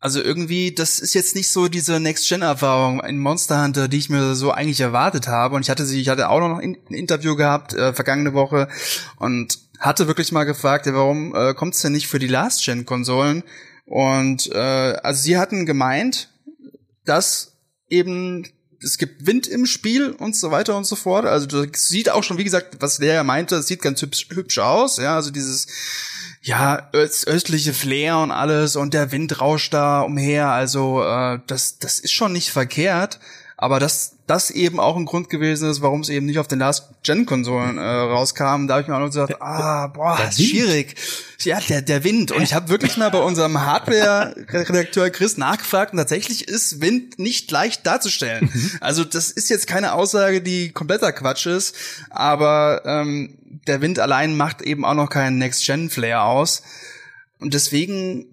also 0.00 0.22
irgendwie, 0.22 0.74
das 0.74 0.98
ist 0.98 1.12
jetzt 1.12 1.34
nicht 1.36 1.50
so 1.50 1.68
diese 1.68 2.00
Next-Gen-Erfahrung 2.00 3.00
in 3.04 3.18
Monster 3.18 3.62
Hunter, 3.62 3.86
die 3.86 3.98
ich 3.98 4.08
mir 4.08 4.34
so 4.34 4.50
eigentlich 4.50 4.80
erwartet 4.80 5.28
habe. 5.28 5.54
Und 5.54 5.62
ich 5.62 5.68
hatte 5.68 5.84
sie, 5.84 6.00
ich 6.00 6.08
hatte 6.08 6.30
auch 6.30 6.40
noch 6.40 6.58
ein 6.58 6.74
Interview 6.88 7.36
gehabt, 7.36 7.74
äh, 7.74 7.92
vergangene 7.92 8.32
Woche. 8.32 8.68
Und 9.16 9.58
hatte 9.78 10.06
wirklich 10.06 10.32
mal 10.32 10.44
gefragt, 10.44 10.86
ja, 10.86 10.94
warum 10.94 11.34
äh, 11.34 11.52
kommt 11.52 11.74
es 11.74 11.82
denn 11.82 11.92
nicht 11.92 12.08
für 12.08 12.18
die 12.18 12.28
Last-Gen-Konsolen? 12.28 13.42
Und 13.84 14.50
äh, 14.52 14.58
also 14.58 15.22
sie 15.22 15.36
hatten 15.36 15.66
gemeint, 15.66 16.30
dass 17.04 17.58
eben 17.90 18.46
es 18.82 18.96
gibt 18.96 19.26
Wind 19.26 19.46
im 19.46 19.66
Spiel 19.66 20.12
und 20.12 20.34
so 20.34 20.50
weiter 20.50 20.76
und 20.76 20.84
so 20.84 20.96
fort. 20.96 21.26
Also 21.26 21.46
das 21.46 21.88
sieht 21.88 22.08
auch 22.08 22.22
schon, 22.22 22.38
wie 22.38 22.44
gesagt, 22.44 22.76
was 22.80 22.96
der 22.96 23.14
ja 23.14 23.24
meinte, 23.24 23.56
es 23.56 23.66
sieht 23.66 23.82
ganz 23.82 24.00
hübsch, 24.00 24.28
hübsch 24.32 24.58
aus. 24.58 24.96
Ja, 24.96 25.16
also 25.16 25.30
dieses 25.30 25.66
ja 26.42 26.88
östliche 26.92 27.74
Flair 27.74 28.18
und 28.18 28.30
alles 28.30 28.76
und 28.76 28.94
der 28.94 29.12
Wind 29.12 29.40
rauscht 29.40 29.74
da 29.74 30.00
umher. 30.00 30.48
Also 30.48 31.02
äh, 31.02 31.38
das 31.46 31.78
das 31.78 31.98
ist 31.98 32.12
schon 32.12 32.32
nicht 32.32 32.50
verkehrt. 32.50 33.20
Aber 33.62 33.78
dass 33.78 34.16
das 34.26 34.50
eben 34.50 34.80
auch 34.80 34.96
ein 34.96 35.04
Grund 35.04 35.28
gewesen 35.28 35.68
ist, 35.68 35.82
warum 35.82 36.00
es 36.00 36.08
eben 36.08 36.24
nicht 36.24 36.38
auf 36.38 36.48
den 36.48 36.60
Last-Gen-Konsolen 36.60 37.76
äh, 37.76 37.82
rauskam, 37.82 38.66
da 38.66 38.72
habe 38.72 38.80
ich 38.80 38.88
mir 38.88 38.94
auch 38.94 39.00
noch 39.00 39.08
gesagt, 39.08 39.36
ah, 39.42 39.88
boah, 39.88 40.16
der 40.16 40.30
ist 40.30 40.42
schwierig. 40.42 40.94
Ja, 41.40 41.60
der, 41.68 41.82
der 41.82 42.02
Wind. 42.02 42.32
Und 42.32 42.42
ich 42.42 42.54
habe 42.54 42.70
wirklich 42.70 42.96
mal 42.96 43.10
bei 43.10 43.20
unserem 43.20 43.60
Hardware-Redakteur 43.60 45.10
Chris 45.10 45.36
nachgefragt 45.36 45.92
und 45.92 45.98
tatsächlich 45.98 46.48
ist 46.48 46.80
Wind 46.80 47.18
nicht 47.18 47.50
leicht 47.50 47.86
darzustellen. 47.86 48.48
Mhm. 48.50 48.70
Also 48.80 49.04
das 49.04 49.30
ist 49.30 49.50
jetzt 49.50 49.66
keine 49.66 49.92
Aussage, 49.92 50.40
die 50.40 50.72
kompletter 50.72 51.12
Quatsch 51.12 51.44
ist, 51.44 51.76
aber 52.08 52.80
ähm, 52.86 53.36
der 53.66 53.80
Wind 53.80 53.98
allein 53.98 54.36
macht 54.36 54.62
eben 54.62 54.84
auch 54.84 54.94
noch 54.94 55.08
keinen 55.08 55.38
Next-Gen-Flair 55.38 56.24
aus. 56.24 56.62
Und 57.38 57.54
deswegen 57.54 58.26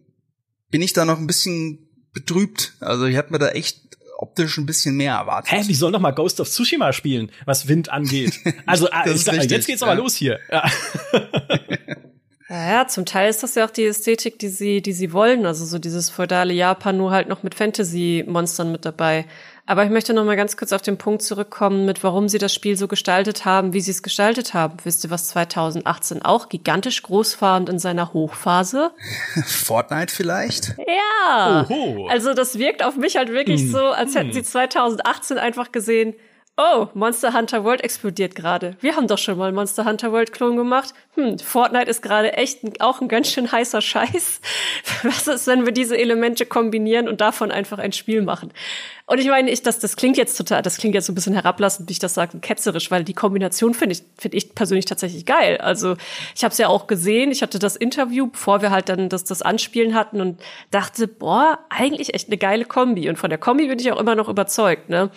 bin 0.70 0.82
ich 0.82 0.94
da 0.94 1.06
noch 1.06 1.18
ein 1.18 1.28
bisschen 1.28 1.90
betrübt. 2.14 2.74
Also 2.80 3.06
ich 3.06 3.18
habe 3.18 3.32
mir 3.32 3.40
da 3.40 3.50
echt 3.50 3.82
optisch 4.18 4.58
ein 4.58 4.66
bisschen 4.66 4.96
mehr 4.96 5.14
erwartet. 5.14 5.52
Hä, 5.52 5.64
wie 5.68 5.76
soll 5.76 5.92
noch 5.92 6.00
mal 6.00 6.12
Ghost 6.12 6.40
of 6.40 6.50
Tsushima 6.50 6.92
spielen, 6.92 7.32
was 7.46 7.68
Wind 7.68 7.90
angeht? 7.90 8.40
Also 8.66 8.88
äh, 8.88 9.12
ich, 9.12 9.28
richtig, 9.28 9.52
jetzt 9.52 9.68
geht's 9.68 9.82
ja. 9.82 9.88
aber 9.88 9.96
los 9.96 10.16
hier. 10.16 10.40
Ja. 10.52 10.70
Ja, 12.50 12.70
ja, 12.72 12.88
zum 12.88 13.06
Teil 13.06 13.30
ist 13.30 13.44
das 13.44 13.56
ja 13.56 13.66
auch 13.66 13.72
die 13.72 13.84
Ästhetik, 13.84 14.40
die 14.40 14.48
sie, 14.48 14.82
die 14.82 14.94
sie 14.94 15.12
wollen. 15.12 15.46
Also 15.46 15.66
so 15.66 15.80
dieses 15.80 16.10
feudale 16.10 16.54
Japan, 16.54 16.96
nur 16.96 17.12
halt 17.12 17.28
noch 17.28 17.44
mit 17.44 17.56
Fantasy-Monstern 17.56 18.72
mit 18.72 18.86
dabei. 18.86 19.26
Aber 19.68 19.84
ich 19.84 19.90
möchte 19.90 20.14
noch 20.14 20.24
mal 20.24 20.38
ganz 20.38 20.56
kurz 20.56 20.72
auf 20.72 20.82
den 20.82 20.98
Punkt 20.98 21.22
zurückkommen, 21.22 21.86
mit 21.86 22.02
warum 22.02 22.30
sie 22.30 22.38
das 22.38 22.54
Spiel 22.54 22.78
so 22.78 22.88
gestaltet 22.88 23.44
haben, 23.44 23.74
wie 23.74 23.82
sie 23.82 23.92
es 23.92 24.02
gestaltet 24.02 24.54
haben. 24.54 24.78
Wisst 24.86 25.04
ihr, 25.04 25.10
was 25.10 25.28
2018 25.28 26.24
auch 26.24 26.48
gigantisch 26.48 27.04
groß 27.04 27.42
war 27.42 27.58
und 27.58 27.68
in 27.68 27.78
seiner 27.78 28.14
Hochphase? 28.14 28.92
Fortnite 29.46 30.14
vielleicht? 30.14 30.74
Ja. 30.78 31.66
Oho. 31.70 32.08
Also 32.08 32.34
das 32.34 32.58
wirkt 32.58 32.82
auf 32.82 32.96
mich 32.96 33.18
halt 33.18 33.30
wirklich 33.30 33.64
hm. 33.64 33.72
so, 33.72 33.86
als 33.88 34.16
hätten 34.16 34.32
sie 34.32 34.42
2018 34.42 35.38
einfach 35.38 35.74
gesehen, 35.74 36.16
oh, 36.58 36.88
Monster 36.94 37.34
Hunter 37.34 37.64
World 37.64 37.84
explodiert 37.84 38.36
gerade. 38.36 38.76
Wir 38.80 38.96
haben 38.96 39.08
doch 39.08 39.18
schon 39.18 39.38
mal 39.38 39.52
Monster 39.52 39.86
Hunter 39.86 40.12
World 40.12 40.34
Klon 40.34 40.58
gemacht. 40.58 40.94
Hm, 41.14 41.40
Fortnite 41.40 41.90
ist 41.90 42.02
gerade 42.02 42.34
echt 42.34 42.82
auch 42.82 43.00
ein 43.00 43.08
ganz 43.08 43.32
schön 43.32 43.52
heißer 43.52 43.82
Scheiß. 43.82 44.42
Was 45.04 45.28
ist, 45.28 45.48
wenn 45.48 45.66
wir 45.66 45.72
diese 45.72 45.98
Elemente 45.98 46.46
kombinieren 46.46 47.08
und 47.08 47.22
davon 47.22 47.52
einfach 47.52 47.78
ein 47.78 47.92
Spiel 47.92 48.24
machen? 48.24 48.52
Und 49.10 49.20
ich 49.20 49.28
meine, 49.28 49.50
ich, 49.50 49.64
das, 49.64 49.80
das 49.80 49.96
klingt 49.96 50.18
jetzt 50.18 50.36
total, 50.36 50.62
das 50.62 50.78
klingt 50.78 50.94
jetzt 50.94 51.06
so 51.06 51.14
ein 51.14 51.16
bisschen 51.16 51.34
herablassend, 51.34 51.88
wie 51.88 51.94
ich 51.94 52.00
das 52.00 52.14
sage, 52.14 52.40
ketzerisch, 52.40 52.92
weil 52.92 53.06
die 53.06 53.14
Kombination 53.14 53.74
finde 53.74 53.94
ich, 53.94 54.04
finde 54.18 54.36
ich 54.36 54.54
persönlich 54.54 54.84
tatsächlich 54.84 55.26
geil. 55.26 55.58
Also 55.60 55.96
ich 56.36 56.44
habe 56.44 56.52
es 56.52 56.58
ja 56.58 56.68
auch 56.68 56.88
gesehen, 56.88 57.32
ich 57.32 57.42
hatte 57.42 57.58
das 57.58 57.78
Interview, 57.78 58.28
bevor 58.28 58.62
wir 58.62 58.70
halt 58.70 58.90
dann 58.90 59.08
das, 59.08 59.24
das 59.24 59.42
Anspielen 59.42 59.96
hatten 59.96 60.20
und 60.20 60.42
dachte, 60.72 61.08
boah, 61.08 61.60
eigentlich 61.70 62.16
echt 62.16 62.28
eine 62.28 62.38
geile 62.38 62.66
Kombi. 62.66 63.08
Und 63.08 63.16
von 63.18 63.30
der 63.30 63.40
Kombi 63.40 63.70
bin 63.70 63.80
ich 63.80 63.90
auch 63.94 64.00
immer 64.00 64.16
noch 64.16 64.28
überzeugt. 64.28 64.90
Ne? 64.90 65.10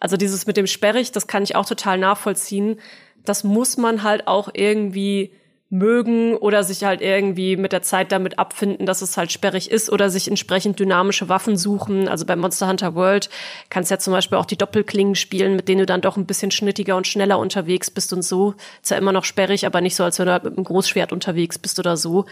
Also 0.00 0.16
dieses 0.16 0.48
mit 0.48 0.56
dem 0.56 0.66
sperrig, 0.66 1.12
das 1.12 1.28
kann 1.28 1.44
ich 1.44 1.54
auch 1.54 1.66
total 1.66 1.98
nachvollziehen. 1.98 2.80
Das 3.24 3.44
muss 3.44 3.76
man 3.76 4.02
halt 4.02 4.26
auch 4.26 4.48
irgendwie 4.54 5.30
mögen 5.68 6.36
oder 6.36 6.62
sich 6.62 6.84
halt 6.84 7.00
irgendwie 7.00 7.56
mit 7.56 7.72
der 7.72 7.82
Zeit 7.82 8.12
damit 8.12 8.38
abfinden, 8.38 8.86
dass 8.86 9.02
es 9.02 9.16
halt 9.16 9.32
sperrig 9.32 9.70
ist 9.70 9.90
oder 9.90 10.10
sich 10.10 10.28
entsprechend 10.28 10.78
dynamische 10.78 11.28
Waffen 11.28 11.56
suchen. 11.56 12.08
Also 12.08 12.24
bei 12.24 12.36
Monster 12.36 12.68
Hunter 12.68 12.94
World 12.94 13.28
kannst 13.68 13.90
du 13.90 13.94
ja 13.94 13.98
zum 13.98 14.12
Beispiel 14.12 14.38
auch 14.38 14.46
die 14.46 14.56
Doppelklingen 14.56 15.16
spielen, 15.16 15.56
mit 15.56 15.68
denen 15.68 15.80
du 15.80 15.86
dann 15.86 16.02
doch 16.02 16.16
ein 16.16 16.26
bisschen 16.26 16.52
schnittiger 16.52 16.96
und 16.96 17.08
schneller 17.08 17.38
unterwegs 17.38 17.90
bist 17.90 18.12
und 18.12 18.22
so. 18.22 18.54
Ist 18.80 18.92
ja 18.92 18.96
immer 18.96 19.12
noch 19.12 19.24
sperrig, 19.24 19.66
aber 19.66 19.80
nicht 19.80 19.96
so, 19.96 20.04
als 20.04 20.18
wenn 20.18 20.26
du 20.26 20.32
halt 20.32 20.44
mit 20.44 20.56
einem 20.56 20.64
Großschwert 20.64 21.12
unterwegs 21.12 21.58
bist 21.58 21.80
oder 21.80 21.96
so. 21.96 22.26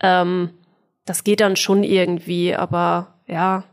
Ähm, 0.00 0.50
das 1.04 1.24
geht 1.24 1.40
dann 1.40 1.56
schon 1.56 1.82
irgendwie, 1.82 2.54
aber 2.54 3.14
ja, 3.26 3.64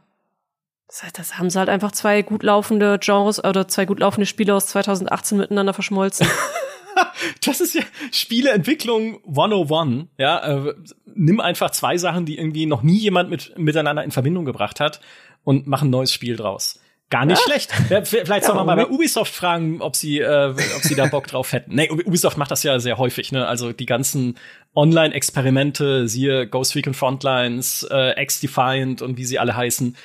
das, 0.87 1.03
das 1.13 1.37
haben 1.37 1.51
sie 1.51 1.59
halt 1.59 1.69
einfach 1.69 1.91
zwei 1.91 2.23
gut 2.23 2.41
laufende 2.41 2.97
Genres 2.99 3.43
oder 3.43 3.67
zwei 3.67 3.85
gut 3.85 3.99
laufende 3.99 4.25
Spiele 4.25 4.55
aus 4.55 4.65
2018 4.67 5.37
miteinander 5.37 5.73
verschmolzen. 5.73 6.27
das 7.45 7.61
ist 7.61 7.75
ja 7.75 7.81
Spieleentwicklung 8.11 9.19
101. 9.27 10.07
Ja, 10.17 10.67
äh, 10.67 10.73
nimm 11.13 11.39
einfach 11.39 11.71
zwei 11.71 11.97
Sachen, 11.97 12.25
die 12.25 12.37
irgendwie 12.37 12.65
noch 12.65 12.83
nie 12.83 12.97
jemand 12.97 13.29
mit, 13.29 13.57
miteinander 13.57 14.03
in 14.03 14.11
Verbindung 14.11 14.45
gebracht 14.45 14.79
hat 14.79 15.01
und 15.43 15.67
mach 15.67 15.81
ein 15.81 15.89
neues 15.89 16.13
Spiel 16.13 16.35
draus. 16.35 16.79
Gar 17.11 17.27
nicht 17.27 17.39
ja. 17.39 17.45
schlecht. 17.45 17.71
Vielleicht 18.07 18.29
ja, 18.29 18.41
soll 18.41 18.55
man 18.55 18.65
mal 18.65 18.75
bei 18.75 18.87
Ubisoft 18.87 19.33
fragen, 19.33 19.79
ob 19.79 19.95
sie, 19.95 20.19
äh, 20.19 20.49
ob 20.49 20.81
sie 20.81 20.95
da 20.95 21.05
Bock 21.05 21.27
drauf 21.27 21.53
hätten. 21.53 21.75
Nee, 21.75 21.89
Ubisoft 21.91 22.37
macht 22.37 22.49
das 22.49 22.63
ja 22.63 22.79
sehr 22.79 22.97
häufig, 22.97 23.31
ne? 23.31 23.47
Also 23.47 23.73
die 23.73 23.85
ganzen 23.85 24.39
Online-Experimente, 24.75 26.07
siehe 26.07 26.47
Ghost 26.47 26.75
Recon 26.75 26.95
Frontlines, 26.95 27.87
äh, 27.91 28.19
X-Defiant 28.21 29.03
und 29.03 29.17
wie 29.17 29.25
sie 29.25 29.37
alle 29.37 29.55
heißen, 29.55 29.95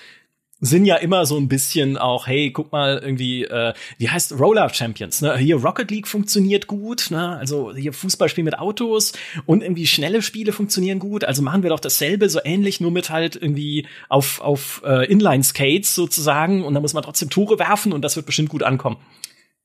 sind 0.61 0.85
ja 0.85 0.97
immer 0.97 1.25
so 1.25 1.39
ein 1.39 1.49
bisschen 1.49 1.97
auch, 1.97 2.27
hey, 2.27 2.51
guck 2.51 2.71
mal, 2.71 2.99
irgendwie, 2.99 3.45
äh, 3.45 3.73
wie 3.99 4.11
heißt 4.11 4.39
Roller 4.39 4.69
Champions, 4.73 5.23
ne? 5.23 5.37
Hier 5.39 5.57
Rocket 5.57 5.91
League 5.91 6.07
funktioniert 6.07 6.67
gut, 6.67 7.11
ne? 7.11 7.37
Also 7.37 7.75
hier 7.75 7.93
Fußballspiel 7.93 8.45
mit 8.45 8.59
Autos 8.59 9.13
und 9.47 9.63
irgendwie 9.63 9.87
schnelle 9.87 10.21
Spiele 10.23 10.53
funktionieren 10.53 10.99
gut. 10.99 11.25
Also 11.25 11.43
machen 11.43 11.63
wir 11.63 11.71
doch 11.71 11.81
dasselbe, 11.81 12.29
so 12.29 12.41
ähnlich, 12.45 12.81
nur 12.81 12.91
mit 12.91 13.11
halt 13.11 13.37
irgendwie 13.37 13.87
auf, 14.09 14.41
auf 14.41 14.83
äh, 14.85 15.11
Inline-Skates 15.11 15.95
sozusagen 15.95 16.65
und 16.65 16.75
da 16.75 16.81
muss 16.81 16.95
man 16.95 17.03
trotzdem 17.03 17.31
Tore 17.31 17.59
werfen 17.59 17.93
und 17.93 18.03
das 18.03 18.17
wird 18.17 18.27
bestimmt 18.27 18.51
gut 18.51 18.63
ankommen. 18.63 18.99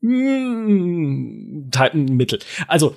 Hm, 0.02 1.72
ein 1.76 2.06
Mittel. 2.16 2.40
Also 2.68 2.96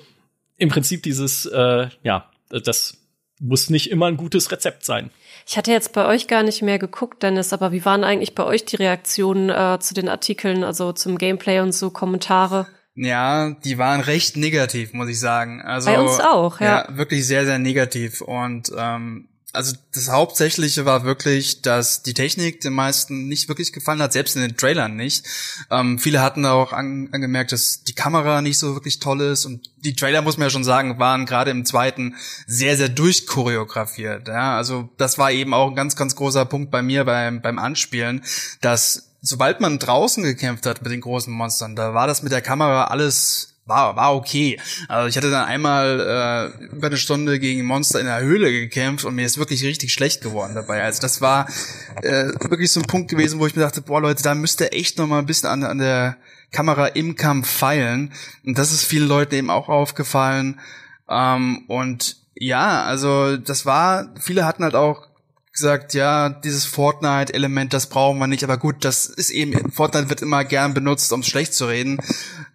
im 0.57 0.69
Prinzip 0.69 1.03
dieses, 1.03 1.45
äh, 1.45 1.87
ja, 2.03 2.29
das 2.49 2.98
muss 3.39 3.69
nicht 3.69 3.89
immer 3.89 4.07
ein 4.07 4.17
gutes 4.17 4.51
Rezept 4.51 4.85
sein. 4.85 5.09
Ich 5.47 5.57
hatte 5.57 5.71
jetzt 5.71 5.93
bei 5.93 6.05
euch 6.05 6.27
gar 6.27 6.43
nicht 6.43 6.61
mehr 6.61 6.77
geguckt, 6.77 7.23
Dennis, 7.23 7.53
aber 7.53 7.71
wie 7.71 7.85
waren 7.85 8.03
eigentlich 8.03 8.35
bei 8.35 8.43
euch 8.43 8.65
die 8.65 8.75
Reaktionen 8.75 9.49
äh, 9.49 9.79
zu 9.79 9.93
den 9.93 10.09
Artikeln, 10.09 10.63
also 10.63 10.91
zum 10.91 11.17
Gameplay 11.17 11.59
und 11.59 11.73
so 11.73 11.89
Kommentare? 11.89 12.67
Ja, 12.95 13.51
die 13.63 13.77
waren 13.77 14.01
recht 14.01 14.35
negativ, 14.35 14.93
muss 14.93 15.09
ich 15.09 15.19
sagen. 15.19 15.61
Also, 15.61 15.89
bei 15.89 15.99
uns 15.99 16.19
auch, 16.19 16.59
ja. 16.59 16.85
ja 16.89 16.97
wirklich 16.97 17.25
sehr, 17.25 17.45
sehr 17.45 17.57
negativ. 17.57 18.21
Und 18.21 18.71
ähm, 18.77 19.28
also 19.51 19.75
das 19.93 20.09
Hauptsächliche 20.09 20.85
war 20.85 21.03
wirklich, 21.03 21.61
dass 21.61 22.03
die 22.03 22.13
Technik 22.13 22.61
den 22.61 22.73
meisten 22.73 23.27
nicht 23.27 23.47
wirklich 23.47 23.73
gefallen 23.73 24.01
hat, 24.01 24.13
selbst 24.13 24.35
in 24.35 24.43
den 24.43 24.57
Trailern 24.57 24.95
nicht. 24.95 25.25
Ähm, 25.71 25.97
viele 25.97 26.21
hatten 26.21 26.45
auch 26.45 26.71
an, 26.71 27.09
angemerkt, 27.11 27.51
dass 27.51 27.83
die 27.83 27.93
Kamera 27.93 28.41
nicht 28.41 28.59
so 28.59 28.75
wirklich 28.75 28.99
toll 28.99 29.21
ist 29.21 29.45
und 29.45 29.69
die 29.77 29.95
Trailer, 29.95 30.21
muss 30.21 30.37
man 30.37 30.47
ja 30.47 30.51
schon 30.51 30.63
sagen, 30.63 30.99
waren 30.99 31.25
gerade 31.25 31.51
im 31.51 31.65
zweiten 31.65 32.15
sehr, 32.45 32.77
sehr 32.77 32.89
durchchoreografiert. 32.89 34.27
Ja? 34.27 34.55
Also 34.57 34.89
das 34.97 35.17
war 35.17 35.31
eben 35.31 35.53
auch 35.53 35.69
ein 35.69 35.75
ganz, 35.75 35.95
ganz 35.95 36.15
großer 36.15 36.45
Punkt 36.45 36.69
bei 36.69 36.83
mir 36.83 37.05
beim, 37.05 37.41
beim 37.41 37.57
Anspielen, 37.57 38.23
dass 38.61 39.09
sobald 39.21 39.61
man 39.61 39.79
draußen 39.79 40.23
gekämpft 40.23 40.65
hat 40.65 40.81
mit 40.81 40.91
den 40.91 41.01
großen 41.01 41.33
Monstern, 41.33 41.75
da 41.75 41.93
war 41.93 42.07
das 42.07 42.21
mit 42.21 42.31
der 42.31 42.41
Kamera 42.41 42.85
alles 42.85 43.58
war, 43.69 43.95
war 43.95 44.15
okay. 44.15 44.59
Also 44.87 45.07
ich 45.07 45.15
hatte 45.15 45.31
dann 45.31 45.45
einmal 45.45 46.53
äh, 46.59 46.65
über 46.75 46.87
eine 46.87 46.97
Stunde 46.97 47.39
gegen 47.39 47.65
Monster 47.65 47.99
in 47.99 48.07
der 48.07 48.21
Höhle 48.21 48.51
gekämpft 48.51 49.05
und 49.05 49.15
mir 49.15 49.25
ist 49.25 49.37
wirklich 49.37 49.63
richtig 49.63 49.93
schlecht 49.93 50.21
geworden 50.21 50.55
dabei. 50.55 50.83
Also 50.83 51.01
das 51.01 51.21
war 51.21 51.47
äh, 52.01 52.25
wirklich 52.49 52.71
so 52.71 52.81
ein 52.81 52.87
Punkt 52.87 53.09
gewesen, 53.09 53.39
wo 53.39 53.47
ich 53.47 53.55
mir 53.55 53.61
dachte, 53.61 53.81
boah 53.81 54.01
Leute, 54.01 54.23
da 54.23 54.35
müsst 54.35 54.59
ihr 54.61 54.73
echt 54.73 54.97
noch 54.97 55.07
mal 55.07 55.19
ein 55.19 55.25
bisschen 55.25 55.49
an, 55.49 55.63
an 55.63 55.77
der 55.77 56.17
Kamera 56.51 56.87
im 56.87 57.15
Kampf 57.15 57.49
feilen. 57.49 58.11
Und 58.45 58.57
das 58.57 58.73
ist 58.73 58.83
vielen 58.83 59.07
Leuten 59.07 59.35
eben 59.35 59.49
auch 59.49 59.69
aufgefallen. 59.69 60.59
Ähm, 61.07 61.65
und 61.67 62.17
ja, 62.35 62.83
also 62.83 63.37
das 63.37 63.65
war, 63.65 64.13
viele 64.19 64.45
hatten 64.45 64.63
halt 64.63 64.75
auch 64.75 65.09
gesagt, 65.51 65.93
ja, 65.93 66.29
dieses 66.29 66.65
Fortnite-Element, 66.65 67.73
das 67.73 67.87
brauchen 67.87 68.19
wir 68.19 68.27
nicht, 68.27 68.43
aber 68.43 68.57
gut, 68.57 68.85
das 68.85 69.07
ist 69.07 69.29
eben, 69.29 69.71
Fortnite 69.71 70.09
wird 70.09 70.21
immer 70.21 70.45
gern 70.45 70.73
benutzt, 70.73 71.11
um 71.11 71.23
schlecht 71.23 71.53
zu 71.53 71.65
reden. 71.65 71.99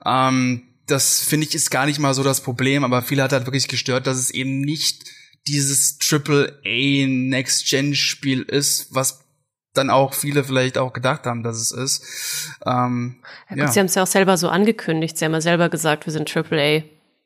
Ähm, 0.07 0.62
das 0.87 1.20
finde 1.20 1.47
ich 1.47 1.55
ist 1.55 1.70
gar 1.70 1.87
nicht 1.87 1.99
mal 1.99 2.14
so 2.14 2.22
das 2.22 2.41
Problem, 2.41 2.85
aber 2.85 3.03
viele 3.03 3.22
hat 3.22 3.32
halt 3.32 3.47
wirklich 3.47 3.68
gestört, 3.68 4.07
dass 4.07 4.18
es 4.18 4.30
eben 4.30 4.61
nicht 4.61 5.05
dieses 5.47 5.99
Triple 5.99 6.61
A 6.64 7.07
Next 7.07 7.68
Gen 7.68 7.95
Spiel 7.95 8.43
ist, 8.43 8.95
was 8.95 9.24
dann 9.74 9.91
auch 9.91 10.14
viele 10.14 10.45
vielleicht 10.45 10.78
auch 10.78 10.93
gedacht 10.93 11.26
haben, 11.26 11.43
dass 11.43 11.57
es 11.57 11.70
ist. 11.72 12.05
Ähm, 12.64 13.16
ja, 13.51 13.57
gut, 13.57 13.59
ja. 13.59 13.72
Sie 13.72 13.80
haben 13.80 13.87
es 13.87 13.95
ja 13.95 14.03
auch 14.05 14.09
selber 14.09 14.37
so 14.37 14.49
angekündigt. 14.49 15.18
Sie 15.18 15.24
haben 15.24 15.32
ja 15.32 15.41
selber 15.41 15.68
gesagt, 15.68 16.07
wir 16.07 16.12
sind 16.12 16.28
Triple 16.28 16.62
A. 16.62 16.82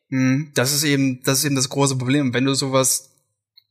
Mhm, 0.08 0.52
das 0.54 0.72
ist 0.72 0.84
eben, 0.84 1.22
das 1.24 1.40
ist 1.40 1.44
eben 1.44 1.56
das 1.56 1.68
große 1.68 1.96
Problem. 1.96 2.32
Wenn 2.32 2.46
du 2.46 2.54
sowas 2.54 3.10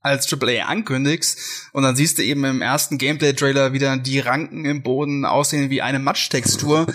als 0.01 0.31
AAA 0.31 0.65
ankündigst 0.67 1.69
und 1.73 1.83
dann 1.83 1.95
siehst 1.95 2.19
du 2.19 2.23
eben 2.23 2.43
im 2.45 2.61
ersten 2.61 2.97
Gameplay-Trailer 2.97 3.73
wieder 3.73 3.97
die 3.97 4.19
Ranken 4.19 4.63
im 4.65 4.83
Boden 4.83 5.25
aussehen 5.25 5.69
wie 5.69 5.81
eine 5.81 5.99
Matschtextur, 5.99 6.85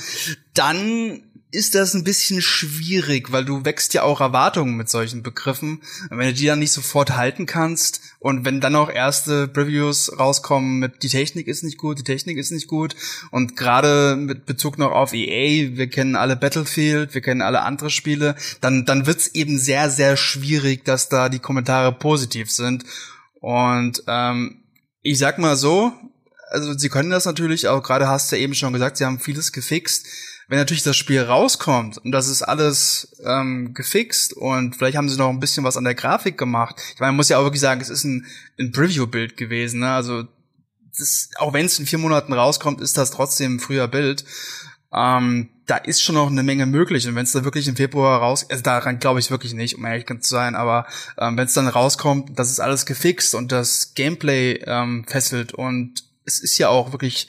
dann 0.54 1.31
ist 1.52 1.74
das 1.74 1.92
ein 1.92 2.02
bisschen 2.02 2.40
schwierig, 2.40 3.30
weil 3.30 3.44
du 3.44 3.66
wächst 3.66 3.92
ja 3.92 4.04
auch 4.04 4.22
Erwartungen 4.22 4.74
mit 4.74 4.88
solchen 4.88 5.22
Begriffen. 5.22 5.82
Und 6.10 6.18
wenn 6.18 6.28
du 6.28 6.32
die 6.32 6.46
dann 6.46 6.58
nicht 6.58 6.72
sofort 6.72 7.14
halten 7.14 7.44
kannst 7.44 8.00
und 8.20 8.46
wenn 8.46 8.62
dann 8.62 8.74
auch 8.74 8.90
erste 8.90 9.48
Previews 9.48 10.18
rauskommen 10.18 10.78
mit 10.78 11.02
die 11.02 11.10
Technik 11.10 11.48
ist 11.48 11.62
nicht 11.62 11.76
gut, 11.76 11.98
die 11.98 12.04
Technik 12.04 12.38
ist 12.38 12.52
nicht 12.52 12.68
gut 12.68 12.96
und 13.30 13.54
gerade 13.54 14.16
mit 14.16 14.46
Bezug 14.46 14.78
noch 14.78 14.92
auf 14.92 15.12
EA, 15.12 15.76
wir 15.76 15.90
kennen 15.90 16.16
alle 16.16 16.36
Battlefield, 16.36 17.12
wir 17.12 17.20
kennen 17.20 17.42
alle 17.42 17.60
andere 17.62 17.90
Spiele, 17.90 18.34
dann 18.62 18.86
dann 18.86 19.06
wird's 19.06 19.28
eben 19.28 19.58
sehr 19.58 19.90
sehr 19.90 20.16
schwierig, 20.16 20.86
dass 20.86 21.10
da 21.10 21.28
die 21.28 21.38
Kommentare 21.38 21.92
positiv 21.92 22.50
sind 22.50 22.84
und 23.40 24.02
ähm, 24.06 24.62
ich 25.02 25.18
sag 25.18 25.38
mal 25.38 25.56
so, 25.56 25.92
also 26.48 26.72
sie 26.78 26.88
können 26.88 27.10
das 27.10 27.26
natürlich 27.26 27.68
auch, 27.68 27.82
gerade 27.82 28.08
hast 28.08 28.32
du 28.32 28.36
ja 28.36 28.42
eben 28.42 28.54
schon 28.54 28.72
gesagt, 28.72 28.96
sie 28.96 29.04
haben 29.04 29.18
vieles 29.18 29.52
gefixt 29.52 30.06
wenn 30.52 30.58
natürlich 30.58 30.82
das 30.82 30.98
Spiel 30.98 31.22
rauskommt 31.22 31.96
und 31.96 32.12
das 32.12 32.28
ist 32.28 32.42
alles 32.42 33.16
ähm, 33.24 33.72
gefixt 33.72 34.34
und 34.34 34.76
vielleicht 34.76 34.98
haben 34.98 35.08
sie 35.08 35.16
noch 35.16 35.30
ein 35.30 35.40
bisschen 35.40 35.64
was 35.64 35.78
an 35.78 35.84
der 35.84 35.94
Grafik 35.94 36.36
gemacht. 36.36 36.76
Ich 36.92 37.00
meine, 37.00 37.12
man 37.12 37.16
muss 37.16 37.30
ja 37.30 37.38
auch 37.38 37.44
wirklich 37.44 37.62
sagen, 37.62 37.80
es 37.80 37.88
ist 37.88 38.04
ein, 38.04 38.26
ein 38.60 38.70
Preview-Bild 38.70 39.38
gewesen. 39.38 39.80
Ne? 39.80 39.90
Also 39.90 40.24
das, 40.98 41.30
auch 41.38 41.54
wenn 41.54 41.64
es 41.64 41.78
in 41.78 41.86
vier 41.86 41.98
Monaten 41.98 42.34
rauskommt, 42.34 42.82
ist 42.82 42.98
das 42.98 43.12
trotzdem 43.12 43.54
ein 43.54 43.60
früher 43.60 43.88
Bild. 43.88 44.26
Ähm, 44.92 45.48
da 45.64 45.78
ist 45.78 46.02
schon 46.02 46.16
noch 46.16 46.30
eine 46.30 46.42
Menge 46.42 46.66
möglich. 46.66 47.08
Und 47.08 47.14
wenn 47.14 47.24
es 47.24 47.32
da 47.32 47.44
wirklich 47.44 47.66
im 47.66 47.76
Februar 47.76 48.20
raus, 48.20 48.44
also 48.50 48.62
daran 48.62 48.98
glaube 48.98 49.20
ich 49.20 49.30
wirklich 49.30 49.54
nicht, 49.54 49.78
um 49.78 49.86
ehrlich 49.86 50.04
zu 50.04 50.28
sein, 50.28 50.54
aber 50.54 50.86
ähm, 51.18 51.34
wenn 51.38 51.46
es 51.46 51.54
dann 51.54 51.66
rauskommt, 51.66 52.38
das 52.38 52.50
ist 52.50 52.60
alles 52.60 52.84
gefixt 52.84 53.34
und 53.34 53.52
das 53.52 53.94
Gameplay 53.94 54.62
ähm, 54.66 55.06
fesselt 55.08 55.54
und 55.54 56.04
es 56.26 56.40
ist 56.40 56.58
ja 56.58 56.68
auch 56.68 56.92
wirklich 56.92 57.28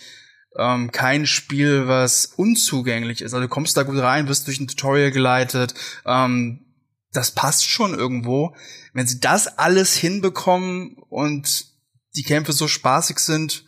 ähm, 0.58 0.92
kein 0.92 1.26
Spiel, 1.26 1.88
was 1.88 2.26
unzugänglich 2.26 3.22
ist. 3.22 3.34
Also 3.34 3.46
du 3.46 3.50
kommst 3.50 3.76
da 3.78 3.84
gut 3.84 3.98
rein, 3.98 4.28
wirst 4.28 4.48
durch 4.48 4.60
ein 4.60 4.68
Tutorial 4.68 5.12
geleitet. 5.12 5.74
Ähm, 6.06 6.66
das 7.12 7.32
passt 7.32 7.66
schon 7.66 7.94
irgendwo. 7.94 8.56
Wenn 8.94 9.08
sie 9.08 9.20
das 9.20 9.58
alles 9.58 9.96
hinbekommen 9.96 10.98
und 11.10 11.68
die 12.16 12.24
Kämpfe 12.24 12.54
so 12.54 12.68
spaßig 12.68 13.20
sind, 13.20 13.66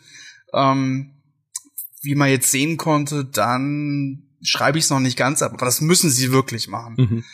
ähm, 0.52 1.22
wie 2.02 2.14
man 2.14 2.28
jetzt 2.28 2.50
sehen 2.50 2.76
konnte, 2.76 3.24
dann 3.24 4.22
schreibe 4.42 4.78
ich 4.78 4.84
es 4.84 4.90
noch 4.90 5.00
nicht 5.00 5.16
ganz 5.16 5.42
ab. 5.42 5.52
Aber 5.54 5.66
das 5.66 5.80
müssen 5.80 6.10
sie 6.10 6.30
wirklich 6.30 6.68
machen. 6.68 6.94
Mhm. 6.96 7.24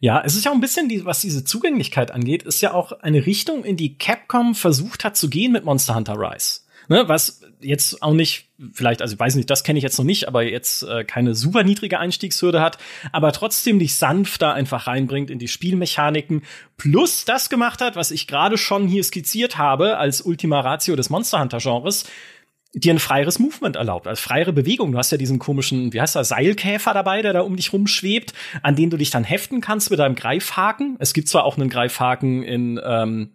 Ja, 0.00 0.20
es 0.24 0.34
ist 0.34 0.44
ja 0.44 0.50
auch 0.50 0.56
ein 0.56 0.60
bisschen, 0.60 0.88
die, 0.88 1.04
was 1.04 1.20
diese 1.20 1.44
Zugänglichkeit 1.44 2.10
angeht, 2.10 2.42
ist 2.42 2.60
ja 2.60 2.72
auch 2.72 2.90
eine 2.90 3.24
Richtung, 3.24 3.62
in 3.62 3.76
die 3.76 3.98
Capcom 3.98 4.56
versucht 4.56 5.04
hat 5.04 5.16
zu 5.16 5.30
gehen 5.30 5.52
mit 5.52 5.64
Monster 5.64 5.94
Hunter 5.94 6.16
Rise. 6.18 6.62
Ne, 6.88 7.04
was 7.06 7.41
jetzt 7.62 8.02
auch 8.02 8.12
nicht, 8.12 8.48
vielleicht, 8.72 9.02
also 9.02 9.14
ich 9.14 9.20
weiß 9.20 9.34
nicht, 9.34 9.50
das 9.50 9.64
kenne 9.64 9.78
ich 9.78 9.82
jetzt 9.82 9.98
noch 9.98 10.04
nicht, 10.04 10.28
aber 10.28 10.42
jetzt 10.42 10.82
äh, 10.82 11.04
keine 11.04 11.34
super 11.34 11.64
niedrige 11.64 11.98
Einstiegshürde 11.98 12.60
hat, 12.60 12.78
aber 13.12 13.32
trotzdem 13.32 13.78
dich 13.78 13.94
sanft 13.94 14.42
da 14.42 14.52
einfach 14.52 14.86
reinbringt 14.86 15.30
in 15.30 15.38
die 15.38 15.48
Spielmechaniken, 15.48 16.42
plus 16.76 17.24
das 17.24 17.48
gemacht 17.48 17.80
hat, 17.80 17.96
was 17.96 18.10
ich 18.10 18.26
gerade 18.26 18.58
schon 18.58 18.86
hier 18.86 19.04
skizziert 19.04 19.58
habe 19.58 19.98
als 19.98 20.20
Ultima 20.20 20.60
Ratio 20.60 20.96
des 20.96 21.10
Monster 21.10 21.40
Hunter 21.40 21.58
Genres, 21.58 22.04
dir 22.74 22.94
ein 22.94 22.98
freieres 22.98 23.38
Movement 23.38 23.76
erlaubt, 23.76 24.06
als 24.06 24.20
freiere 24.20 24.52
Bewegung. 24.52 24.92
Du 24.92 24.98
hast 24.98 25.12
ja 25.12 25.18
diesen 25.18 25.38
komischen, 25.38 25.92
wie 25.92 26.00
heißt 26.00 26.14
der, 26.14 26.24
Seilkäfer 26.24 26.94
dabei, 26.94 27.20
der 27.20 27.34
da 27.34 27.40
um 27.42 27.56
dich 27.56 27.72
rumschwebt, 27.72 28.32
an 28.62 28.76
den 28.76 28.88
du 28.88 28.96
dich 28.96 29.10
dann 29.10 29.24
heften 29.24 29.60
kannst 29.60 29.90
mit 29.90 29.98
deinem 29.98 30.14
Greifhaken. 30.14 30.96
Es 30.98 31.12
gibt 31.12 31.28
zwar 31.28 31.44
auch 31.44 31.58
einen 31.58 31.68
Greifhaken 31.68 32.42
in 32.42 32.80
ähm, 32.82 33.32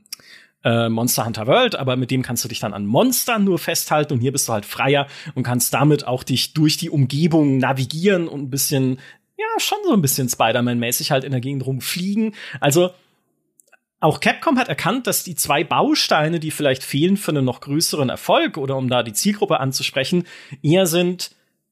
äh, 0.68 0.90
Monster 0.90 1.26
Hunter 1.26 1.48
World, 1.48 1.76
aber 1.76 1.96
mit 1.96 2.12
dem 2.12 2.24
kannst 2.24 2.44
du 2.44 2.50
dich 2.50 2.60
dann 2.60 2.74
an 2.74 2.86
Monstern 2.86 3.46
nur 3.46 3.58
festhalten 3.58 4.14
und 4.14 4.20
hier 4.20 4.34
bist 4.34 4.50
du 4.50 4.54
halt 4.54 4.66
freier 4.66 5.08
und 5.34 5.44
kannst 5.44 5.74
damit 5.74 6.06
auch 6.06 6.24
dich 6.24 6.54
durch 6.54 6.76
die 6.76 6.90
Umgebung 6.90 7.58
navigieren 7.58 8.28
und 8.28 8.42
ein 8.42 8.50
bisschen, 8.50 9.00
ja, 9.38 9.46
schon 9.60 9.78
so 9.86 9.94
ein 9.94 10.02
bisschen 10.02 10.28
Spider-Man-mäßig 10.28 11.12
halt 11.12 11.24
in 11.24 11.32
der 11.32 11.40
Gegend 11.40 11.66
rumfliegen. 11.66 12.36
Also, 12.60 12.92
auch 14.02 14.20
Capcom 14.20 14.60
hat 14.60 14.68
erkannt, 14.68 15.08
dass 15.08 15.24
die 15.24 15.36
zwei 15.36 15.64
Bausteine, 15.64 16.40
die 16.40 16.52
vielleicht 16.52 16.84
fehlen 16.84 17.16
für 17.16 17.32
einen 17.32 17.46
noch 17.46 17.62
größeren 17.62 18.10
Erfolg 18.10 18.58
oder 18.58 18.76
um 18.76 18.90
da 18.90 19.04
die 19.04 19.14
Zielgruppe 19.14 19.60
anzusprechen, 19.62 20.26
eher 20.62 20.86
sind 20.86 21.32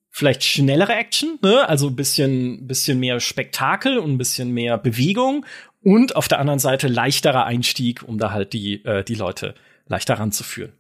vielleicht 0.09 0.45
schnellere 0.45 0.93
Action, 0.93 1.37
ne? 1.41 1.67
also 1.67 1.87
ein 1.87 1.95
bisschen, 1.97 2.67
bisschen 2.67 3.01
mehr 3.01 3.19
Spektakel 3.19 3.97
und 3.97 4.11
ein 4.11 4.17
bisschen 4.17 4.51
mehr 4.51 4.77
Bewegung 4.77 5.45
und 5.86 6.15
auf 6.15 6.27
der 6.27 6.39
anderen 6.39 6.59
Seite 6.59 6.88
leichterer 6.88 7.45
Einstieg, 7.45 8.01
um 8.03 8.17
da 8.17 8.31
halt 8.31 8.53
die, 8.53 8.83
äh, 8.86 9.03
die 9.03 9.13
Leute 9.13 9.53
leichter 9.88 10.15
ranzuführen. 10.15 10.73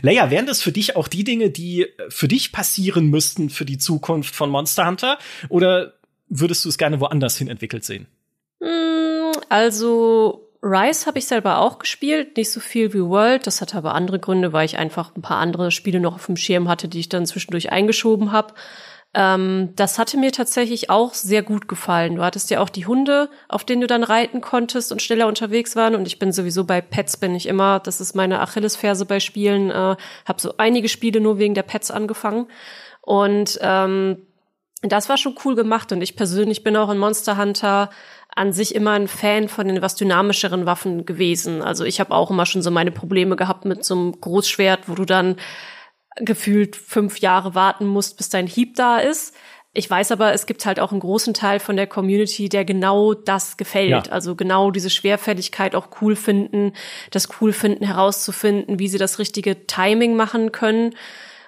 Leia, 0.00 0.30
wären 0.30 0.46
das 0.46 0.62
für 0.62 0.70
dich 0.70 0.94
auch 0.94 1.08
die 1.08 1.24
Dinge, 1.24 1.50
die 1.50 1.88
für 2.08 2.28
dich 2.28 2.52
passieren 2.52 3.10
müssten 3.10 3.50
für 3.50 3.64
die 3.64 3.78
Zukunft 3.78 4.34
von 4.34 4.48
Monster 4.50 4.86
Hunter? 4.86 5.18
Oder 5.48 5.94
würdest 6.28 6.64
du 6.64 6.68
es 6.68 6.78
gerne 6.78 7.00
woanders 7.00 7.36
hin 7.36 7.48
entwickelt 7.48 7.84
sehen? 7.84 8.06
Hm, 8.62 9.32
also 9.48 10.48
Rise 10.62 11.06
habe 11.06 11.18
ich 11.18 11.26
selber 11.26 11.58
auch 11.58 11.80
gespielt, 11.80 12.36
nicht 12.36 12.52
so 12.52 12.60
viel 12.60 12.94
wie 12.94 13.02
World. 13.02 13.48
Das 13.48 13.60
hatte 13.60 13.76
aber 13.76 13.96
andere 13.96 14.20
Gründe, 14.20 14.52
weil 14.52 14.66
ich 14.66 14.78
einfach 14.78 15.16
ein 15.16 15.22
paar 15.22 15.38
andere 15.38 15.72
Spiele 15.72 15.98
noch 15.98 16.14
auf 16.14 16.26
dem 16.26 16.36
Schirm 16.36 16.68
hatte, 16.68 16.86
die 16.86 17.00
ich 17.00 17.08
dann 17.08 17.26
zwischendurch 17.26 17.72
eingeschoben 17.72 18.30
habe. 18.30 18.54
Ähm, 19.14 19.70
das 19.76 19.98
hatte 19.98 20.16
mir 20.16 20.32
tatsächlich 20.32 20.90
auch 20.90 21.14
sehr 21.14 21.42
gut 21.42 21.68
gefallen. 21.68 22.16
Du 22.16 22.22
hattest 22.22 22.50
ja 22.50 22.60
auch 22.60 22.68
die 22.68 22.86
Hunde, 22.86 23.30
auf 23.48 23.64
denen 23.64 23.80
du 23.80 23.86
dann 23.86 24.02
reiten 24.02 24.40
konntest 24.40 24.90
und 24.90 25.02
schneller 25.02 25.28
unterwegs 25.28 25.76
waren. 25.76 25.94
Und 25.94 26.06
ich 26.06 26.18
bin 26.18 26.32
sowieso 26.32 26.64
bei 26.64 26.80
Pets 26.80 27.16
bin 27.16 27.34
ich 27.34 27.46
immer, 27.46 27.78
das 27.78 28.00
ist 28.00 28.14
meine 28.16 28.40
Achillesferse 28.40 29.06
bei 29.06 29.20
Spielen. 29.20 29.70
Äh, 29.70 29.96
habe 30.24 30.40
so 30.40 30.54
einige 30.58 30.88
Spiele 30.88 31.20
nur 31.20 31.38
wegen 31.38 31.54
der 31.54 31.62
Pets 31.62 31.92
angefangen. 31.92 32.46
Und 33.02 33.58
ähm, 33.62 34.26
das 34.82 35.08
war 35.08 35.16
schon 35.16 35.36
cool 35.44 35.54
gemacht. 35.54 35.92
Und 35.92 36.02
ich 36.02 36.16
persönlich 36.16 36.64
bin 36.64 36.76
auch 36.76 36.90
in 36.90 36.98
Monster 36.98 37.38
Hunter 37.38 37.90
an 38.34 38.52
sich 38.52 38.74
immer 38.74 38.92
ein 38.92 39.06
Fan 39.06 39.48
von 39.48 39.68
den 39.68 39.80
was 39.80 39.94
dynamischeren 39.94 40.66
Waffen 40.66 41.06
gewesen. 41.06 41.62
Also 41.62 41.84
ich 41.84 42.00
habe 42.00 42.12
auch 42.12 42.30
immer 42.30 42.46
schon 42.46 42.62
so 42.62 42.72
meine 42.72 42.90
Probleme 42.90 43.36
gehabt 43.36 43.64
mit 43.64 43.84
so 43.84 43.94
einem 43.94 44.20
Großschwert, 44.20 44.88
wo 44.88 44.94
du 44.94 45.04
dann 45.04 45.36
gefühlt 46.16 46.76
fünf 46.76 47.18
Jahre 47.18 47.54
warten 47.54 47.86
musst, 47.86 48.16
bis 48.16 48.28
dein 48.28 48.46
Hieb 48.46 48.76
da 48.76 48.98
ist. 48.98 49.34
Ich 49.76 49.90
weiß 49.90 50.12
aber, 50.12 50.32
es 50.32 50.46
gibt 50.46 50.64
halt 50.66 50.78
auch 50.78 50.92
einen 50.92 51.00
großen 51.00 51.34
Teil 51.34 51.58
von 51.58 51.76
der 51.76 51.88
Community, 51.88 52.48
der 52.48 52.64
genau 52.64 53.12
das 53.12 53.56
gefällt. 53.56 53.90
Ja. 53.90 54.02
Also 54.12 54.36
genau 54.36 54.70
diese 54.70 54.88
Schwerfälligkeit 54.88 55.74
auch 55.74 55.88
cool 56.00 56.14
finden, 56.14 56.72
das 57.10 57.28
cool 57.40 57.52
finden 57.52 57.84
herauszufinden, 57.84 58.78
wie 58.78 58.86
sie 58.86 58.98
das 58.98 59.18
richtige 59.18 59.66
Timing 59.66 60.14
machen 60.14 60.52
können. 60.52 60.94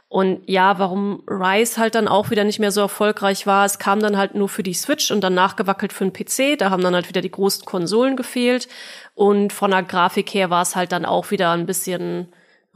Und 0.09 0.41
ja, 0.47 0.79
warum 0.79 1.23
Rise 1.29 1.81
halt 1.81 1.95
dann 1.95 2.09
auch 2.09 2.31
wieder 2.31 2.43
nicht 2.43 2.59
mehr 2.59 2.73
so 2.73 2.81
erfolgreich 2.81 3.47
war, 3.47 3.65
es 3.65 3.79
kam 3.79 4.01
dann 4.01 4.17
halt 4.17 4.35
nur 4.35 4.49
für 4.49 4.63
die 4.63 4.75
Switch 4.75 5.11
und 5.13 5.21
dann 5.21 5.35
nachgewackelt 5.35 5.93
für 5.93 6.09
den 6.09 6.13
PC. 6.13 6.59
Da 6.59 6.71
haben 6.71 6.83
dann 6.83 6.95
halt 6.95 7.09
wieder 7.09 7.21
die 7.21 7.31
großen 7.31 7.65
Konsolen 7.65 8.17
gefehlt. 8.17 8.67
Und 9.15 9.53
von 9.53 9.71
der 9.71 9.85
Grafik 9.85 10.35
her 10.35 10.51
war 10.51 10.63
es 10.63 10.75
halt 10.75 10.91
dann 10.91 11.05
auch 11.05 11.31
wieder 11.31 11.53
ein 11.53 11.67
bisschen 11.67 12.33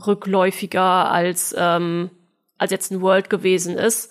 rückläufiger 0.07 1.11
als, 1.11 1.55
ähm, 1.57 2.11
als 2.59 2.71
jetzt 2.71 2.91
ein 2.91 3.01
World 3.01 3.31
gewesen 3.31 3.77
ist. 3.79 4.11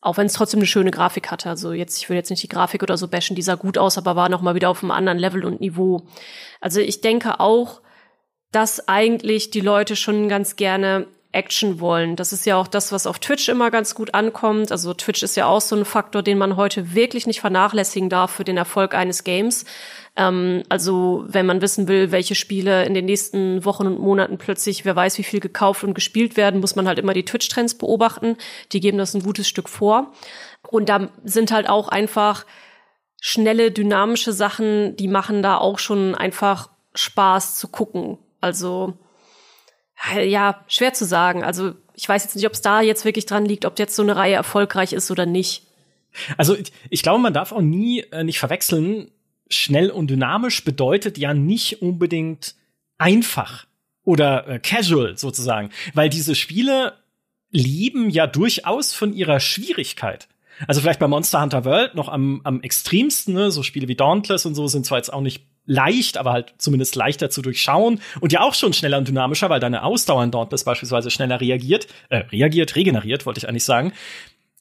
Auch 0.00 0.16
wenn 0.16 0.26
es 0.26 0.34
trotzdem 0.34 0.60
eine 0.60 0.66
schöne 0.66 0.92
Grafik 0.92 1.30
hatte. 1.30 1.48
Also 1.48 1.72
jetzt, 1.72 1.98
ich 1.98 2.08
will 2.08 2.16
jetzt 2.16 2.30
nicht 2.30 2.42
die 2.42 2.48
Grafik 2.48 2.82
oder 2.82 2.96
so 2.96 3.08
bashen, 3.08 3.34
die 3.34 3.42
sah 3.42 3.56
gut 3.56 3.78
aus, 3.78 3.98
aber 3.98 4.14
war 4.14 4.28
noch 4.28 4.42
mal 4.42 4.54
wieder 4.54 4.70
auf 4.70 4.82
einem 4.82 4.92
anderen 4.92 5.18
Level 5.18 5.44
und 5.44 5.60
Niveau. 5.60 6.06
Also 6.60 6.80
ich 6.80 7.00
denke 7.00 7.40
auch, 7.40 7.80
dass 8.52 8.88
eigentlich 8.88 9.50
die 9.50 9.60
Leute 9.60 9.96
schon 9.96 10.28
ganz 10.28 10.56
gerne 10.56 11.08
Action 11.32 11.78
wollen. 11.80 12.16
Das 12.16 12.32
ist 12.32 12.46
ja 12.46 12.56
auch 12.56 12.68
das, 12.68 12.90
was 12.90 13.06
auf 13.06 13.18
Twitch 13.18 13.48
immer 13.48 13.70
ganz 13.70 13.94
gut 13.94 14.14
ankommt. 14.14 14.72
Also 14.72 14.94
Twitch 14.94 15.22
ist 15.22 15.36
ja 15.36 15.46
auch 15.46 15.60
so 15.60 15.76
ein 15.76 15.84
Faktor, 15.84 16.22
den 16.22 16.38
man 16.38 16.56
heute 16.56 16.94
wirklich 16.94 17.26
nicht 17.26 17.40
vernachlässigen 17.40 18.08
darf 18.08 18.30
für 18.30 18.44
den 18.44 18.56
Erfolg 18.56 18.94
eines 18.94 19.24
Games. 19.24 19.66
Ähm, 20.18 20.64
also 20.68 21.24
wenn 21.28 21.46
man 21.46 21.62
wissen 21.62 21.88
will, 21.88 22.10
welche 22.10 22.34
Spiele 22.34 22.84
in 22.84 22.92
den 22.92 23.04
nächsten 23.04 23.64
Wochen 23.64 23.86
und 23.86 24.00
Monaten 24.00 24.36
plötzlich, 24.36 24.84
wer 24.84 24.96
weiß, 24.96 25.16
wie 25.18 25.22
viel 25.22 25.40
gekauft 25.40 25.84
und 25.84 25.94
gespielt 25.94 26.36
werden, 26.36 26.60
muss 26.60 26.76
man 26.76 26.88
halt 26.88 26.98
immer 26.98 27.14
die 27.14 27.24
Twitch-Trends 27.24 27.78
beobachten. 27.78 28.36
Die 28.72 28.80
geben 28.80 28.98
das 28.98 29.14
ein 29.14 29.22
gutes 29.22 29.48
Stück 29.48 29.68
vor. 29.68 30.12
Und 30.68 30.88
da 30.88 31.08
sind 31.24 31.52
halt 31.52 31.68
auch 31.68 31.88
einfach 31.88 32.44
schnelle, 33.20 33.70
dynamische 33.70 34.32
Sachen, 34.32 34.96
die 34.96 35.08
machen 35.08 35.42
da 35.42 35.56
auch 35.56 35.78
schon 35.78 36.16
einfach 36.16 36.68
Spaß 36.94 37.56
zu 37.56 37.68
gucken. 37.68 38.18
Also 38.40 38.94
ja, 40.20 40.64
schwer 40.66 40.94
zu 40.94 41.04
sagen. 41.04 41.44
Also 41.44 41.74
ich 41.94 42.08
weiß 42.08 42.24
jetzt 42.24 42.36
nicht, 42.36 42.46
ob 42.46 42.52
es 42.52 42.60
da 42.60 42.80
jetzt 42.80 43.04
wirklich 43.04 43.26
dran 43.26 43.44
liegt, 43.44 43.64
ob 43.64 43.78
jetzt 43.78 43.94
so 43.94 44.02
eine 44.02 44.16
Reihe 44.16 44.34
erfolgreich 44.34 44.92
ist 44.92 45.10
oder 45.10 45.26
nicht. 45.26 45.66
Also 46.36 46.56
ich, 46.56 46.72
ich 46.90 47.02
glaube, 47.02 47.20
man 47.20 47.34
darf 47.34 47.52
auch 47.52 47.60
nie 47.60 48.00
äh, 48.10 48.24
nicht 48.24 48.38
verwechseln. 48.38 49.10
Schnell 49.48 49.90
und 49.90 50.08
dynamisch 50.08 50.64
bedeutet 50.64 51.18
ja 51.18 51.34
nicht 51.34 51.82
unbedingt 51.82 52.54
einfach 52.98 53.66
oder 54.04 54.48
äh, 54.48 54.58
casual 54.58 55.16
sozusagen, 55.16 55.70
weil 55.94 56.08
diese 56.08 56.34
Spiele 56.34 56.94
leben 57.50 58.10
ja 58.10 58.26
durchaus 58.26 58.92
von 58.92 59.12
ihrer 59.12 59.40
Schwierigkeit. 59.40 60.28
Also 60.66 60.80
vielleicht 60.80 60.98
bei 60.98 61.06
Monster 61.06 61.40
Hunter 61.40 61.64
World 61.64 61.94
noch 61.94 62.08
am, 62.08 62.40
am 62.44 62.60
extremsten, 62.62 63.34
ne? 63.34 63.50
so 63.50 63.62
Spiele 63.62 63.86
wie 63.86 63.94
Dauntless 63.94 64.44
und 64.44 64.54
so 64.54 64.66
sind 64.66 64.84
zwar 64.86 64.98
jetzt 64.98 65.12
auch 65.12 65.20
nicht 65.20 65.44
leicht, 65.66 66.16
aber 66.16 66.32
halt 66.32 66.54
zumindest 66.58 66.96
leichter 66.96 67.30
zu 67.30 67.42
durchschauen 67.42 68.00
und 68.20 68.32
ja 68.32 68.40
auch 68.40 68.54
schon 68.54 68.72
schneller 68.72 68.98
und 68.98 69.06
dynamischer, 69.06 69.50
weil 69.50 69.60
deine 69.60 69.84
Ausdauer 69.84 70.24
in 70.24 70.30
Dauntless 70.30 70.64
beispielsweise 70.64 71.10
schneller 71.10 71.40
reagiert, 71.40 71.86
äh, 72.08 72.16
reagiert, 72.32 72.74
regeneriert, 72.74 73.26
wollte 73.26 73.38
ich 73.38 73.48
eigentlich 73.48 73.64
sagen. 73.64 73.92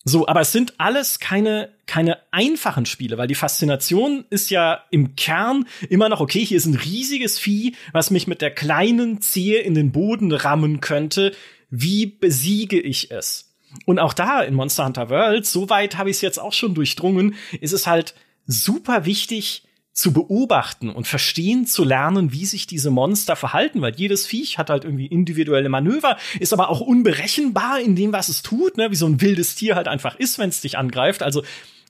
So, 0.07 0.25
aber 0.25 0.39
es 0.39 0.53
sind 0.53 0.75
alles 0.77 1.19
keine, 1.19 1.73
keine 1.85 2.17
einfachen 2.31 2.85
Spiele, 2.85 3.17
weil 3.17 3.27
die 3.27 3.35
Faszination 3.35 4.23
ist 4.29 4.49
ja 4.49 4.85
im 4.89 5.17
Kern 5.17 5.67
immer 5.89 6.07
noch, 6.07 6.21
okay, 6.21 6.45
hier 6.45 6.55
ist 6.55 6.65
ein 6.65 6.75
riesiges 6.75 7.37
Vieh, 7.37 7.75
was 7.91 8.09
mich 8.09 8.25
mit 8.25 8.41
der 8.41 8.51
kleinen 8.51 9.19
Zehe 9.19 9.59
in 9.59 9.73
den 9.73 9.91
Boden 9.91 10.31
rammen 10.31 10.79
könnte. 10.79 11.35
Wie 11.69 12.05
besiege 12.05 12.79
ich 12.79 13.11
es? 13.11 13.53
Und 13.85 13.99
auch 13.99 14.13
da 14.13 14.41
in 14.43 14.53
Monster 14.53 14.85
Hunter 14.85 15.09
World, 15.09 15.45
so 15.45 15.69
weit 15.69 15.97
habe 15.97 16.09
ich 16.09 16.15
es 16.15 16.21
jetzt 16.21 16.39
auch 16.39 16.53
schon 16.53 16.73
durchdrungen, 16.73 17.35
ist 17.59 17.73
es 17.73 17.85
halt 17.85 18.15
super 18.45 19.03
wichtig, 19.03 19.66
zu 19.97 20.13
beobachten 20.13 20.91
und 20.91 21.07
verstehen 21.07 21.65
zu 21.65 21.83
lernen, 21.83 22.31
wie 22.31 22.45
sich 22.45 22.67
diese 22.67 22.91
Monster 22.91 23.35
verhalten, 23.35 23.81
weil 23.81 23.95
jedes 23.95 24.27
Viech 24.27 24.59
hat 24.59 24.69
halt 24.69 24.83
irgendwie 24.83 25.07
individuelle 25.07 25.69
Manöver, 25.69 26.17
ist 26.39 26.53
aber 26.53 26.69
auch 26.69 26.81
unberechenbar 26.81 27.79
in 27.79 27.95
dem, 27.95 28.13
was 28.13 28.29
es 28.29 28.43
tut, 28.43 28.77
ne? 28.77 28.91
wie 28.91 28.95
so 28.95 29.07
ein 29.07 29.21
wildes 29.21 29.55
Tier 29.55 29.75
halt 29.75 29.87
einfach 29.87 30.15
ist, 30.19 30.37
wenn 30.37 30.49
es 30.49 30.61
dich 30.61 30.77
angreift. 30.77 31.23
Also 31.23 31.41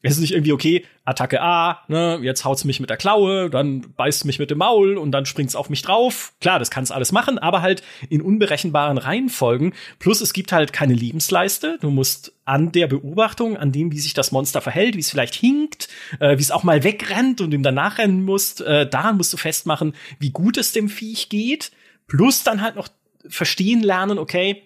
es 0.03 0.13
ist 0.13 0.19
nicht 0.19 0.33
irgendwie, 0.33 0.53
okay, 0.53 0.85
Attacke 1.05 1.41
A, 1.41 1.81
ne, 1.87 2.19
jetzt 2.21 2.45
haut's 2.45 2.65
mich 2.65 2.79
mit 2.79 2.89
der 2.89 2.97
Klaue, 2.97 3.49
dann 3.49 3.81
beißt 3.95 4.25
mich 4.25 4.37
mit 4.37 4.51
dem 4.51 4.59
Maul 4.59 4.97
und 4.97 5.11
dann 5.11 5.25
springt's 5.25 5.55
auf 5.55 5.69
mich 5.69 5.81
drauf. 5.81 6.33
Klar, 6.39 6.59
das 6.59 6.69
kann's 6.69 6.91
alles 6.91 7.11
machen, 7.11 7.39
aber 7.39 7.61
halt 7.61 7.81
in 8.09 8.21
unberechenbaren 8.21 8.97
Reihenfolgen. 8.97 9.73
Plus 9.97 10.21
es 10.21 10.33
gibt 10.33 10.51
halt 10.51 10.71
keine 10.71 10.93
Lebensleiste. 10.93 11.77
Du 11.81 11.89
musst 11.89 12.33
an 12.45 12.71
der 12.71 12.87
Beobachtung, 12.87 13.57
an 13.57 13.71
dem, 13.71 13.91
wie 13.91 13.99
sich 13.99 14.13
das 14.13 14.31
Monster 14.31 14.61
verhält, 14.61 14.95
wie 14.95 14.99
es 14.99 15.09
vielleicht 15.09 15.35
hinkt, 15.35 15.87
äh, 16.19 16.37
wie 16.37 16.41
es 16.41 16.51
auch 16.51 16.63
mal 16.63 16.83
wegrennt 16.83 17.41
und 17.41 17.53
ihm 17.53 17.63
danach 17.63 17.97
rennen 17.97 18.23
musst, 18.23 18.61
äh, 18.61 18.87
daran 18.87 19.17
musst 19.17 19.33
du 19.33 19.37
festmachen, 19.37 19.93
wie 20.19 20.29
gut 20.29 20.57
es 20.57 20.73
dem 20.73 20.89
Viech 20.89 21.29
geht. 21.29 21.71
Plus 22.07 22.43
dann 22.43 22.61
halt 22.61 22.75
noch 22.75 22.87
verstehen 23.27 23.81
lernen, 23.81 24.19
okay, 24.19 24.63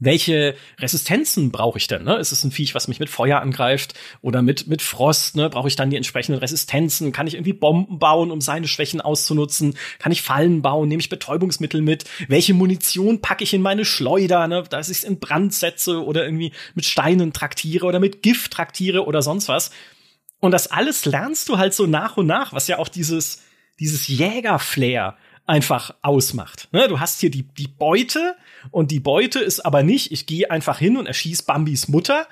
welche 0.00 0.54
Resistenzen 0.78 1.50
brauche 1.50 1.78
ich 1.78 1.86
denn? 1.86 2.04
Ne? 2.04 2.16
Ist 2.18 2.32
es 2.32 2.44
ein 2.44 2.52
Viech, 2.52 2.74
was 2.74 2.88
mich 2.88 3.00
mit 3.00 3.10
Feuer 3.10 3.40
angreift 3.40 3.94
oder 4.20 4.42
mit, 4.42 4.66
mit 4.68 4.82
Frost? 4.82 5.36
Ne? 5.36 5.50
Brauche 5.50 5.68
ich 5.68 5.76
dann 5.76 5.90
die 5.90 5.96
entsprechenden 5.96 6.38
Resistenzen? 6.38 7.12
Kann 7.12 7.26
ich 7.26 7.34
irgendwie 7.34 7.52
Bomben 7.52 7.98
bauen, 7.98 8.30
um 8.30 8.40
seine 8.40 8.68
Schwächen 8.68 9.00
auszunutzen? 9.00 9.76
Kann 9.98 10.12
ich 10.12 10.22
Fallen 10.22 10.62
bauen? 10.62 10.88
Nehme 10.88 11.00
ich 11.00 11.08
Betäubungsmittel 11.08 11.82
mit? 11.82 12.04
Welche 12.28 12.54
Munition 12.54 13.20
packe 13.20 13.44
ich 13.44 13.54
in 13.54 13.62
meine 13.62 13.84
Schleuder, 13.84 14.46
ne? 14.46 14.64
dass 14.68 14.88
ich 14.88 14.98
es 14.98 15.04
in 15.04 15.18
Brand 15.18 15.52
setze 15.52 16.04
oder 16.04 16.24
irgendwie 16.24 16.52
mit 16.74 16.84
Steinen 16.84 17.32
traktiere 17.32 17.86
oder 17.86 17.98
mit 17.98 18.22
Gift 18.22 18.52
traktiere 18.52 19.04
oder 19.04 19.22
sonst 19.22 19.48
was? 19.48 19.70
Und 20.40 20.52
das 20.52 20.68
alles 20.68 21.04
lernst 21.04 21.48
du 21.48 21.58
halt 21.58 21.74
so 21.74 21.86
nach 21.86 22.16
und 22.16 22.26
nach, 22.26 22.52
was 22.52 22.68
ja 22.68 22.78
auch 22.78 22.88
dieses, 22.88 23.42
dieses 23.80 24.06
Jägerflair 24.06 25.16
einfach 25.48 25.94
ausmacht. 26.02 26.68
Ne? 26.72 26.88
Du 26.88 27.00
hast 27.00 27.20
hier 27.20 27.30
die, 27.30 27.42
die 27.42 27.68
Beute 27.68 28.36
und 28.70 28.90
die 28.90 29.00
Beute 29.00 29.40
ist 29.40 29.64
aber 29.64 29.82
nicht, 29.82 30.12
ich 30.12 30.26
gehe 30.26 30.50
einfach 30.50 30.78
hin 30.78 30.96
und 30.96 31.06
erschieß 31.06 31.42
Bambis 31.42 31.88
Mutter, 31.88 32.28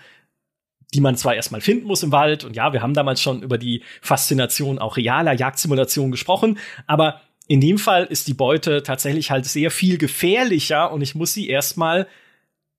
die 0.95 1.01
man 1.01 1.17
zwar 1.17 1.35
erstmal 1.35 1.61
finden 1.61 1.87
muss 1.87 2.03
im 2.03 2.12
Wald 2.12 2.45
und 2.45 2.55
ja, 2.55 2.73
wir 2.73 2.83
haben 2.83 2.95
damals 2.95 3.21
schon 3.21 3.43
über 3.43 3.59
die 3.59 3.83
Faszination 4.03 4.79
auch 4.79 4.97
realer 4.97 5.33
Jagdsimulationen 5.33 6.12
gesprochen, 6.12 6.59
aber 6.87 7.23
in 7.49 7.61
dem 7.61 7.79
Fall 7.79 8.05
ist 8.05 8.29
die 8.29 8.35
Beute 8.35 8.83
tatsächlich 8.83 9.31
halt 9.31 9.47
sehr 9.47 9.71
viel 9.71 9.99
gefährlicher 9.99 10.93
und 10.93 11.01
ich 11.01 11.14
muss 11.14 11.33
sie 11.33 11.49
erstmal 11.49 12.07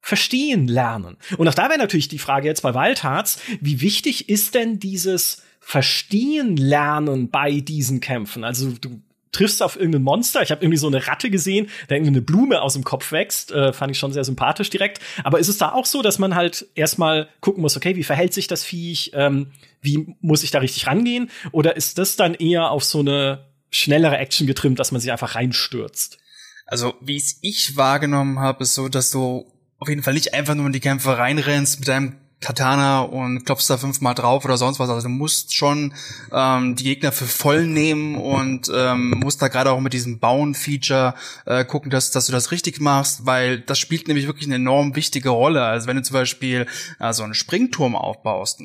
verstehen 0.02 0.68
lernen. 0.68 1.18
Und 1.38 1.48
auch 1.48 1.54
da 1.54 1.70
wäre 1.70 1.80
natürlich 1.80 2.10
die 2.10 2.20
Frage 2.20 2.48
jetzt 2.48 2.62
bei 2.62 2.74
Waldharz, 2.74 3.40
wie 3.60 3.82
wichtig 3.82 4.30
ist 4.30 4.56
denn 4.56 4.80
dieses 4.80 5.44
Verstehen 5.60 6.56
lernen 6.56 7.30
bei 7.30 7.60
diesen 7.60 8.00
Kämpfen? 8.00 8.44
Also 8.44 8.72
du 8.72 9.02
triffst 9.32 9.62
auf 9.62 9.76
irgendein 9.76 10.04
Monster. 10.04 10.42
Ich 10.42 10.52
habe 10.52 10.64
irgendwie 10.64 10.78
so 10.78 10.88
eine 10.88 11.08
Ratte 11.08 11.30
gesehen, 11.30 11.70
der 11.90 11.98
irgendwie 11.98 12.12
eine 12.12 12.22
Blume 12.22 12.62
aus 12.62 12.74
dem 12.74 12.84
Kopf 12.84 13.12
wächst. 13.12 13.52
Äh, 13.52 13.74
fand 13.74 13.92
ich 13.92 14.00
schon 14.00 14.14
sehr 14.14 14.24
sympathisch 14.24 14.70
direkt. 14.70 15.02
Aber 15.24 15.40
ist 15.40 15.48
es 15.48 15.58
da 15.58 15.72
auch 15.72 15.86
so, 15.86 16.02
dass 16.02 16.20
man 16.20 16.36
halt 16.36 16.68
erstmal 16.76 17.30
gucken 17.42 17.62
muss, 17.62 17.78
okay, 17.78 17.96
wie 17.96 18.04
verhält 18.04 18.34
sich 18.34 18.48
das 18.48 18.64
Viech? 18.64 19.12
Ähm, 19.14 19.52
wie 19.82 20.16
muss 20.22 20.44
ich 20.44 20.52
da 20.52 20.60
richtig 20.60 20.88
rangehen? 20.88 21.30
Oder 21.52 21.76
ist 21.76 21.98
das 21.98 22.16
dann 22.16 22.34
eher 22.34 22.72
auf 22.72 22.84
so 22.84 23.00
eine 23.00 23.46
schnellere 23.70 24.18
Action 24.18 24.48
getrimmt, 24.48 24.80
dass 24.80 24.92
man 24.92 25.02
sich 25.02 25.12
einfach 25.12 25.36
reinstürzt? 25.36 26.18
Also, 26.66 26.96
wie 27.02 27.16
es 27.16 27.40
ich 27.42 27.78
wahrgenommen 27.78 28.40
habe, 28.40 28.64
ist 28.64 28.76
so, 28.76 28.90
dass 28.90 29.12
du 29.12 29.52
auf 29.80 29.88
jeden 29.88 30.04
Fall 30.04 30.14
nicht 30.14 30.34
einfach 30.34 30.56
nur 30.56 30.66
in 30.66 30.74
die 30.74 30.80
Kämpfe 30.80 31.18
reinrennst 31.18 31.80
mit 31.80 31.88
deinem 31.88 32.16
Katana 32.40 33.02
und 33.02 33.46
klopfst 33.46 33.68
da 33.68 33.78
fünfmal 33.78 34.14
drauf 34.14 34.46
oder 34.46 34.58
sonst 34.58 34.80
was. 34.80 34.90
Also 34.90 35.08
du 35.08 35.14
musst 35.14 35.56
schon 35.56 35.94
ähm, 36.32 36.76
die 36.76 36.84
Gegner 36.84 37.12
für 37.12 37.26
voll 37.26 37.66
nehmen 37.66 38.16
und 38.16 38.72
ähm, 38.74 39.10
musst 39.24 39.42
da 39.42 39.48
gerade 39.48 39.72
auch 39.72 39.80
mit 39.80 39.94
diesem 39.94 40.20
Bauen-Feature 40.20 41.16
äh, 41.46 41.66
gucken, 41.66 41.90
dass, 41.90 42.12
dass 42.12 42.28
du 42.28 42.32
das 42.32 42.52
richtig 42.52 42.80
machst, 42.80 43.26
weil 43.26 43.60
das 43.62 43.80
spielt 43.80 44.08
nämlich 44.08 44.28
wirklich 44.28 44.46
eine 44.46 44.56
enorm 44.56 44.96
wichtige 44.96 45.30
Rolle. 45.30 45.64
Also 45.64 45.88
wenn 45.88 45.98
du 45.98 46.04
zum 46.04 46.14
Beispiel 46.14 46.68
äh, 47.00 47.12
so 47.12 47.24
einen 47.24 47.34
Springturm 47.34 47.96
aufbaust, 47.96 48.62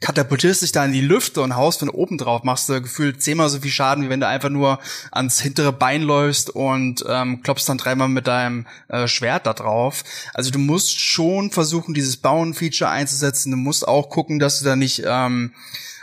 katapultierst 0.00 0.62
dich 0.62 0.72
da 0.72 0.84
in 0.84 0.92
die 0.92 1.02
Lüfte 1.02 1.42
und 1.42 1.56
haust 1.56 1.80
von 1.80 1.90
oben 1.90 2.16
drauf, 2.16 2.42
machst 2.42 2.68
du 2.68 2.80
gefühlt 2.80 3.22
zehnmal 3.22 3.50
so 3.50 3.60
viel 3.60 3.70
Schaden, 3.70 4.04
wie 4.04 4.08
wenn 4.08 4.20
du 4.20 4.26
einfach 4.26 4.48
nur 4.48 4.78
ans 5.12 5.40
hintere 5.40 5.72
Bein 5.72 6.02
läufst 6.02 6.50
und 6.50 7.04
ähm, 7.06 7.42
klopfst 7.42 7.68
dann 7.68 7.78
dreimal 7.78 8.08
mit 8.08 8.26
deinem 8.26 8.66
äh, 8.88 9.06
Schwert 9.06 9.46
da 9.46 9.52
drauf. 9.52 10.02
Also 10.32 10.50
du 10.50 10.58
musst 10.58 10.98
schon 10.98 11.50
versuchen, 11.50 11.92
dieses 11.92 12.16
Bauen-Feature 12.16 12.90
einzusetzen. 12.90 13.50
Du 13.50 13.58
musst 13.58 13.86
auch 13.86 14.08
gucken, 14.08 14.38
dass 14.38 14.58
du 14.58 14.64
da 14.64 14.74
nicht 14.74 15.02
ähm, 15.04 15.52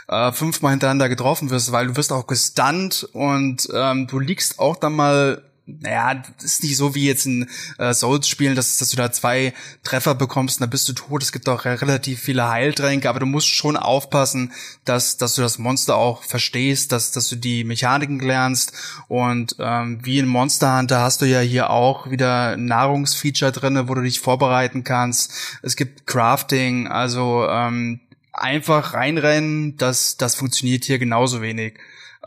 äh, 0.06 0.32
fünfmal 0.32 0.70
hintereinander 0.70 1.08
getroffen 1.08 1.50
wirst, 1.50 1.72
weil 1.72 1.88
du 1.88 1.96
wirst 1.96 2.12
auch 2.12 2.26
gestunt 2.26 3.08
und 3.12 3.68
ähm, 3.74 4.06
du 4.06 4.20
liegst 4.20 4.60
auch 4.60 4.76
dann 4.76 4.94
mal 4.94 5.42
naja, 5.68 6.22
ist 6.42 6.62
nicht 6.62 6.76
so 6.76 6.94
wie 6.94 7.06
jetzt 7.06 7.26
in 7.26 7.48
äh, 7.78 7.92
Souls-Spielen, 7.92 8.56
dass, 8.56 8.78
dass 8.78 8.90
du 8.90 8.96
da 8.96 9.12
zwei 9.12 9.52
Treffer 9.84 10.14
bekommst 10.14 10.56
und 10.56 10.62
dann 10.62 10.70
bist 10.70 10.88
du 10.88 10.94
tot. 10.94 11.22
Es 11.22 11.30
gibt 11.30 11.48
auch 11.48 11.64
relativ 11.64 12.20
viele 12.20 12.48
Heiltränke, 12.48 13.08
aber 13.08 13.20
du 13.20 13.26
musst 13.26 13.48
schon 13.48 13.76
aufpassen, 13.76 14.52
dass, 14.84 15.18
dass 15.18 15.34
du 15.34 15.42
das 15.42 15.58
Monster 15.58 15.96
auch 15.96 16.22
verstehst, 16.22 16.92
dass, 16.92 17.10
dass 17.10 17.28
du 17.28 17.36
die 17.36 17.64
Mechaniken 17.64 18.18
lernst. 18.20 18.72
Und 19.08 19.56
ähm, 19.58 20.00
wie 20.02 20.18
in 20.18 20.26
Monster 20.26 20.78
Hunter 20.78 21.00
hast 21.00 21.20
du 21.20 21.26
ja 21.26 21.40
hier 21.40 21.70
auch 21.70 22.10
wieder 22.10 22.56
Nahrungsfeature 22.56 23.52
drinne, 23.52 23.88
wo 23.88 23.94
du 23.94 24.02
dich 24.02 24.20
vorbereiten 24.20 24.84
kannst. 24.84 25.32
Es 25.62 25.76
gibt 25.76 26.06
Crafting, 26.06 26.88
also 26.88 27.46
ähm, 27.48 28.00
einfach 28.32 28.94
reinrennen, 28.94 29.76
das, 29.76 30.16
das 30.16 30.34
funktioniert 30.34 30.84
hier 30.84 30.98
genauso 30.98 31.42
wenig. 31.42 31.78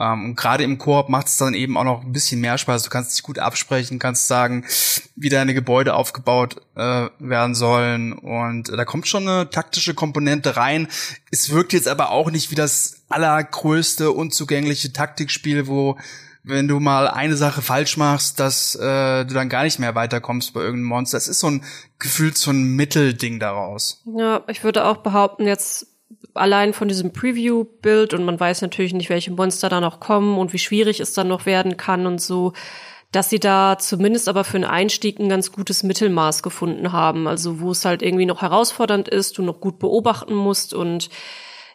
Ähm, 0.01 0.25
und 0.25 0.35
gerade 0.35 0.63
im 0.63 0.77
Koop 0.77 1.09
macht 1.09 1.27
es 1.27 1.37
dann 1.37 1.53
eben 1.53 1.77
auch 1.77 1.83
noch 1.83 2.03
ein 2.03 2.11
bisschen 2.11 2.41
mehr 2.41 2.57
Spaß. 2.57 2.83
Du 2.83 2.89
kannst 2.89 3.13
dich 3.13 3.23
gut 3.23 3.37
absprechen, 3.37 3.99
kannst 3.99 4.27
sagen, 4.27 4.65
wie 5.15 5.29
deine 5.29 5.53
Gebäude 5.53 5.93
aufgebaut 5.93 6.57
äh, 6.75 7.07
werden 7.19 7.53
sollen. 7.53 8.13
Und 8.13 8.69
äh, 8.69 8.77
da 8.77 8.85
kommt 8.85 9.07
schon 9.07 9.27
eine 9.27 9.49
taktische 9.49 9.93
Komponente 9.93 10.57
rein. 10.57 10.87
Es 11.29 11.51
wirkt 11.51 11.73
jetzt 11.73 11.87
aber 11.87 12.09
auch 12.09 12.31
nicht 12.31 12.49
wie 12.51 12.55
das 12.55 13.03
allergrößte, 13.09 14.11
unzugängliche 14.11 14.91
Taktikspiel, 14.91 15.67
wo 15.67 15.97
wenn 16.43 16.67
du 16.67 16.79
mal 16.79 17.07
eine 17.07 17.37
Sache 17.37 17.61
falsch 17.61 17.97
machst, 17.97 18.39
dass 18.39 18.73
äh, 18.73 19.25
du 19.25 19.33
dann 19.33 19.47
gar 19.47 19.63
nicht 19.63 19.77
mehr 19.77 19.93
weiterkommst 19.93 20.53
bei 20.53 20.61
irgendeinem 20.61 20.87
Monster. 20.87 21.17
Es 21.19 21.27
ist 21.27 21.39
so 21.39 21.47
ein 21.47 21.63
gefühlt 21.99 22.35
so 22.35 22.49
ein 22.49 22.75
Mittelding 22.75 23.39
daraus. 23.39 24.01
Ja, 24.17 24.43
ich 24.47 24.63
würde 24.63 24.85
auch 24.85 24.97
behaupten, 24.97 25.45
jetzt 25.45 25.90
allein 26.33 26.73
von 26.73 26.87
diesem 26.87 27.13
Preview-Bild 27.13 28.13
und 28.13 28.25
man 28.25 28.39
weiß 28.39 28.61
natürlich 28.61 28.93
nicht, 28.93 29.09
welche 29.09 29.31
Monster 29.31 29.69
da 29.69 29.81
noch 29.81 29.99
kommen 29.99 30.37
und 30.37 30.53
wie 30.53 30.59
schwierig 30.59 30.99
es 30.99 31.13
dann 31.13 31.27
noch 31.27 31.45
werden 31.45 31.77
kann 31.77 32.05
und 32.05 32.21
so, 32.21 32.53
dass 33.11 33.29
sie 33.29 33.39
da 33.39 33.77
zumindest 33.77 34.29
aber 34.29 34.43
für 34.43 34.55
einen 34.55 34.63
Einstieg 34.63 35.19
ein 35.19 35.29
ganz 35.29 35.51
gutes 35.51 35.83
Mittelmaß 35.83 36.43
gefunden 36.43 36.93
haben. 36.93 37.27
Also 37.27 37.59
wo 37.59 37.71
es 37.71 37.83
halt 37.83 38.01
irgendwie 38.01 38.25
noch 38.25 38.41
herausfordernd 38.41 39.09
ist, 39.09 39.37
du 39.37 39.41
noch 39.41 39.59
gut 39.59 39.79
beobachten 39.79 40.33
musst 40.33 40.73
und 40.73 41.09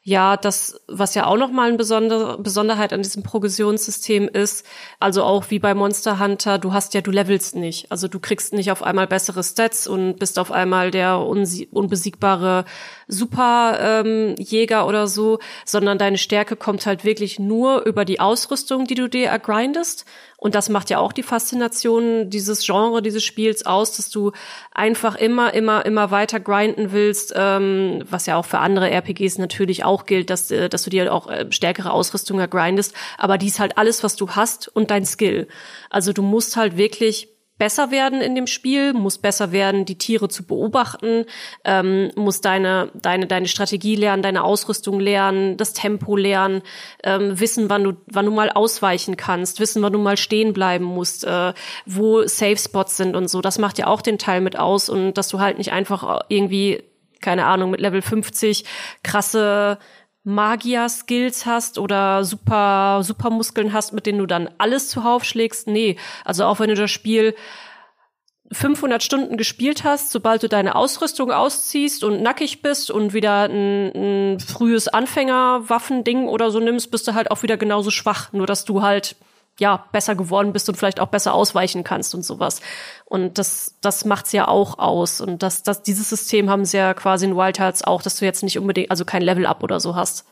ja, 0.09 0.37
das, 0.37 0.81
was 0.87 1.17
ja 1.17 1.27
auch 1.27 1.37
nochmal 1.37 1.67
eine 1.67 1.77
besondere 1.77 2.39
Besonderheit 2.41 2.93
an 2.93 3.03
diesem 3.03 3.25
Progressionssystem 3.25 4.29
ist, 4.29 4.65
also 5.01 5.25
auch 5.25 5.51
wie 5.51 5.59
bei 5.59 5.75
Monster 5.75 6.21
Hunter, 6.21 6.59
du 6.59 6.73
hast 6.73 6.95
ja, 6.95 7.01
du 7.01 7.11
levelst 7.11 7.57
nicht. 7.57 7.91
Also 7.91 8.07
du 8.07 8.21
kriegst 8.21 8.53
nicht 8.53 8.71
auf 8.71 8.85
einmal 8.85 9.09
bessere 9.09 9.43
Stats 9.43 9.89
und 9.89 10.21
bist 10.21 10.39
auf 10.39 10.53
einmal 10.53 10.93
der 10.93 11.19
unbesiegbare 11.19 12.67
Superjäger 13.09 14.81
ähm, 14.81 14.87
oder 14.87 15.09
so, 15.09 15.41
sondern 15.65 15.99
deine 15.99 16.19
Stärke 16.19 16.55
kommt 16.55 16.87
halt 16.87 17.03
wirklich 17.03 17.41
nur 17.41 17.85
über 17.85 18.05
die 18.05 18.21
Ausrüstung, 18.21 18.85
die 18.85 18.95
du 18.95 19.09
dir 19.09 19.27
ergrindest. 19.27 20.05
Und 20.39 20.55
das 20.55 20.69
macht 20.69 20.91
ja 20.91 20.99
auch 20.99 21.13
die 21.13 21.23
Faszination 21.23 22.29
dieses 22.29 22.65
Genre, 22.65 23.01
dieses 23.01 23.25
Spiels 23.25 23.65
aus, 23.65 23.97
dass 23.97 24.11
du 24.11 24.33
einfach 24.73 25.17
immer, 25.17 25.55
immer, 25.55 25.87
immer 25.87 26.11
weiter 26.11 26.41
grinden 26.41 26.93
willst, 26.93 27.33
ähm, 27.35 28.05
was 28.09 28.27
ja 28.27 28.37
auch 28.37 28.45
für 28.45 28.59
andere 28.59 28.91
RPGs 28.91 29.39
natürlich 29.39 29.85
auch 29.85 30.05
gilt, 30.05 30.29
dass, 30.29 30.51
äh, 30.51 30.69
dass 30.69 30.83
du 30.83 30.91
dir 30.91 31.13
auch 31.13 31.29
äh, 31.29 31.47
stärkere 31.51 31.91
Ausrüstung 31.91 32.39
ergrindest. 32.39 32.95
Aber 33.17 33.39
dies 33.39 33.59
halt 33.59 33.79
alles, 33.79 34.05
was 34.05 34.17
du 34.17 34.31
hast 34.31 34.69
und 34.69 34.91
dein 34.91 35.07
Skill. 35.07 35.49
Also 35.89 36.13
du 36.13 36.23
musst 36.23 36.57
halt 36.57 36.77
wirklich 36.77 37.29
besser 37.59 37.91
werden 37.91 38.21
in 38.21 38.35
dem 38.35 38.47
Spiel, 38.47 38.93
muss 38.93 39.19
besser 39.19 39.53
werden, 39.53 39.85
die 39.85 39.97
Tiere 39.97 40.29
zu 40.29 40.45
beobachten, 40.45 41.25
ähm, 41.65 42.11
muss 42.17 42.41
deine, 42.41 42.91
deine, 42.95 43.27
deine 43.27 43.49
Strategie 43.49 43.97
lernen, 43.97 44.23
deine 44.23 44.45
Ausrüstung 44.45 45.01
lernen, 45.01 45.57
das 45.57 45.73
Tempo 45.73 46.17
lernen, 46.17 46.63
ähm, 47.03 47.39
wissen, 47.41 47.71
wann 47.71 47.85
du, 47.85 47.93
wann 48.07 48.27
du 48.27 48.33
mal 48.33 48.51
ausweichen 48.51 49.17
kannst, 49.17 49.61
wissen, 49.61 49.83
wann 49.83 49.93
du 49.93 49.99
mal 49.99 50.17
stehen 50.17 50.53
bleiben 50.53 50.85
musst, 50.85 51.25
äh, 51.25 51.55
wo 51.87 52.27
Safe 52.27 52.59
Spots 52.59 52.97
sind 52.97 53.17
und 53.17 53.29
so. 53.29 53.41
Das 53.41 53.59
macht 53.59 53.79
ja 53.79 53.87
auch 53.87 54.03
den 54.03 54.19
Teil 54.19 54.41
mit 54.41 54.59
aus 54.59 54.89
und 54.89 55.15
dass 55.15 55.29
du 55.29 55.41
halt 55.41 55.59
nicht 55.59 55.73
einfach 55.73 56.23
irgendwie, 56.29 56.83
keine 57.21 57.47
Ahnung, 57.47 57.71
mit 57.71 57.81
Level 57.81 58.03
50 58.03 58.65
krasse 59.03 59.79
Magier-Skills 60.27 61.47
hast 61.47 61.79
oder 61.79 62.25
super, 62.25 63.03
super 63.03 63.31
Muskeln 63.31 63.73
hast, 63.73 63.93
mit 63.93 64.07
denen 64.07 64.19
du 64.19 64.27
dann 64.27 64.51
alles 64.59 64.89
zuhauf 64.89 65.25
schlägst. 65.25 65.69
Nee, 65.69 65.97
also 66.25 66.45
auch 66.45 66.59
wenn 66.59 66.69
du 66.69 66.75
das 66.75 66.91
Spiel 66.91 67.35
500 68.53 69.03
Stunden 69.03 69.37
gespielt 69.37 69.85
hast, 69.85 70.11
sobald 70.11 70.43
du 70.43 70.49
deine 70.49 70.75
Ausrüstung 70.75 71.31
ausziehst 71.31 72.03
und 72.03 72.23
nackig 72.23 72.61
bist 72.61 72.91
und 72.91 73.13
wieder 73.13 73.45
ein, 73.49 74.35
ein 74.35 74.41
frühes 74.41 74.89
Anfängerwaffending 74.89 76.27
oder 76.27 76.51
so 76.51 76.59
nimmst, 76.59 76.91
bist 76.91 77.07
du 77.07 77.15
halt 77.15 77.31
auch 77.31 77.43
wieder 77.43 77.57
genauso 77.57 77.91
schwach. 77.91 78.33
Nur 78.33 78.47
dass 78.47 78.65
du 78.65 78.83
halt 78.83 79.17
ja 79.61 79.87
besser 79.93 80.15
geworden 80.15 80.53
bist 80.53 80.69
und 80.69 80.77
vielleicht 80.77 81.01
auch 81.01 81.09
besser 81.09 81.35
ausweichen 81.35 81.85
kannst 81.85 82.15
und 82.15 82.25
sowas. 82.25 82.61
Und 83.05 83.39
das 83.39 83.77
das 83.81 84.05
macht's 84.05 84.33
ja 84.33 84.49
auch 84.49 84.79
aus 84.79 85.21
und 85.21 85.43
das 85.43 85.63
das 85.63 85.83
dieses 85.83 86.09
System 86.09 86.51
haben 86.51 86.65
sie 86.65 86.79
ja 86.79 86.95
quasi 86.95 87.27
in 87.27 87.37
Wild 87.37 87.59
Hearts 87.59 87.83
auch, 87.83 88.03
dass 88.03 88.17
du 88.19 88.25
jetzt 88.25 88.43
nicht 88.43 88.59
unbedingt 88.59 88.91
also 88.91 89.05
kein 89.05 89.23
Level 89.23 89.47
up 89.47 89.63
oder 89.63 89.81
so 89.81 89.95
hast. 89.95 90.27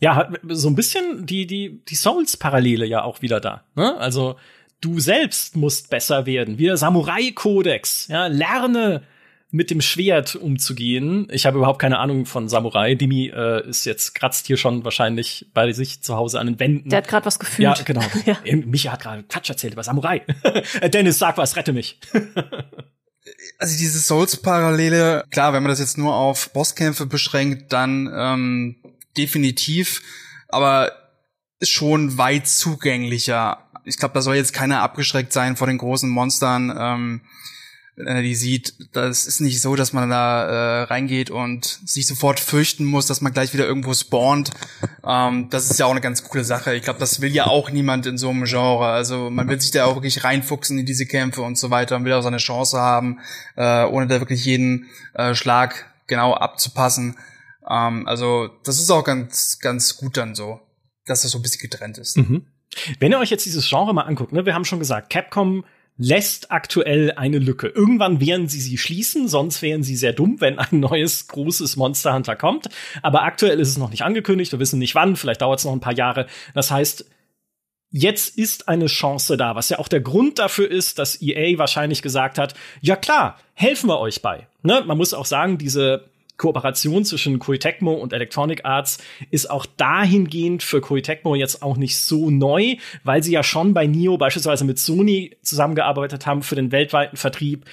Ja, 0.00 0.30
so 0.48 0.68
ein 0.68 0.76
bisschen 0.76 1.26
die 1.26 1.46
die 1.46 1.82
die 1.84 1.96
Souls 1.96 2.36
Parallele 2.36 2.86
ja 2.86 3.02
auch 3.02 3.22
wieder 3.22 3.40
da, 3.40 3.64
ne? 3.74 3.96
Also 3.98 4.36
du 4.80 5.00
selbst 5.00 5.56
musst 5.56 5.90
besser 5.90 6.24
werden, 6.24 6.58
wie 6.58 6.66
der 6.66 6.76
Samurai 6.76 7.32
Kodex, 7.32 8.06
ja, 8.08 8.28
lerne 8.28 9.02
mit 9.50 9.70
dem 9.70 9.80
Schwert 9.80 10.36
umzugehen. 10.36 11.26
Ich 11.30 11.46
habe 11.46 11.56
überhaupt 11.56 11.80
keine 11.80 11.98
Ahnung 11.98 12.26
von 12.26 12.48
Samurai. 12.48 12.94
Dimi 12.94 13.28
äh, 13.28 13.66
ist 13.66 13.86
jetzt 13.86 14.14
kratzt 14.14 14.46
hier 14.46 14.58
schon 14.58 14.84
wahrscheinlich 14.84 15.46
bei 15.54 15.72
sich 15.72 16.02
zu 16.02 16.16
Hause 16.16 16.38
an 16.38 16.48
den 16.48 16.60
Wänden. 16.60 16.90
Der 16.90 16.98
hat 16.98 17.08
gerade 17.08 17.26
was 17.26 17.38
gefühlt. 17.38 17.58
Ja, 17.78 17.84
genau. 17.84 18.02
ja. 18.26 18.36
Micha 18.44 18.92
hat 18.92 19.00
gerade 19.00 19.22
Quatsch 19.22 19.48
erzählt 19.48 19.72
über 19.72 19.82
Samurai. 19.82 20.22
Dennis, 20.92 21.18
sag 21.18 21.38
was, 21.38 21.56
rette 21.56 21.72
mich. 21.72 21.98
also 23.58 23.78
diese 23.78 23.98
Souls-Parallele, 23.98 25.24
klar, 25.30 25.52
wenn 25.52 25.62
man 25.62 25.70
das 25.70 25.80
jetzt 25.80 25.96
nur 25.96 26.14
auf 26.14 26.50
Bosskämpfe 26.52 27.06
beschränkt, 27.06 27.72
dann 27.72 28.10
ähm, 28.14 28.76
definitiv, 29.16 30.02
aber 30.48 30.92
schon 31.62 32.18
weit 32.18 32.46
zugänglicher. 32.46 33.64
Ich 33.84 33.96
glaube, 33.96 34.14
da 34.14 34.20
soll 34.20 34.36
jetzt 34.36 34.52
keiner 34.52 34.82
abgeschreckt 34.82 35.32
sein 35.32 35.56
vor 35.56 35.66
den 35.66 35.78
großen 35.78 36.08
Monstern. 36.08 36.74
Ähm, 36.78 37.20
äh, 38.04 38.22
die 38.22 38.34
sieht, 38.34 38.74
das 38.92 39.26
ist 39.26 39.40
nicht 39.40 39.60
so, 39.60 39.76
dass 39.76 39.92
man 39.92 40.10
da 40.10 40.44
äh, 40.44 40.82
reingeht 40.84 41.30
und 41.30 41.80
sich 41.84 42.06
sofort 42.06 42.40
fürchten 42.40 42.84
muss, 42.84 43.06
dass 43.06 43.20
man 43.20 43.32
gleich 43.32 43.52
wieder 43.52 43.66
irgendwo 43.66 43.94
spawnt. 43.94 44.50
Ähm, 45.04 45.48
das 45.50 45.70
ist 45.70 45.78
ja 45.78 45.86
auch 45.86 45.90
eine 45.90 46.00
ganz 46.00 46.22
coole 46.24 46.44
Sache. 46.44 46.74
Ich 46.74 46.82
glaube, 46.82 47.00
das 47.00 47.20
will 47.20 47.32
ja 47.32 47.46
auch 47.46 47.70
niemand 47.70 48.06
in 48.06 48.18
so 48.18 48.30
einem 48.30 48.44
Genre. 48.44 48.86
Also 48.86 49.30
man 49.30 49.48
will 49.48 49.60
sich 49.60 49.70
da 49.70 49.86
auch 49.86 49.96
wirklich 49.96 50.24
reinfuchsen 50.24 50.78
in 50.78 50.86
diese 50.86 51.06
Kämpfe 51.06 51.42
und 51.42 51.58
so 51.58 51.70
weiter 51.70 51.96
und 51.96 52.04
will 52.04 52.12
auch 52.12 52.22
seine 52.22 52.38
Chance 52.38 52.78
haben, 52.78 53.20
äh, 53.56 53.84
ohne 53.84 54.06
da 54.06 54.20
wirklich 54.20 54.44
jeden 54.44 54.86
äh, 55.14 55.34
Schlag 55.34 55.86
genau 56.06 56.34
abzupassen. 56.34 57.16
Ähm, 57.68 58.06
also 58.06 58.48
das 58.64 58.78
ist 58.78 58.90
auch 58.90 59.04
ganz, 59.04 59.58
ganz 59.60 59.96
gut 59.96 60.16
dann 60.16 60.34
so, 60.34 60.60
dass 61.06 61.22
das 61.22 61.30
so 61.30 61.38
ein 61.38 61.42
bisschen 61.42 61.62
getrennt 61.62 61.98
ist. 61.98 62.16
Mhm. 62.16 62.46
Wenn 62.98 63.12
ihr 63.12 63.18
euch 63.18 63.30
jetzt 63.30 63.46
dieses 63.46 63.68
Genre 63.68 63.94
mal 63.94 64.02
anguckt, 64.02 64.32
ne, 64.32 64.44
wir 64.44 64.54
haben 64.54 64.64
schon 64.64 64.78
gesagt, 64.78 65.10
Capcom 65.10 65.64
lässt 65.98 66.50
aktuell 66.50 67.12
eine 67.16 67.38
Lücke. 67.38 67.66
Irgendwann 67.66 68.20
werden 68.20 68.48
sie 68.48 68.60
sie 68.60 68.78
schließen, 68.78 69.28
sonst 69.28 69.60
wären 69.60 69.82
sie 69.82 69.96
sehr 69.96 70.12
dumm, 70.12 70.40
wenn 70.40 70.58
ein 70.58 70.80
neues 70.80 71.26
großes 71.26 71.76
Monster 71.76 72.14
Hunter 72.14 72.36
kommt. 72.36 72.68
Aber 73.02 73.24
aktuell 73.24 73.60
ist 73.60 73.68
es 73.68 73.78
noch 73.78 73.90
nicht 73.90 74.02
angekündigt. 74.02 74.52
Wir 74.52 74.60
wissen 74.60 74.78
nicht 74.78 74.94
wann. 74.94 75.16
Vielleicht 75.16 75.42
dauert 75.42 75.58
es 75.58 75.64
noch 75.64 75.72
ein 75.72 75.80
paar 75.80 75.96
Jahre. 75.96 76.26
Das 76.54 76.70
heißt, 76.70 77.04
jetzt 77.90 78.38
ist 78.38 78.68
eine 78.68 78.86
Chance 78.86 79.36
da, 79.36 79.56
was 79.56 79.68
ja 79.68 79.78
auch 79.80 79.88
der 79.88 80.00
Grund 80.00 80.38
dafür 80.38 80.70
ist, 80.70 80.98
dass 80.98 81.20
EA 81.20 81.58
wahrscheinlich 81.58 82.00
gesagt 82.00 82.38
hat, 82.38 82.54
ja 82.80 82.96
klar, 82.96 83.38
helfen 83.54 83.88
wir 83.88 83.98
euch 83.98 84.22
bei. 84.22 84.46
Ne? 84.62 84.84
Man 84.86 84.96
muss 84.96 85.14
auch 85.14 85.26
sagen, 85.26 85.58
diese 85.58 86.08
Kooperation 86.38 87.04
zwischen 87.04 87.38
Koei 87.38 87.58
Tecmo 87.58 87.92
und 87.92 88.12
Electronic 88.12 88.64
Arts 88.64 88.98
ist 89.30 89.50
auch 89.50 89.66
dahingehend 89.66 90.62
für 90.62 90.80
Koei 90.80 91.02
Tecmo 91.02 91.34
jetzt 91.34 91.62
auch 91.62 91.76
nicht 91.76 91.98
so 91.98 92.30
neu, 92.30 92.76
weil 93.04 93.22
sie 93.22 93.32
ja 93.32 93.42
schon 93.42 93.74
bei 93.74 93.86
Nio 93.86 94.16
beispielsweise 94.16 94.64
mit 94.64 94.78
Sony 94.78 95.36
zusammengearbeitet 95.42 96.26
haben 96.26 96.42
für 96.42 96.54
den 96.54 96.72
weltweiten 96.72 97.16
Vertrieb. 97.16 97.66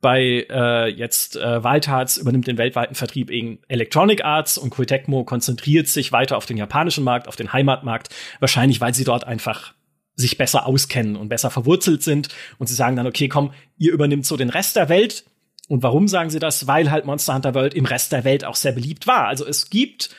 Bei 0.00 0.46
äh, 0.48 0.88
jetzt 0.88 1.36
äh, 1.36 1.64
Wildhearts 1.64 2.18
übernimmt 2.18 2.46
den 2.46 2.58
weltweiten 2.58 2.94
Vertrieb 2.94 3.30
eben 3.30 3.58
Electronic 3.66 4.24
Arts 4.24 4.58
und 4.58 4.70
Koei 4.70 4.84
Tecmo 4.84 5.24
konzentriert 5.24 5.88
sich 5.88 6.12
weiter 6.12 6.36
auf 6.36 6.46
den 6.46 6.56
japanischen 6.56 7.04
Markt, 7.04 7.26
auf 7.26 7.36
den 7.36 7.52
Heimatmarkt, 7.52 8.14
wahrscheinlich 8.38 8.80
weil 8.80 8.94
sie 8.94 9.04
dort 9.04 9.24
einfach 9.24 9.74
sich 10.14 10.36
besser 10.36 10.66
auskennen 10.66 11.16
und 11.16 11.28
besser 11.28 11.50
verwurzelt 11.50 12.02
sind 12.02 12.28
und 12.58 12.66
sie 12.66 12.74
sagen 12.74 12.96
dann, 12.96 13.06
okay, 13.06 13.28
komm, 13.28 13.52
ihr 13.76 13.92
übernimmt 13.92 14.26
so 14.26 14.36
den 14.36 14.50
Rest 14.50 14.74
der 14.74 14.88
Welt, 14.88 15.24
und 15.68 15.82
warum 15.82 16.08
sagen 16.08 16.30
sie 16.30 16.38
das? 16.38 16.66
Weil 16.66 16.90
halt 16.90 17.04
Monster 17.04 17.34
Hunter 17.34 17.54
World 17.54 17.74
im 17.74 17.84
Rest 17.84 18.12
der 18.12 18.24
Welt 18.24 18.44
auch 18.44 18.56
sehr 18.56 18.72
beliebt 18.72 19.06
war. 19.06 19.28
Also 19.28 19.46
es 19.46 19.70
gibt 19.70 20.10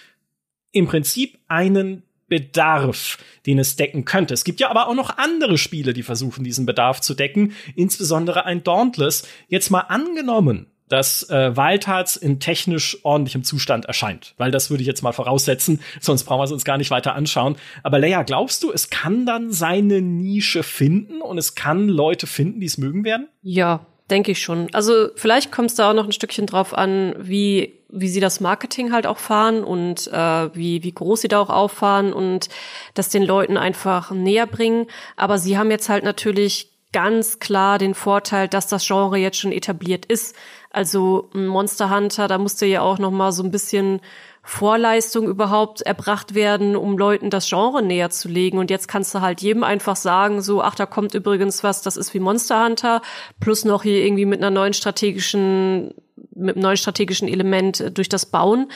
im 0.71 0.87
Prinzip 0.87 1.39
einen 1.47 2.03
Bedarf, 2.27 3.17
den 3.47 3.57
es 3.57 3.75
decken 3.75 4.05
könnte. 4.05 4.35
Es 4.35 4.43
gibt 4.43 4.59
ja 4.59 4.69
aber 4.69 4.87
auch 4.87 4.93
noch 4.93 5.17
andere 5.17 5.57
Spiele, 5.57 5.93
die 5.93 6.03
versuchen, 6.03 6.43
diesen 6.43 6.67
Bedarf 6.67 7.01
zu 7.01 7.15
decken, 7.15 7.53
insbesondere 7.75 8.45
ein 8.45 8.63
Dauntless. 8.63 9.27
Jetzt 9.47 9.71
mal 9.71 9.81
angenommen, 9.81 10.67
dass 10.87 11.27
äh, 11.29 11.55
Wildhearts 11.57 12.15
in 12.15 12.39
technisch 12.39 13.03
ordentlichem 13.03 13.43
Zustand 13.43 13.85
erscheint. 13.85 14.35
Weil 14.37 14.51
das 14.51 14.69
würde 14.69 14.81
ich 14.81 14.87
jetzt 14.87 15.01
mal 15.01 15.11
voraussetzen, 15.11 15.79
sonst 15.99 16.25
brauchen 16.25 16.41
wir 16.41 16.45
es 16.45 16.51
uns 16.51 16.65
gar 16.65 16.77
nicht 16.77 16.91
weiter 16.91 17.15
anschauen. 17.15 17.55
Aber 17.81 17.97
Leia, 17.97 18.21
glaubst 18.21 18.61
du, 18.63 18.71
es 18.71 18.91
kann 18.91 19.25
dann 19.25 19.51
seine 19.51 20.01
Nische 20.01 20.61
finden 20.61 21.21
und 21.21 21.39
es 21.39 21.55
kann 21.55 21.89
Leute 21.89 22.27
finden, 22.27 22.59
die 22.59 22.67
es 22.67 22.77
mögen 22.77 23.03
werden? 23.03 23.27
Ja, 23.41 23.87
denke 24.09 24.31
ich 24.31 24.41
schon. 24.41 24.67
Also 24.73 25.09
vielleicht 25.15 25.51
kommt 25.51 25.69
es 25.69 25.75
da 25.75 25.89
auch 25.89 25.93
noch 25.93 26.05
ein 26.05 26.11
Stückchen 26.11 26.45
drauf 26.45 26.77
an, 26.77 27.15
wie 27.17 27.75
wie 27.91 28.07
sie 28.07 28.19
das 28.19 28.39
Marketing 28.39 28.91
halt 28.91 29.07
auch 29.07 29.17
fahren 29.17 29.63
und 29.63 30.07
äh, 30.07 30.55
wie 30.55 30.83
wie 30.83 30.91
groß 30.91 31.21
sie 31.21 31.27
da 31.27 31.39
auch 31.39 31.49
auffahren 31.49 32.13
und 32.13 32.49
das 32.93 33.09
den 33.09 33.23
Leuten 33.23 33.57
einfach 33.57 34.11
näher 34.11 34.45
bringen. 34.45 34.85
Aber 35.15 35.37
sie 35.39 35.57
haben 35.57 35.71
jetzt 35.71 35.89
halt 35.89 36.03
natürlich 36.03 36.71
ganz 36.91 37.39
klar 37.39 37.77
den 37.77 37.93
Vorteil, 37.93 38.47
dass 38.47 38.67
das 38.67 38.85
Genre 38.85 39.17
jetzt 39.17 39.37
schon 39.37 39.51
etabliert 39.51 40.05
ist. 40.05 40.35
Also 40.71 41.29
Monster 41.33 41.89
Hunter, 41.89 42.27
da 42.27 42.37
musste 42.37 42.65
ja 42.65 42.81
auch 42.81 42.99
noch 42.99 43.11
mal 43.11 43.31
so 43.31 43.43
ein 43.43 43.51
bisschen 43.51 44.01
Vorleistung 44.49 45.27
überhaupt 45.27 45.83
erbracht 45.83 46.33
werden, 46.33 46.75
um 46.75 46.97
Leuten 46.97 47.29
das 47.29 47.47
Genre 47.47 47.83
näher 47.83 48.09
zu 48.09 48.27
legen. 48.27 48.57
Und 48.57 48.71
jetzt 48.71 48.87
kannst 48.87 49.13
du 49.13 49.21
halt 49.21 49.41
jedem 49.41 49.63
einfach 49.63 49.95
sagen, 49.95 50.41
so, 50.41 50.63
ach, 50.63 50.73
da 50.73 50.87
kommt 50.87 51.13
übrigens 51.13 51.63
was, 51.63 51.83
das 51.83 51.97
ist 51.97 52.15
wie 52.15 52.19
Monster 52.19 52.65
Hunter, 52.65 53.03
plus 53.39 53.63
noch 53.63 53.83
hier 53.83 54.03
irgendwie 54.03 54.25
mit 54.25 54.39
einer 54.39 54.49
neuen 54.49 54.73
strategischen, 54.73 55.93
mit 56.33 56.55
einem 56.55 56.63
neuen 56.63 56.77
strategischen 56.77 57.27
Element 57.27 57.79
äh, 57.79 57.91
durch 57.91 58.09
das 58.09 58.25
Bauen. 58.25 58.71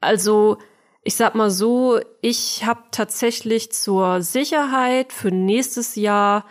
Also, 0.00 0.56
ich 1.02 1.14
sag 1.14 1.34
mal 1.34 1.50
so, 1.50 2.00
ich 2.22 2.64
habe 2.64 2.80
tatsächlich 2.90 3.70
zur 3.70 4.22
Sicherheit 4.22 5.12
für 5.12 5.30
nächstes 5.30 5.94
Jahr 5.94 6.46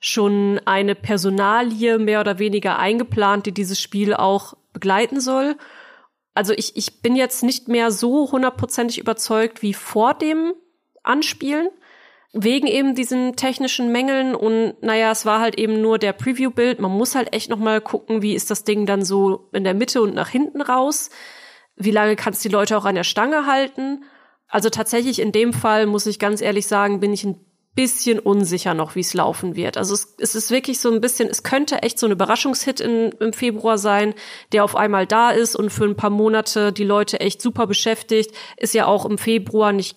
schon 0.00 0.58
eine 0.64 0.94
Personalie 0.94 1.98
mehr 1.98 2.20
oder 2.20 2.38
weniger 2.38 2.78
eingeplant, 2.78 3.44
die 3.44 3.52
dieses 3.52 3.78
Spiel 3.78 4.14
auch 4.14 4.54
begleiten 4.72 5.20
soll. 5.20 5.56
Also 6.36 6.52
ich, 6.54 6.76
ich 6.76 7.00
bin 7.00 7.16
jetzt 7.16 7.42
nicht 7.42 7.66
mehr 7.66 7.90
so 7.90 8.30
hundertprozentig 8.30 8.98
überzeugt 8.98 9.62
wie 9.62 9.72
vor 9.72 10.12
dem 10.12 10.52
Anspielen, 11.02 11.70
wegen 12.34 12.66
eben 12.66 12.94
diesen 12.94 13.36
technischen 13.36 13.90
Mängeln 13.90 14.34
und 14.34 14.74
naja, 14.82 15.10
es 15.10 15.24
war 15.24 15.40
halt 15.40 15.58
eben 15.58 15.80
nur 15.80 15.98
der 15.98 16.12
Preview-Bild. 16.12 16.78
Man 16.78 16.90
muss 16.90 17.14
halt 17.14 17.32
echt 17.32 17.48
noch 17.48 17.58
mal 17.58 17.80
gucken, 17.80 18.20
wie 18.20 18.34
ist 18.34 18.50
das 18.50 18.64
Ding 18.64 18.84
dann 18.84 19.02
so 19.02 19.48
in 19.52 19.64
der 19.64 19.72
Mitte 19.72 20.02
und 20.02 20.14
nach 20.14 20.28
hinten 20.28 20.60
raus. 20.60 21.08
Wie 21.74 21.90
lange 21.90 22.16
kannst 22.16 22.44
du 22.44 22.50
die 22.50 22.54
Leute 22.54 22.76
auch 22.76 22.84
an 22.84 22.96
der 22.96 23.04
Stange 23.04 23.46
halten? 23.46 24.04
Also 24.46 24.68
tatsächlich 24.68 25.22
in 25.22 25.32
dem 25.32 25.54
Fall 25.54 25.86
muss 25.86 26.04
ich 26.04 26.18
ganz 26.18 26.42
ehrlich 26.42 26.66
sagen, 26.66 27.00
bin 27.00 27.14
ich 27.14 27.24
ein 27.24 27.45
bisschen 27.76 28.18
unsicher 28.18 28.74
noch, 28.74 28.96
wie 28.96 29.00
es 29.00 29.14
laufen 29.14 29.54
wird. 29.54 29.76
Also 29.76 29.94
es, 29.94 30.16
es, 30.18 30.34
ist 30.34 30.50
wirklich 30.50 30.80
so 30.80 30.90
ein 30.90 31.00
bisschen, 31.00 31.28
es 31.28 31.42
könnte 31.42 31.82
echt 31.82 31.98
so 31.98 32.06
ein 32.06 32.12
Überraschungshit 32.12 32.80
in, 32.80 33.12
im 33.20 33.32
Februar 33.32 33.78
sein, 33.78 34.14
der 34.52 34.64
auf 34.64 34.74
einmal 34.74 35.06
da 35.06 35.30
ist 35.30 35.54
und 35.54 35.70
für 35.70 35.84
ein 35.84 35.94
paar 35.94 36.10
Monate 36.10 36.72
die 36.72 36.84
Leute 36.84 37.20
echt 37.20 37.40
super 37.40 37.66
beschäftigt. 37.66 38.34
Ist 38.56 38.74
ja 38.74 38.86
auch 38.86 39.04
im 39.04 39.18
Februar 39.18 39.72
nicht 39.72 39.96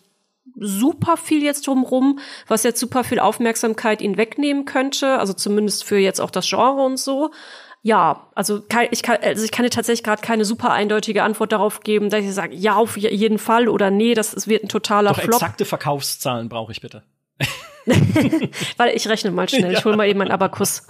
super 0.60 1.16
viel 1.16 1.42
jetzt 1.42 1.68
drumrum, 1.68 2.20
was 2.48 2.64
jetzt 2.64 2.82
super 2.82 3.06
viel 3.06 3.20
Aufmerksamkeit 3.20 4.02
ihn 4.02 4.18
wegnehmen 4.18 4.66
könnte. 4.66 5.18
Also 5.18 5.34
zumindest 5.34 5.86
für 5.86 5.98
jetzt 5.98 6.20
auch 6.20 6.32
das 6.32 6.48
Genre 6.48 6.84
und 6.84 7.00
so. 7.00 7.32
Ja, 7.82 8.28
also 8.36 8.62
ich 8.92 9.04
kann, 9.04 9.18
also 9.22 9.46
ich 9.46 9.52
kann 9.52 9.64
dir 9.64 9.70
tatsächlich 9.70 10.04
gerade 10.04 10.22
keine 10.22 10.44
super 10.44 10.72
eindeutige 10.72 11.24
Antwort 11.24 11.54
darauf 11.54 11.80
geben, 11.80 12.10
dass 12.10 12.26
ich 12.26 12.34
sage, 12.34 12.54
ja, 12.54 12.76
auf 12.76 12.98
jeden 12.98 13.40
Fall 13.40 13.70
oder 13.70 13.90
nee, 13.90 14.16
das, 14.16 14.48
wird 14.48 14.66
ein 14.66 14.68
totaler 14.68 15.12
Doch 15.12 15.22
Flop. 15.22 15.36
Exakte 15.36 15.64
Verkaufszahlen 15.64 16.50
brauche 16.50 16.74
ich 16.74 16.82
bitte. 16.82 17.04
Weil 18.78 18.96
ich 18.96 19.08
rechne 19.08 19.32
mal 19.32 19.50
schnell, 19.50 19.74
ich 19.74 19.86
hole 19.86 19.96
mal 19.96 20.08
eben 20.08 20.20
meinen 20.20 20.32
Abakus. 20.32 20.86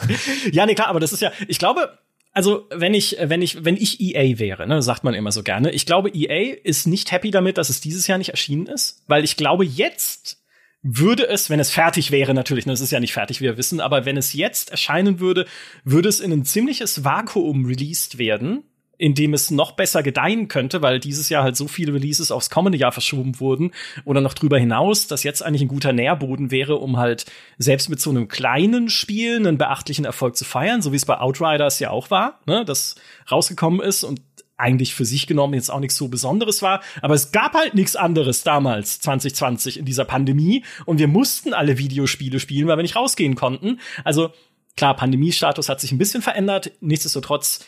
Ja, 0.52 0.66
nee, 0.66 0.76
klar, 0.76 0.88
aber 0.88 1.00
das 1.00 1.14
ist 1.14 1.22
ja, 1.22 1.32
ich 1.48 1.60
glaube, 1.60 1.98
also 2.32 2.68
wenn 2.72 2.94
ich, 2.94 3.18
wenn 3.20 3.42
ich, 3.42 3.66
wenn 3.66 3.76
ich 3.76 4.00
EA 4.00 4.40
wäre, 4.40 4.68
ne, 4.68 4.82
sagt 4.82 5.04
man 5.04 5.14
immer 5.14 5.32
so 5.32 5.44
gerne, 5.44 5.72
ich 5.72 5.86
glaube, 5.86 6.10
EA 6.10 6.56
ist 6.64 6.88
nicht 6.88 7.12
happy 7.12 7.32
damit, 7.32 7.58
dass 7.58 7.70
es 7.70 7.82
dieses 7.82 8.08
Jahr 8.08 8.18
nicht 8.18 8.30
erschienen 8.30 8.68
ist, 8.68 9.04
weil 9.08 9.24
ich 9.24 9.38
glaube, 9.38 9.66
jetzt 9.66 10.38
würde 10.82 11.28
es, 11.28 11.50
wenn 11.50 11.60
es 11.60 11.72
fertig 11.72 12.12
wäre, 12.12 12.34
natürlich, 12.34 12.66
ne, 12.66 12.74
es 12.74 12.82
ist 12.82 12.92
ja 12.92 13.00
nicht 13.00 13.14
fertig, 13.14 13.42
wie 13.42 13.46
wir 13.46 13.58
wissen, 13.58 13.82
aber 13.82 14.06
wenn 14.06 14.18
es 14.18 14.34
jetzt 14.34 14.72
erscheinen 14.72 15.20
würde, 15.20 15.46
würde 15.84 16.08
es 16.08 16.20
in 16.20 16.32
ein 16.32 16.46
ziemliches 16.46 17.04
Vakuum 17.04 17.66
released 17.66 18.18
werden, 18.18 18.64
in 19.00 19.16
dem 19.16 19.34
es 19.34 19.50
noch 19.50 19.72
besser 19.72 20.04
gedeihen 20.04 20.50
könnte, 20.50 20.82
weil 20.82 21.00
dieses 21.00 21.30
Jahr 21.30 21.42
halt 21.44 21.56
so 21.56 21.70
viele 21.70 21.94
Releases 21.94 22.32
aufs 22.32 22.50
kommende 22.50 22.78
Jahr 22.78 22.92
verschoben 22.92 23.40
wurden 23.40 23.72
oder 24.04 24.20
noch 24.20 24.34
drüber 24.34 24.60
hinaus, 24.60 25.08
dass 25.08 25.24
jetzt 25.24 25.42
eigentlich 25.42 25.62
ein 25.62 25.70
guter 25.70 25.94
Nährboden 25.94 26.52
wäre, 26.52 26.76
um 26.76 26.98
halt 26.98 27.26
selbst 27.58 27.90
mit 27.90 28.02
so 28.02 28.10
einem 28.10 28.28
kleinen 28.28 28.90
Spiel 28.90 29.38
einen 29.38 29.58
beachtlichen 29.58 30.04
Erfolg 30.04 30.36
zu 30.36 30.44
feiern, 30.44 30.82
so 30.82 30.92
wie 30.92 30.98
es 30.98 31.06
bei 31.06 31.18
Outriders 31.18 31.80
ja 31.80 31.92
auch 31.92 32.12
war, 32.12 32.42
ne, 32.46 32.66
das 32.66 32.96
rausgekommen 33.32 33.80
ist 33.80 34.04
und 34.04 34.22
eigentlich 34.58 34.94
für 34.94 35.06
sich 35.06 35.26
genommen 35.28 35.54
jetzt 35.54 35.72
auch 35.72 35.80
nichts 35.80 35.96
so 35.96 36.10
Besonderes 36.10 36.62
war. 36.62 36.82
Aber 37.02 37.14
es 37.14 37.32
gab 37.32 37.54
halt 37.54 37.76
nichts 37.76 37.96
anderes 37.96 38.44
damals, 38.44 39.00
2020, 39.00 39.80
in 39.80 39.86
dieser 39.86 40.04
Pandemie. 40.04 40.66
Und 40.86 41.00
wir 41.00 41.08
mussten 41.08 41.54
alle 41.54 41.78
Videospiele 41.78 42.42
spielen, 42.42 42.68
weil 42.68 42.78
wir 42.78 42.82
nicht 42.82 42.98
rausgehen 42.98 43.36
konnten. 43.36 43.80
Also 44.04 44.34
klar, 44.76 44.98
Pandemiestatus 44.98 45.70
hat 45.70 45.80
sich 45.80 45.94
ein 45.94 45.98
bisschen 45.98 46.22
verändert. 46.22 46.74
Nichtsdestotrotz 46.82 47.66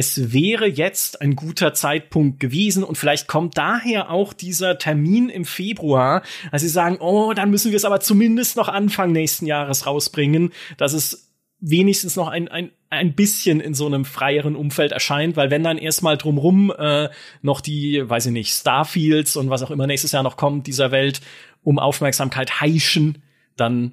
es 0.00 0.32
wäre 0.32 0.66
jetzt 0.66 1.20
ein 1.20 1.36
guter 1.36 1.74
Zeitpunkt 1.74 2.40
gewesen 2.40 2.84
und 2.84 2.96
vielleicht 2.96 3.28
kommt 3.28 3.58
daher 3.58 4.08
auch 4.08 4.32
dieser 4.32 4.78
Termin 4.78 5.28
im 5.28 5.44
Februar, 5.44 6.22
als 6.50 6.62
sie 6.62 6.70
sagen, 6.70 6.96
oh, 7.00 7.34
dann 7.34 7.50
müssen 7.50 7.70
wir 7.70 7.76
es 7.76 7.84
aber 7.84 8.00
zumindest 8.00 8.56
noch 8.56 8.68
Anfang 8.68 9.12
nächsten 9.12 9.44
Jahres 9.44 9.84
rausbringen, 9.84 10.54
dass 10.78 10.94
es 10.94 11.30
wenigstens 11.58 12.16
noch 12.16 12.28
ein, 12.28 12.48
ein, 12.48 12.70
ein 12.88 13.12
bisschen 13.14 13.60
in 13.60 13.74
so 13.74 13.84
einem 13.84 14.06
freieren 14.06 14.56
Umfeld 14.56 14.92
erscheint, 14.92 15.36
weil 15.36 15.50
wenn 15.50 15.62
dann 15.62 15.76
erstmal 15.76 16.16
drumrum 16.16 16.72
äh, 16.78 17.10
noch 17.42 17.60
die, 17.60 18.02
weiß 18.02 18.24
ich 18.24 18.32
nicht, 18.32 18.54
Starfields 18.54 19.36
und 19.36 19.50
was 19.50 19.62
auch 19.62 19.70
immer 19.70 19.86
nächstes 19.86 20.12
Jahr 20.12 20.22
noch 20.22 20.38
kommt, 20.38 20.66
dieser 20.66 20.92
Welt 20.92 21.20
um 21.62 21.78
Aufmerksamkeit 21.78 22.62
heischen, 22.62 23.22
dann 23.58 23.92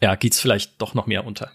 ja, 0.00 0.14
geht's 0.14 0.38
vielleicht 0.38 0.80
doch 0.80 0.94
noch 0.94 1.08
mehr 1.08 1.26
unter. 1.26 1.50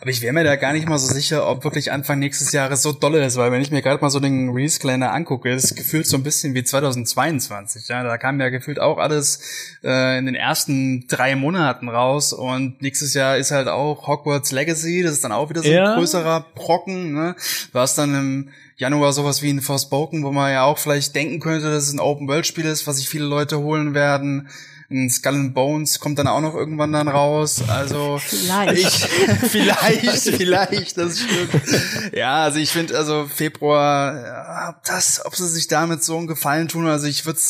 Aber 0.00 0.10
ich 0.10 0.22
wäre 0.22 0.32
mir 0.32 0.44
da 0.44 0.56
gar 0.56 0.72
nicht 0.72 0.88
mal 0.88 0.98
so 0.98 1.12
sicher, 1.12 1.46
ob 1.48 1.62
wirklich 1.62 1.92
Anfang 1.92 2.18
nächstes 2.18 2.52
Jahres 2.52 2.82
so 2.82 2.92
dolle 2.92 3.24
ist, 3.24 3.36
weil 3.36 3.52
wenn 3.52 3.60
ich 3.60 3.70
mir 3.70 3.82
gerade 3.82 4.00
mal 4.00 4.10
so 4.10 4.18
den 4.18 4.48
Release-Kalender 4.48 5.12
angucke, 5.12 5.52
ist 5.52 5.76
gefühlt 5.76 6.06
so 6.06 6.16
ein 6.16 6.22
bisschen 6.22 6.54
wie 6.54 6.64
2022. 6.64 7.88
Ja, 7.88 8.02
da 8.02 8.16
kam 8.16 8.40
ja 8.40 8.48
gefühlt 8.48 8.80
auch 8.80 8.96
alles 8.96 9.76
äh, 9.84 10.18
in 10.18 10.26
den 10.26 10.34
ersten 10.34 11.06
drei 11.06 11.36
Monaten 11.36 11.88
raus 11.90 12.32
und 12.32 12.80
nächstes 12.80 13.12
Jahr 13.12 13.36
ist 13.36 13.50
halt 13.50 13.68
auch 13.68 14.06
Hogwarts 14.06 14.52
Legacy, 14.52 15.02
das 15.02 15.12
ist 15.12 15.24
dann 15.24 15.32
auch 15.32 15.50
wieder 15.50 15.62
so 15.62 15.68
ja. 15.68 15.92
ein 15.92 15.98
größerer 15.98 16.46
Brocken. 16.54 17.12
Ne? 17.12 17.36
Du 17.72 17.78
hast 17.78 17.98
dann 17.98 18.14
im 18.14 18.48
Januar 18.76 19.12
sowas 19.12 19.42
wie 19.42 19.50
ein 19.50 19.60
Forspoken, 19.60 20.24
wo 20.24 20.32
man 20.32 20.50
ja 20.50 20.64
auch 20.64 20.78
vielleicht 20.78 21.14
denken 21.14 21.40
könnte, 21.40 21.70
dass 21.70 21.84
es 21.84 21.92
ein 21.92 22.00
Open-World-Spiel 22.00 22.64
ist, 22.64 22.86
was 22.86 22.96
sich 22.96 23.08
viele 23.08 23.26
Leute 23.26 23.58
holen 23.58 23.94
werden. 23.94 24.48
Ein 24.90 25.08
Skull 25.10 25.34
and 25.34 25.54
Bones 25.54 25.98
kommt 25.98 26.18
dann 26.18 26.26
auch 26.26 26.40
noch 26.40 26.54
irgendwann 26.54 26.92
dann 26.92 27.08
raus. 27.08 27.62
Also 27.68 28.18
vielleicht, 28.18 28.78
ich, 28.78 28.94
vielleicht, 29.50 30.20
vielleicht, 30.20 30.98
das 30.98 31.20
stimmt. 31.20 32.14
Ja, 32.14 32.42
also 32.42 32.58
ich 32.58 32.70
finde, 32.70 32.96
also 32.96 33.26
Februar, 33.26 34.68
ob 34.70 34.84
das, 34.84 35.24
ob 35.24 35.34
sie 35.36 35.48
sich 35.48 35.68
damit 35.68 36.04
so 36.04 36.18
einen 36.18 36.26
Gefallen 36.26 36.68
tun, 36.68 36.86
also 36.86 37.06
ich 37.06 37.24
würde 37.24 37.40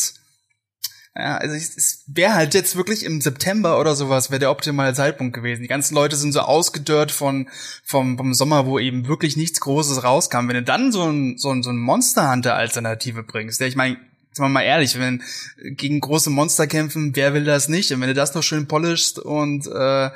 ja, 1.16 1.36
also 1.36 1.54
es 1.54 2.02
wäre 2.08 2.34
halt 2.34 2.54
jetzt 2.54 2.74
wirklich 2.74 3.04
im 3.04 3.20
September 3.20 3.78
oder 3.78 3.94
sowas, 3.94 4.30
wäre 4.30 4.40
der 4.40 4.50
optimale 4.50 4.94
Zeitpunkt 4.94 5.32
gewesen. 5.32 5.62
Die 5.62 5.68
ganzen 5.68 5.94
Leute 5.94 6.16
sind 6.16 6.32
so 6.32 6.40
ausgedörrt 6.40 7.12
von 7.12 7.48
vom, 7.84 8.16
vom 8.16 8.34
Sommer, 8.34 8.66
wo 8.66 8.80
eben 8.80 9.06
wirklich 9.06 9.36
nichts 9.36 9.60
Großes 9.60 10.02
rauskam. 10.02 10.48
Wenn 10.48 10.56
du 10.56 10.64
dann 10.64 10.90
so 10.90 11.04
ein, 11.04 11.38
so 11.38 11.50
ein, 11.50 11.62
so 11.62 11.70
ein 11.70 11.78
Monster 11.78 12.32
Hunter 12.32 12.56
Alternative 12.56 13.22
bringst, 13.22 13.60
der 13.60 13.68
ich 13.68 13.76
meine, 13.76 13.96
sagen 14.34 14.50
wir 14.50 14.60
mal 14.60 14.62
ehrlich, 14.62 14.98
wenn 14.98 15.22
gegen 15.62 16.00
große 16.00 16.30
Monster 16.30 16.66
kämpfen, 16.66 17.14
wer 17.14 17.34
will 17.34 17.44
das 17.44 17.68
nicht? 17.68 17.92
Und 17.92 18.00
wenn 18.00 18.08
du 18.08 18.14
das 18.14 18.34
noch 18.34 18.42
schön 18.42 18.66
polishst 18.66 19.18
und 19.18 19.66
äh, 19.66 20.10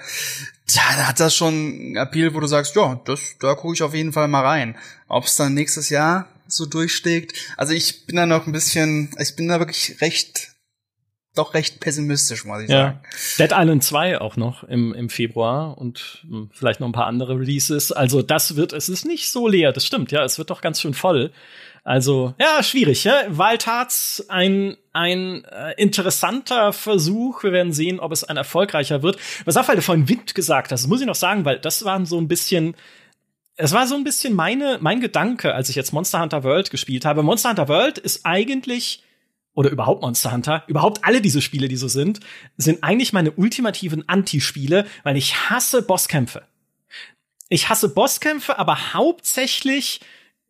tja, 0.67 0.83
da 0.97 1.09
hat 1.09 1.21
das 1.21 1.35
schon 1.35 1.97
Appeal, 1.97 2.35
wo 2.35 2.41
du 2.41 2.47
sagst, 2.47 2.75
ja, 2.75 3.01
das, 3.05 3.37
da 3.41 3.55
gucke 3.55 3.75
ich 3.75 3.83
auf 3.83 3.95
jeden 3.95 4.13
Fall 4.13 4.29
mal 4.29 4.45
rein. 4.45 4.77
Ob 5.07 5.25
es 5.25 5.37
dann 5.37 5.55
nächstes 5.55 5.89
Jahr 5.89 6.29
so 6.49 6.67
durchsteckt. 6.67 7.33
Also 7.57 7.75
ich 7.75 8.07
bin 8.07 8.17
da 8.17 8.27
noch 8.27 8.47
ein 8.47 8.53
bisschen, 8.53 9.11
ich 9.19 9.37
bin 9.37 9.49
da 9.49 9.61
wirklich 9.61 10.01
recht 10.01 10.55
doch 11.39 11.55
recht 11.55 11.79
pessimistisch, 11.79 12.45
muss 12.45 12.63
ich 12.63 12.69
ja. 12.69 12.77
sagen. 12.77 13.01
Dead 13.39 13.53
Island 13.53 13.85
2 13.85 14.21
auch 14.21 14.37
noch 14.37 14.65
im, 14.65 14.93
im 14.93 15.09
Februar 15.09 15.79
und 15.79 16.25
hm, 16.29 16.51
vielleicht 16.53 16.81
noch 16.81 16.89
ein 16.89 16.93
paar 16.93 17.07
andere 17.07 17.39
Releases. 17.39 17.93
Also 17.93 18.23
das 18.23 18.57
wird, 18.57 18.73
es 18.73 18.89
ist 18.89 19.05
nicht 19.05 19.31
so 19.31 19.47
leer, 19.47 19.73
das 19.73 19.87
stimmt, 19.87 20.11
ja, 20.11 20.25
es 20.25 20.39
wird 20.39 20.51
doch 20.51 20.61
ganz 20.61 20.81
schön 20.81 20.95
voll. 20.95 21.33
Also, 21.89 22.35
ja, 22.39 22.63
schwierig, 22.63 23.05
ja. 23.05 23.15
Waldharz, 23.31 24.23
ein, 24.29 24.77
ein 24.93 25.43
äh, 25.45 25.73
interessanter 25.79 26.75
Versuch. 26.75 27.43
Wir 27.45 27.53
werden 27.53 27.73
sehen, 27.73 27.99
ob 27.99 28.13
es 28.13 28.25
ein 28.25 28.37
erfolgreicher 28.37 29.03
wird. 29.03 29.17
Was 29.47 29.57
auch, 29.57 29.69
weil 29.69 29.77
du 29.77 29.81
vorhin 29.81 30.07
Wind 30.07 30.35
gesagt 30.35 30.71
hast, 30.71 30.83
das 30.83 30.87
muss 30.87 31.01
ich 31.01 31.07
noch 31.07 31.15
sagen, 31.15 31.47
weil 31.47 31.59
das 31.59 31.87
waren 31.87 32.05
so 32.05 32.21
ein 32.21 32.29
bisschen, 32.29 32.75
es 33.57 33.73
war 33.73 33.87
so 33.87 33.95
ein 33.95 34.05
bisschen 34.05 34.35
meine, 34.35 34.77
mein 34.83 35.01
Gedanke, 35.01 35.55
als 35.55 35.71
ich 35.71 35.77
jetzt 35.77 35.95
Monster 35.95 36.21
Hunter 36.21 36.45
World 36.45 36.71
gespielt 36.71 37.07
habe. 37.07 37.23
Monster 37.23 37.49
Hunter 37.49 37.69
World 37.69 37.97
ist 37.97 38.27
eigentlich 38.27 39.03
oder 39.55 39.71
überhaupt 39.71 40.03
Monster 40.03 40.31
Hunter, 40.31 40.65
überhaupt 40.67 41.07
alle 41.07 41.23
diese 41.23 41.41
Spiele, 41.41 41.69
die 41.69 41.77
so 41.77 41.89
sind, 41.89 42.21
sind 42.59 42.85
eigentlich 42.85 43.15
meine 43.15 43.31
ultimativen 43.31 44.07
Anti-Spiele, 44.07 44.85
weil 45.05 45.17
ich 45.17 45.49
hasse 45.49 45.81
Bosskämpfe. 45.81 46.43
Ich 47.49 47.71
hasse 47.71 47.89
Bosskämpfe, 47.89 48.59
aber 48.59 48.93
hauptsächlich 48.93 50.01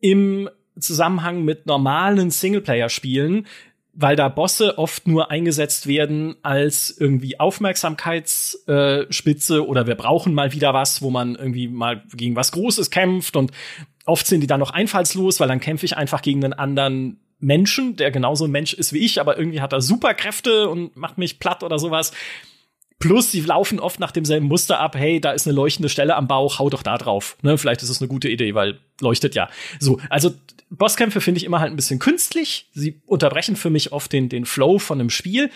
im 0.01 0.49
Zusammenhang 0.79 1.43
mit 1.43 1.65
normalen 1.65 2.31
Singleplayer-Spielen, 2.31 3.45
weil 3.93 4.15
da 4.15 4.29
Bosse 4.29 4.77
oft 4.77 5.07
nur 5.07 5.31
eingesetzt 5.31 5.87
werden 5.87 6.35
als 6.41 6.95
irgendwie 6.97 7.39
Aufmerksamkeitsspitze 7.39 9.57
äh, 9.57 9.59
oder 9.59 9.87
wir 9.87 9.95
brauchen 9.95 10.33
mal 10.33 10.53
wieder 10.53 10.73
was, 10.73 11.01
wo 11.01 11.09
man 11.09 11.35
irgendwie 11.35 11.67
mal 11.67 12.03
gegen 12.13 12.35
was 12.35 12.51
Großes 12.51 12.91
kämpft 12.91 13.35
und 13.35 13.51
oft 14.05 14.27
sind 14.27 14.41
die 14.41 14.47
dann 14.47 14.59
noch 14.59 14.71
einfallslos, 14.71 15.39
weil 15.39 15.47
dann 15.47 15.59
kämpfe 15.59 15.85
ich 15.85 15.97
einfach 15.97 16.21
gegen 16.21 16.43
einen 16.43 16.53
anderen 16.53 17.19
Menschen, 17.39 17.95
der 17.95 18.11
genauso 18.11 18.45
ein 18.45 18.51
Mensch 18.51 18.73
ist 18.73 18.93
wie 18.93 18.99
ich, 18.99 19.21
aber 19.21 19.37
irgendwie 19.37 19.61
hat 19.61 19.73
er 19.73 19.81
Superkräfte 19.81 20.69
und 20.69 20.95
macht 20.97 21.17
mich 21.17 21.39
platt 21.39 21.63
oder 21.63 21.79
sowas. 21.79 22.11
Plus, 22.99 23.31
sie 23.31 23.41
laufen 23.41 23.79
oft 23.79 23.99
nach 23.99 24.11
demselben 24.11 24.47
Muster 24.47 24.79
ab. 24.79 24.95
Hey, 24.95 25.21
da 25.21 25.31
ist 25.31 25.47
eine 25.47 25.55
leuchtende 25.55 25.87
Stelle 25.87 26.15
am 26.15 26.27
Bauch, 26.27 26.59
hau 26.59 26.69
doch 26.69 26.83
da 26.83 26.97
drauf. 26.97 27.37
Ne, 27.41 27.57
vielleicht 27.57 27.81
ist 27.81 27.89
es 27.89 28.01
eine 28.01 28.09
gute 28.09 28.27
Idee, 28.27 28.55
weil 28.55 28.79
leuchtet 28.99 29.35
ja. 29.35 29.49
So, 29.79 29.99
also 30.09 30.33
Bosskämpfe 30.69 31.21
finde 31.21 31.37
ich 31.37 31.45
immer 31.45 31.61
halt 31.61 31.71
ein 31.71 31.77
bisschen 31.77 31.99
künstlich. 31.99 32.67
Sie 32.73 33.01
unterbrechen 33.05 33.55
für 33.55 33.69
mich 33.69 33.93
oft 33.93 34.11
den, 34.11 34.27
den 34.27 34.45
Flow 34.45 34.79
von 34.79 34.99
einem 34.99 35.09
Spiel. 35.09 35.49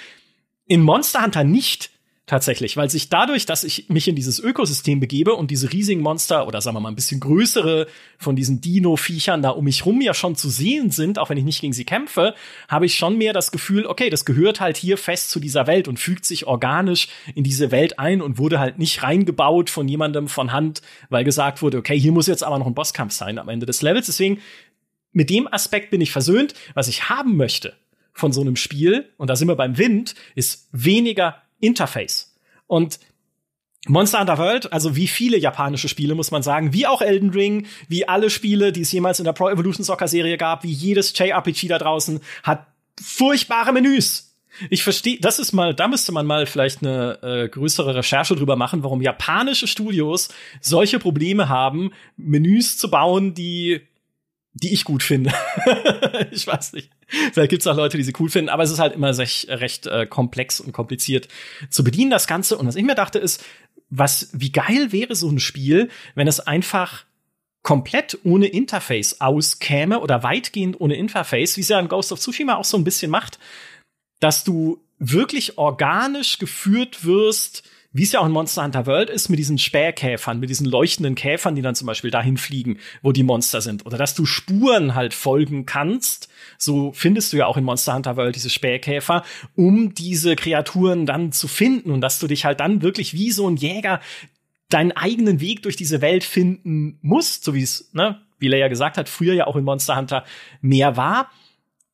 In 0.66 0.82
Monster 0.82 1.22
Hunter 1.22 1.44
nicht 1.44 1.92
tatsächlich, 2.26 2.78
weil 2.78 2.90
sich 2.90 3.10
dadurch, 3.10 3.46
dass 3.46 3.66
ich 3.66 3.90
mich 3.90 4.08
in 4.08 4.16
dieses 4.16 4.40
Ökosystem 4.40 5.02
begebe 5.02 5.34
und 5.34 5.52
diese 5.52 5.74
riesigen 5.74 6.02
Monster 6.02 6.48
oder 6.48 6.62
sagen 6.62 6.78
wir 6.78 6.80
mal 6.80 6.90
ein 6.90 6.96
bisschen 6.96 7.20
größere 7.20 7.86
von 8.18 8.38
diesen 8.38 8.62
Dino-Viechern 8.62 9.42
da 9.42 9.50
um 9.50 9.66
mich 9.66 9.86
rum 9.86 10.00
ja 10.00 10.14
schon 10.14 10.36
zu 10.36 10.50
sehen 10.50 10.90
sind, 10.90 11.20
auch 11.20 11.30
wenn 11.30 11.38
ich 11.38 11.44
nicht 11.44 11.60
gegen 11.60 11.74
sie 11.74 11.84
kämpfe, 11.84 12.34
habe 12.70 12.86
ich 12.86 12.96
schon 12.96 13.18
mehr 13.18 13.34
das 13.34 13.52
Gefühl, 13.52 13.86
okay, 13.86 14.10
das 14.10 14.24
gehört 14.24 14.62
halt 14.62 14.78
hier 14.78 14.98
fest 14.98 15.32
zu 15.32 15.42
dieser 15.42 15.68
Welt 15.68 15.90
und 15.90 16.00
fügt 16.00 16.24
sich 16.24 16.48
organisch 16.48 17.10
in 17.36 17.44
diese 17.44 17.72
Welt 17.72 18.00
ein 18.00 18.22
und 18.22 18.38
wurde 18.38 18.58
halt 18.58 18.80
nicht 18.80 19.04
reingebaut 19.04 19.70
von 19.70 19.90
jemandem 19.90 20.30
von 20.30 20.54
Hand, 20.54 20.82
weil 21.10 21.26
gesagt 21.26 21.62
wurde, 21.62 21.78
okay, 21.78 22.00
hier 22.00 22.14
muss 22.14 22.28
jetzt 22.28 22.44
aber 22.44 22.58
noch 22.58 22.68
ein 22.68 22.74
Bosskampf 22.74 23.12
sein 23.12 23.38
am 23.38 23.50
Ende 23.50 23.66
des 23.66 23.82
Levels. 23.82 24.06
Deswegen, 24.06 24.40
mit 25.12 25.30
dem 25.30 25.52
Aspekt 25.52 25.92
bin 25.92 26.00
ich 26.00 26.12
versöhnt. 26.12 26.54
Was 26.74 26.88
ich 26.88 27.10
haben 27.10 27.36
möchte 27.36 27.74
von 28.14 28.32
so 28.32 28.42
einem 28.42 28.56
Spiel, 28.56 29.10
und 29.18 29.30
da 29.30 29.36
sind 29.36 29.48
wir 29.48 29.56
beim 29.56 29.78
Wind, 29.78 30.16
ist 30.36 30.70
weniger 30.72 31.43
Interface. 31.64 32.36
Und 32.68 33.00
Monster 33.88 34.20
Hunter 34.20 34.38
World, 34.38 34.72
also 34.72 34.96
wie 34.96 35.08
viele 35.08 35.38
japanische 35.38 35.90
Spiele, 35.90 36.16
muss 36.16 36.32
man 36.32 36.42
sagen, 36.42 36.72
wie 36.72 36.88
auch 36.88 37.02
Elden 37.02 37.32
Ring, 37.32 37.68
wie 37.90 38.08
alle 38.08 38.30
Spiele, 38.30 38.72
die 38.72 38.82
es 38.82 38.92
jemals 38.92 39.20
in 39.20 39.26
der 39.26 39.34
Pro 39.34 39.50
Evolution 39.50 39.84
Soccer 39.84 40.08
Serie 40.08 40.38
gab, 40.38 40.64
wie 40.64 40.72
jedes 40.72 41.18
JRPG 41.18 41.68
da 41.68 41.78
draußen, 41.80 42.22
hat 42.44 42.66
furchtbare 43.02 43.74
Menüs. 43.74 44.38
Ich 44.70 44.84
verstehe, 44.84 45.18
das 45.20 45.40
ist 45.40 45.52
mal, 45.52 45.74
da 45.74 45.88
müsste 45.88 46.12
man 46.12 46.26
mal 46.26 46.46
vielleicht 46.46 46.82
eine 46.82 47.20
äh, 47.24 47.50
größere 47.50 47.96
Recherche 47.96 48.36
drüber 48.36 48.56
machen, 48.56 48.84
warum 48.84 49.02
japanische 49.02 49.68
Studios 49.68 50.30
solche 50.62 51.00
Probleme 51.00 51.50
haben, 51.50 51.92
Menüs 52.16 52.78
zu 52.78 52.90
bauen, 52.90 53.34
die 53.34 53.82
die 54.54 54.74
ich 54.74 54.84
gut 54.84 55.04
finde. 55.04 55.34
ich 56.32 56.46
weiß 56.46 56.74
nicht. 56.74 56.92
Vielleicht 57.08 57.50
gibt 57.50 57.62
es 57.62 57.68
auch 57.68 57.76
Leute, 57.76 57.98
die 57.98 58.04
sie 58.04 58.14
cool 58.20 58.30
finden, 58.30 58.50
aber 58.50 58.64
es 58.64 58.72
ist 58.72 58.80
halt 58.80 58.94
immer 58.94 59.18
recht, 59.18 59.48
recht 59.50 59.88
äh, 59.88 60.06
komplex 60.06 60.60
und 60.60 60.72
kompliziert 60.72 61.28
zu 61.70 61.84
bedienen, 61.84 62.12
das 62.12 62.28
Ganze. 62.28 62.58
Und 62.58 62.68
was 62.68 62.76
ich 62.76 62.84
mir 62.84 62.96
dachte, 62.96 63.20
ist, 63.20 63.44
was, 63.90 64.30
wie 64.34 64.52
geil 64.52 64.92
wäre 64.92 65.16
so 65.16 65.30
ein 65.30 65.40
Spiel, 65.40 65.90
wenn 66.16 66.28
es 66.28 66.40
einfach 66.40 67.06
komplett 67.64 68.20
ohne 68.24 68.48
Interface 68.48 69.22
auskäme 69.22 70.02
oder 70.02 70.22
weitgehend 70.22 70.80
ohne 70.80 70.96
Interface, 70.96 71.58
wie 71.58 71.62
es 71.62 71.70
ja 71.70 71.80
in 71.80 71.88
Ghost 71.88 72.12
of 72.12 72.20
Tsushima 72.20 72.56
auch 72.56 72.66
so 72.66 72.78
ein 72.78 72.84
bisschen 72.84 73.10
macht, 73.10 73.40
dass 74.20 74.44
du 74.44 74.82
wirklich 75.00 75.58
organisch 75.58 76.40
geführt 76.40 77.06
wirst 77.06 77.64
wie 77.94 78.04
es 78.04 78.12
ja 78.12 78.20
auch 78.20 78.26
in 78.26 78.32
Monster 78.32 78.64
Hunter 78.64 78.88
World 78.88 79.10
ist, 79.10 79.30
mit 79.30 79.40
diesen 79.40 79.58
Spähkäfern, 79.58 80.40
mit 80.40 80.50
diesen 80.50 80.66
leuchtenden 80.66 81.16
Käfern, 81.16 81.56
die 81.56 81.62
dann 81.62 81.76
zum 81.76 81.86
Beispiel 81.86 82.12
dahin 82.12 82.38
fliegen, 82.38 82.80
wo 83.04 83.12
die 83.12 83.24
Monster 83.24 83.62
sind. 83.62 83.86
Oder 83.86 83.98
dass 83.98 84.16
du 84.16 84.26
Spuren 84.26 84.96
halt 84.96 85.14
folgen 85.14 85.66
kannst. 85.66 86.28
So 86.58 86.92
findest 86.94 87.32
du 87.32 87.38
ja 87.38 87.46
auch 87.46 87.58
in 87.58 87.64
Monster 87.64 87.94
Hunter 87.94 88.18
World 88.18 88.36
diese 88.36 88.50
Spähkäfer, 88.50 89.24
um 89.56 89.94
diese 89.94 90.36
Kreaturen 90.36 91.06
dann 91.06 91.32
zu 91.32 91.48
finden 91.48 91.92
und 91.92 92.02
dass 92.02 92.20
du 92.20 92.28
dich 92.28 92.46
halt 92.46 92.60
dann 92.60 92.82
wirklich 92.82 93.14
wie 93.14 93.32
so 93.32 93.48
ein 93.48 93.58
Jäger 93.58 94.02
deinen 94.70 94.92
eigenen 94.92 95.40
Weg 95.40 95.62
durch 95.62 95.76
diese 95.76 96.02
Welt 96.02 96.24
finden 96.24 96.98
musst, 97.02 97.44
so 97.44 97.54
wie 97.54 97.62
es, 97.62 97.92
ne, 97.94 98.20
wie 98.40 98.48
Leia 98.48 98.68
gesagt 98.68 98.98
hat, 98.98 99.08
früher 99.08 99.34
ja 99.34 99.46
auch 99.46 99.56
in 99.56 99.64
Monster 99.64 99.96
Hunter 99.96 100.26
mehr 100.62 100.98
war. 100.98 101.30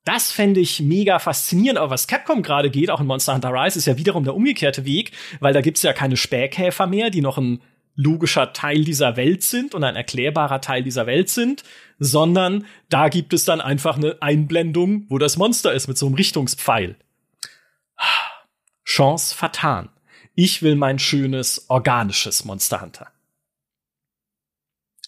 Das 0.06 0.32
fände 0.32 0.60
ich 0.60 0.80
mega 0.80 1.20
faszinierend. 1.20 1.80
Aber 1.80 1.92
was 1.92 2.08
Capcom 2.08 2.42
gerade 2.42 2.70
geht, 2.70 2.90
auch 2.90 3.02
in 3.02 3.08
Monster 3.08 3.34
Hunter 3.34 3.52
Rise, 3.52 3.80
ist 3.80 3.86
ja 3.86 3.98
wiederum 3.98 4.24
der 4.24 4.36
umgekehrte 4.36 4.86
Weg, 4.86 5.12
weil 5.40 5.54
da 5.54 5.62
gibt's 5.62 5.84
ja 5.84 5.94
keine 5.94 6.18
Spähkäfer 6.18 6.88
mehr, 6.88 7.10
die 7.10 7.22
noch 7.22 7.38
ein 7.38 7.62
logischer 7.96 8.54
Teil 8.54 8.86
dieser 8.86 9.18
Welt 9.18 9.44
sind 9.44 9.76
und 9.76 9.84
ein 9.84 9.98
erklärbarer 9.98 10.62
Teil 10.62 10.84
dieser 10.84 11.06
Welt 11.06 11.30
sind, 11.30 11.64
sondern 12.00 12.66
da 12.88 13.10
gibt 13.10 13.34
es 13.34 13.44
dann 13.44 13.60
einfach 13.60 13.98
eine 13.98 14.22
Einblendung, 14.22 15.06
wo 15.10 15.18
das 15.18 15.36
Monster 15.36 15.74
ist 15.74 15.90
mit 15.90 15.98
so 15.98 16.06
einem 16.06 16.16
Richtungspfeil. 16.16 16.96
Chance 18.86 19.36
vertan. 19.36 19.90
Ich 20.34 20.62
will 20.62 20.76
mein 20.76 20.98
schönes, 20.98 21.70
organisches 21.70 22.46
Monster 22.46 22.82
Hunter. 22.82 23.12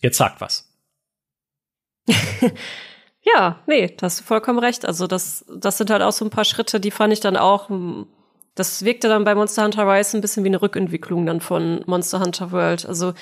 Jetzt 0.02 0.18
sagt 0.18 0.42
was. 0.42 0.70
Ja, 3.24 3.60
nee, 3.68 3.94
da 3.98 4.06
hast 4.08 4.20
du 4.20 4.24
vollkommen 4.24 4.60
recht. 4.60 4.86
Also 4.86 5.08
das, 5.08 5.46
das 5.56 5.78
sind 5.78 5.90
halt 5.90 6.02
auch 6.02 6.12
so 6.12 6.26
ein 6.26 6.32
paar 6.32 6.46
Schritte, 6.46 6.80
die 6.80 6.92
fand 6.92 7.14
ich 7.14 7.20
dann 7.20 7.38
auch, 7.38 7.70
das 8.56 8.84
wirkte 8.84 9.08
dann 9.08 9.24
bei 9.24 9.36
Monster 9.36 9.64
Hunter 9.64 9.88
Rise 9.88 10.18
ein 10.18 10.22
bisschen 10.22 10.44
wie 10.44 10.50
eine 10.50 10.62
Rückentwicklung 10.62 11.26
dann 11.26 11.40
von 11.40 11.84
Monster 11.86 12.20
Hunter 12.20 12.52
World. 12.52 12.86
Also 12.86 13.14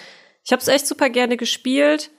ich 0.44 0.52
habe 0.52 0.62
es 0.62 0.70
echt 0.70 0.88
super 0.88 1.10
gerne 1.10 1.36
gespielt, 1.36 2.12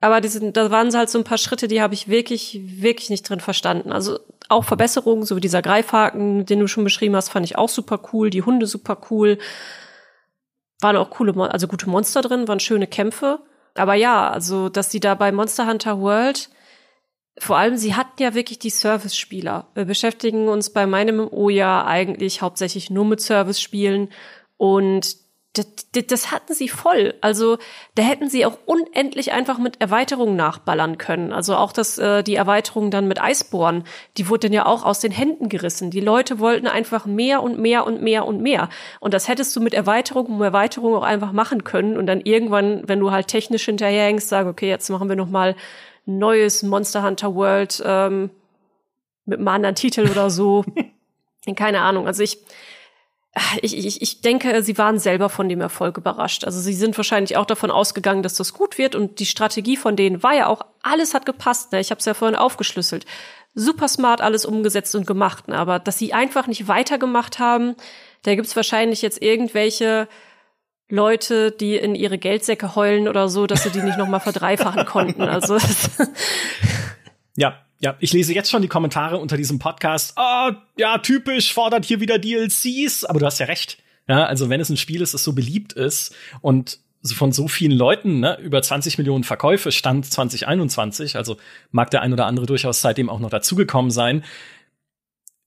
aber 0.00 0.20
diese, 0.20 0.50
da 0.50 0.70
waren 0.70 0.94
halt 0.94 1.08
so 1.08 1.18
ein 1.18 1.24
paar 1.24 1.38
Schritte, 1.38 1.68
die 1.68 1.80
habe 1.80 1.94
ich 1.94 2.08
wirklich, 2.08 2.60
wirklich 2.82 3.10
nicht 3.10 3.28
drin 3.28 3.40
verstanden. 3.40 3.92
Also 3.92 4.18
auch 4.48 4.64
Verbesserungen, 4.64 5.24
so 5.24 5.36
wie 5.36 5.40
dieser 5.40 5.62
Greifhaken, 5.62 6.46
den 6.46 6.58
du 6.58 6.66
schon 6.66 6.84
beschrieben 6.84 7.14
hast, 7.14 7.28
fand 7.28 7.46
ich 7.46 7.56
auch 7.56 7.68
super 7.68 8.00
cool. 8.12 8.30
Die 8.30 8.42
Hunde 8.42 8.66
super 8.66 8.98
cool. 9.10 9.38
Waren 10.80 10.96
auch 10.96 11.10
coole, 11.10 11.34
also 11.52 11.68
gute 11.68 11.88
Monster 11.88 12.22
drin, 12.22 12.48
waren 12.48 12.60
schöne 12.60 12.88
Kämpfe. 12.88 13.38
Aber 13.74 13.94
ja, 13.94 14.30
also, 14.30 14.68
dass 14.68 14.88
die 14.88 14.98
da 14.98 15.14
bei 15.14 15.30
Monster 15.30 15.68
Hunter 15.68 16.00
World 16.00 16.48
vor 17.38 17.56
allem, 17.56 17.76
sie 17.76 17.94
hatten 17.94 18.22
ja 18.22 18.34
wirklich 18.34 18.58
die 18.58 18.70
Service-Spieler. 18.70 19.68
Wir 19.74 19.84
beschäftigen 19.84 20.48
uns 20.48 20.70
bei 20.70 20.86
meinem 20.86 21.26
O 21.30 21.48
ja 21.48 21.84
eigentlich 21.86 22.42
hauptsächlich 22.42 22.90
nur 22.90 23.04
mit 23.04 23.20
Service-Spielen 23.20 24.10
und 24.56 25.16
das, 25.54 25.66
das, 26.06 26.30
hatten 26.30 26.54
sie 26.54 26.68
voll. 26.68 27.14
Also 27.22 27.58
da 27.96 28.04
hätten 28.04 28.28
sie 28.28 28.46
auch 28.46 28.56
unendlich 28.66 29.32
einfach 29.32 29.58
mit 29.58 29.80
Erweiterungen 29.80 30.36
nachballern 30.36 30.96
können. 30.96 31.32
Also 31.32 31.56
auch 31.56 31.72
das, 31.72 31.98
äh, 31.98 32.22
die 32.22 32.36
Erweiterung 32.36 32.92
dann 32.92 33.08
mit 33.08 33.20
Eisbohren, 33.20 33.82
die 34.16 34.28
wurde 34.28 34.46
dann 34.46 34.52
ja 34.52 34.66
auch 34.66 34.84
aus 34.84 35.00
den 35.00 35.10
Händen 35.10 35.48
gerissen. 35.48 35.90
Die 35.90 36.00
Leute 36.00 36.38
wollten 36.38 36.68
einfach 36.68 37.04
mehr 37.04 37.42
und 37.42 37.58
mehr 37.58 37.84
und 37.84 38.00
mehr 38.00 38.26
und 38.26 38.40
mehr. 38.40 38.68
Und 39.00 39.12
das 39.12 39.26
hättest 39.26 39.56
du 39.56 39.60
mit 39.60 39.74
Erweiterung 39.74 40.26
um 40.26 40.40
Erweiterung 40.40 40.94
auch 40.94 41.02
einfach 41.02 41.32
machen 41.32 41.64
können. 41.64 41.96
Und 41.96 42.06
dann 42.06 42.20
irgendwann, 42.20 42.86
wenn 42.86 43.00
du 43.00 43.10
halt 43.10 43.26
technisch 43.26 43.64
hinterherhängst, 43.64 44.28
sagen, 44.28 44.48
okay, 44.48 44.68
jetzt 44.68 44.88
machen 44.88 45.08
wir 45.08 45.16
noch 45.16 45.30
mal 45.30 45.56
neues 46.06 46.62
Monster 46.62 47.02
Hunter 47.02 47.34
World 47.34 47.82
ähm, 47.84 48.30
mit 49.24 49.38
einem 49.38 49.48
anderen 49.48 49.74
Titel 49.74 50.08
oder 50.10 50.30
so. 50.30 50.64
Keine 51.56 51.80
Ahnung. 51.80 52.06
Also 52.06 52.22
ich, 52.22 52.38
ich, 53.62 53.76
ich, 53.76 54.02
ich 54.02 54.20
denke, 54.20 54.62
sie 54.62 54.76
waren 54.76 54.98
selber 54.98 55.28
von 55.28 55.48
dem 55.48 55.60
Erfolg 55.60 55.96
überrascht. 55.96 56.44
Also 56.44 56.60
sie 56.60 56.72
sind 56.74 56.96
wahrscheinlich 56.96 57.36
auch 57.36 57.46
davon 57.46 57.70
ausgegangen, 57.70 58.22
dass 58.22 58.34
das 58.34 58.52
gut 58.52 58.76
wird. 58.76 58.94
Und 58.94 59.20
die 59.20 59.26
Strategie 59.26 59.76
von 59.76 59.96
denen 59.96 60.22
war 60.22 60.34
ja 60.34 60.46
auch, 60.48 60.62
alles 60.82 61.14
hat 61.14 61.26
gepasst. 61.26 61.72
Ne? 61.72 61.80
Ich 61.80 61.90
habe 61.90 61.98
es 61.98 62.04
ja 62.04 62.14
vorhin 62.14 62.36
aufgeschlüsselt. 62.36 63.06
Super 63.54 63.88
smart 63.88 64.20
alles 64.20 64.44
umgesetzt 64.44 64.94
und 64.94 65.06
gemacht. 65.06 65.48
Ne? 65.48 65.56
Aber 65.56 65.78
dass 65.78 65.98
sie 65.98 66.12
einfach 66.12 66.46
nicht 66.46 66.68
weitergemacht 66.68 67.38
haben, 67.38 67.74
da 68.22 68.34
gibt's 68.34 68.56
wahrscheinlich 68.56 69.00
jetzt 69.02 69.22
irgendwelche 69.22 70.08
Leute, 70.90 71.52
die 71.52 71.76
in 71.76 71.94
ihre 71.94 72.18
Geldsäcke 72.18 72.74
heulen 72.74 73.08
oder 73.08 73.28
so, 73.28 73.46
dass 73.46 73.62
sie 73.62 73.70
die 73.70 73.82
nicht 73.82 73.98
noch 73.98 74.08
mal 74.08 74.20
verdreifachen 74.20 74.84
konnten. 74.86 75.22
Also 75.22 75.58
ja, 77.36 77.58
ja, 77.80 77.96
ich 78.00 78.12
lese 78.12 78.34
jetzt 78.34 78.50
schon 78.50 78.62
die 78.62 78.68
Kommentare 78.68 79.18
unter 79.18 79.36
diesem 79.36 79.58
Podcast. 79.58 80.12
Ah, 80.16 80.52
ja, 80.76 80.98
typisch, 80.98 81.54
fordert 81.54 81.84
hier 81.84 82.00
wieder 82.00 82.18
DLCs. 82.18 83.04
Aber 83.04 83.20
du 83.20 83.26
hast 83.26 83.38
ja 83.38 83.46
recht. 83.46 83.78
Ja, 84.06 84.24
also 84.24 84.50
wenn 84.50 84.60
es 84.60 84.68
ein 84.68 84.76
Spiel 84.76 85.00
ist, 85.00 85.14
das 85.14 85.24
so 85.24 85.32
beliebt 85.32 85.72
ist 85.72 86.14
und 86.40 86.80
von 87.04 87.32
so 87.32 87.48
vielen 87.48 87.76
Leuten, 87.76 88.20
ne, 88.20 88.38
über 88.40 88.60
20 88.60 88.98
Millionen 88.98 89.24
Verkäufe 89.24 89.72
stand 89.72 90.04
2021, 90.04 91.16
also 91.16 91.38
mag 91.70 91.90
der 91.90 92.02
ein 92.02 92.12
oder 92.12 92.26
andere 92.26 92.46
durchaus 92.46 92.80
seitdem 92.82 93.08
auch 93.08 93.20
noch 93.20 93.30
dazugekommen 93.30 93.90
sein, 93.90 94.24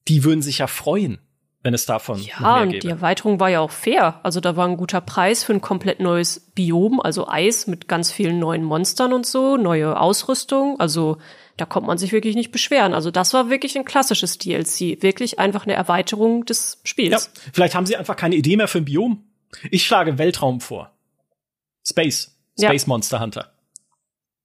die 0.07 0.23
würden 0.23 0.41
sich 0.41 0.59
ja 0.59 0.67
freuen, 0.67 1.19
wenn 1.63 1.73
es 1.73 1.85
davon 1.85 2.19
ja, 2.21 2.39
mehr 2.39 2.65
gäbe. 2.65 2.75
und 2.75 2.83
die 2.83 2.89
Erweiterung 2.89 3.39
war 3.39 3.49
ja 3.49 3.61
auch 3.61 3.71
fair. 3.71 4.19
Also 4.21 4.41
da 4.41 4.57
war 4.57 4.67
ein 4.67 4.75
guter 4.75 4.99
Preis 4.99 5.45
für 5.45 5.53
ein 5.53 5.61
komplett 5.61 6.01
neues 6.01 6.41
Biom, 6.53 6.99
also 6.99 7.27
Eis 7.27 7.67
mit 7.67 7.87
ganz 7.87 8.11
vielen 8.11 8.37
neuen 8.37 8.63
Monstern 8.63 9.13
und 9.13 9.25
so, 9.25 9.55
neue 9.55 9.97
Ausrüstung. 9.99 10.77
Also 10.81 11.17
da 11.55 11.65
kommt 11.65 11.87
man 11.87 11.97
sich 11.97 12.11
wirklich 12.11 12.35
nicht 12.35 12.51
beschweren. 12.51 12.93
Also 12.93 13.11
das 13.11 13.33
war 13.33 13.49
wirklich 13.49 13.77
ein 13.77 13.85
klassisches 13.85 14.37
DLC, 14.37 15.01
wirklich 15.01 15.39
einfach 15.39 15.63
eine 15.63 15.73
Erweiterung 15.73 16.45
des 16.45 16.81
Spiels. 16.83 17.31
Ja, 17.33 17.41
vielleicht 17.53 17.75
haben 17.75 17.85
sie 17.85 17.95
einfach 17.95 18.17
keine 18.17 18.35
Idee 18.35 18.57
mehr 18.57 18.67
für 18.67 18.79
ein 18.79 18.85
Biom. 18.85 19.23
Ich 19.71 19.85
schlage 19.85 20.17
Weltraum 20.17 20.59
vor. 20.59 20.91
Space. 21.87 22.35
Space 22.59 22.83
ja. 22.83 22.87
Monster 22.87 23.21
Hunter. 23.21 23.53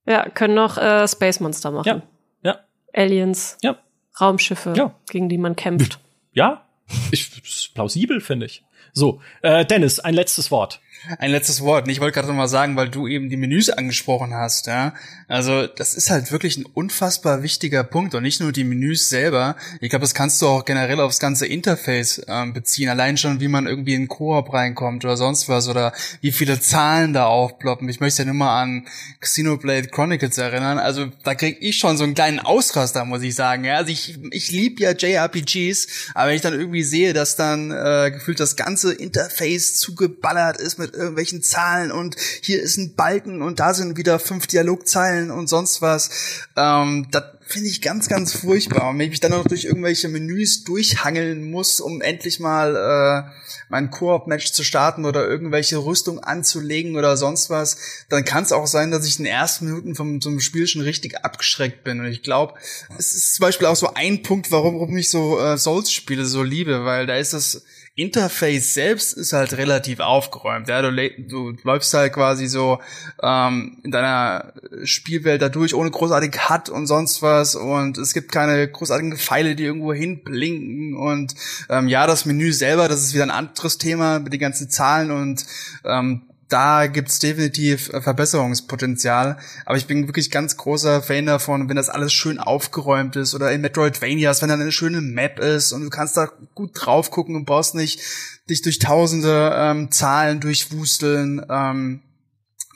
Ja, 0.06 0.28
können 0.28 0.54
noch 0.54 0.78
äh, 0.78 1.06
Space 1.08 1.40
Monster 1.40 1.72
machen. 1.72 2.02
Ja. 2.42 2.52
ja. 2.52 2.58
Aliens. 2.94 3.58
Ja. 3.60 3.76
Raumschiffe, 4.20 4.74
ja. 4.76 4.94
gegen 5.10 5.28
die 5.28 5.38
man 5.38 5.56
kämpft. 5.56 5.98
Ja, 6.32 6.67
ich, 7.10 7.72
plausibel, 7.74 8.20
finde 8.20 8.46
ich. 8.46 8.64
So, 8.98 9.20
äh, 9.42 9.64
Dennis, 9.64 10.00
ein 10.00 10.14
letztes 10.14 10.50
Wort. 10.50 10.80
Ein 11.18 11.30
letztes 11.30 11.60
Wort. 11.60 11.88
Ich 11.88 12.00
wollte 12.00 12.14
gerade 12.14 12.28
noch 12.28 12.34
mal 12.34 12.48
sagen, 12.48 12.76
weil 12.76 12.88
du 12.88 13.06
eben 13.06 13.30
die 13.30 13.36
Menüs 13.36 13.70
angesprochen 13.70 14.34
hast, 14.34 14.66
ja. 14.66 14.94
Also, 15.28 15.66
das 15.66 15.94
ist 15.94 16.10
halt 16.10 16.32
wirklich 16.32 16.56
ein 16.56 16.66
unfassbar 16.66 17.42
wichtiger 17.42 17.84
Punkt 17.84 18.14
und 18.14 18.22
nicht 18.22 18.40
nur 18.40 18.50
die 18.50 18.64
Menüs 18.64 19.08
selber. 19.08 19.56
Ich 19.80 19.90
glaube, 19.90 20.02
das 20.02 20.14
kannst 20.14 20.42
du 20.42 20.48
auch 20.48 20.64
generell 20.64 21.00
aufs 21.00 21.20
ganze 21.20 21.46
Interface 21.46 22.22
ähm, 22.26 22.52
beziehen. 22.52 22.88
Allein 22.88 23.16
schon, 23.16 23.40
wie 23.40 23.48
man 23.48 23.66
irgendwie 23.66 23.94
in 23.94 24.08
Koop 24.08 24.52
reinkommt 24.52 25.04
oder 25.04 25.16
sonst 25.16 25.48
was 25.48 25.68
oder 25.68 25.92
wie 26.20 26.32
viele 26.32 26.60
Zahlen 26.60 27.12
da 27.12 27.26
aufploppen. 27.26 27.88
Ich 27.88 28.00
möchte 28.00 28.22
ja 28.22 28.26
nur 28.26 28.34
mal 28.34 28.60
an 28.60 28.86
Xenoblade 29.20 29.88
Chronicles 29.88 30.36
erinnern. 30.36 30.78
Also, 30.78 31.06
da 31.22 31.34
krieg 31.34 31.58
ich 31.60 31.78
schon 31.78 31.96
so 31.96 32.04
einen 32.04 32.14
kleinen 32.14 32.40
Ausraster, 32.40 33.04
muss 33.04 33.22
ich 33.22 33.34
sagen. 33.34 33.64
Ja, 33.64 33.76
also 33.76 33.92
ich, 33.92 34.18
ich 34.32 34.50
lieb 34.50 34.80
ja 34.80 34.90
JRPGs, 34.90 36.10
aber 36.14 36.30
wenn 36.30 36.36
ich 36.36 36.42
dann 36.42 36.54
irgendwie 36.58 36.82
sehe, 36.82 37.12
dass 37.12 37.36
dann 37.36 37.70
äh, 37.70 38.10
gefühlt 38.10 38.40
das 38.40 38.56
ganze 38.56 38.87
Interface 38.92 39.74
zugeballert 39.74 40.58
ist 40.58 40.78
mit 40.78 40.94
irgendwelchen 40.94 41.42
Zahlen 41.42 41.90
und 41.90 42.16
hier 42.42 42.62
ist 42.62 42.76
ein 42.76 42.94
Balken 42.94 43.42
und 43.42 43.60
da 43.60 43.74
sind 43.74 43.96
wieder 43.96 44.18
fünf 44.18 44.46
Dialogzeilen 44.46 45.30
und 45.30 45.48
sonst 45.48 45.82
was. 45.82 46.10
Ähm, 46.56 47.08
das 47.10 47.24
finde 47.48 47.68
ich 47.68 47.80
ganz, 47.80 48.08
ganz 48.08 48.34
furchtbar. 48.34 48.90
Und 48.90 48.98
wenn 48.98 49.06
ich 49.06 49.10
mich 49.10 49.20
dann 49.20 49.32
noch 49.32 49.46
durch 49.46 49.64
irgendwelche 49.64 50.08
Menüs 50.08 50.64
durchhangeln 50.64 51.50
muss, 51.50 51.80
um 51.80 52.02
endlich 52.02 52.40
mal 52.40 52.76
äh, 52.76 53.30
mein 53.70 53.90
Koop-Match 53.90 54.52
zu 54.52 54.64
starten 54.64 55.06
oder 55.06 55.26
irgendwelche 55.26 55.78
Rüstung 55.78 56.20
anzulegen 56.20 56.96
oder 56.96 57.16
sonst 57.16 57.48
was, 57.48 57.78
dann 58.10 58.24
kann 58.24 58.44
es 58.44 58.52
auch 58.52 58.66
sein, 58.66 58.90
dass 58.90 59.06
ich 59.06 59.18
in 59.18 59.24
den 59.24 59.32
ersten 59.32 59.64
Minuten 59.66 59.94
vom 59.94 60.20
zum 60.20 60.40
Spiel 60.40 60.66
schon 60.66 60.82
richtig 60.82 61.24
abgeschreckt 61.24 61.84
bin. 61.84 62.00
Und 62.00 62.06
ich 62.06 62.22
glaube, 62.22 62.54
es 62.98 63.12
ist 63.12 63.34
zum 63.34 63.44
Beispiel 63.44 63.66
auch 63.66 63.76
so 63.76 63.94
ein 63.94 64.22
Punkt, 64.22 64.50
warum, 64.50 64.74
warum 64.74 64.96
ich 64.96 65.08
so 65.08 65.40
äh, 65.40 65.56
Souls-Spiele 65.56 66.26
so 66.26 66.42
liebe, 66.42 66.84
weil 66.84 67.06
da 67.06 67.16
ist 67.16 67.32
das 67.32 67.62
Interface 67.98 68.74
selbst 68.74 69.12
ist 69.12 69.32
halt 69.32 69.54
relativ 69.54 69.98
aufgeräumt. 69.98 70.68
Ja, 70.68 70.82
du, 70.82 70.92
du 71.18 71.52
läufst 71.64 71.92
halt 71.94 72.12
quasi 72.12 72.46
so 72.46 72.78
ähm, 73.20 73.78
in 73.82 73.90
deiner 73.90 74.52
Spielwelt 74.84 75.42
da 75.42 75.48
durch, 75.48 75.74
ohne 75.74 75.90
großartig 75.90 76.48
Hut 76.48 76.68
und 76.68 76.86
sonst 76.86 77.22
was. 77.22 77.56
Und 77.56 77.98
es 77.98 78.14
gibt 78.14 78.30
keine 78.30 78.68
großartigen 78.68 79.16
Pfeile, 79.16 79.56
die 79.56 79.64
irgendwo 79.64 79.92
hinblinken. 79.92 80.96
Und 80.96 81.34
ähm, 81.68 81.88
ja, 81.88 82.06
das 82.06 82.24
Menü 82.24 82.52
selber, 82.52 82.86
das 82.86 83.02
ist 83.02 83.14
wieder 83.14 83.24
ein 83.24 83.32
anderes 83.32 83.78
Thema 83.78 84.20
mit 84.20 84.32
den 84.32 84.40
ganzen 84.40 84.70
Zahlen 84.70 85.10
und 85.10 85.44
ähm, 85.84 86.27
da 86.48 86.86
gibt's 86.86 87.18
definitiv 87.18 87.92
äh, 87.92 88.00
Verbesserungspotenzial. 88.00 89.38
Aber 89.66 89.76
ich 89.76 89.86
bin 89.86 90.06
wirklich 90.06 90.30
ganz 90.30 90.56
großer 90.56 91.02
Fan 91.02 91.26
davon, 91.26 91.68
wenn 91.68 91.76
das 91.76 91.90
alles 91.90 92.12
schön 92.12 92.38
aufgeräumt 92.38 93.16
ist 93.16 93.34
oder 93.34 93.52
in 93.52 93.60
Metroidvanias, 93.60 94.40
wenn 94.40 94.48
da 94.48 94.54
eine 94.54 94.72
schöne 94.72 95.00
Map 95.00 95.38
ist 95.38 95.72
und 95.72 95.82
du 95.84 95.90
kannst 95.90 96.16
da 96.16 96.30
gut 96.54 96.70
drauf 96.74 97.10
gucken 97.10 97.36
und 97.36 97.44
brauchst 97.44 97.74
nicht 97.74 98.00
dich 98.48 98.62
durch 98.62 98.78
tausende 98.78 99.52
ähm, 99.54 99.90
Zahlen 99.90 100.40
durchwusteln. 100.40 101.44
Ähm, 101.48 102.00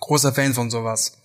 großer 0.01 0.33
Fan 0.33 0.53
von 0.53 0.71
sowas. 0.71 1.22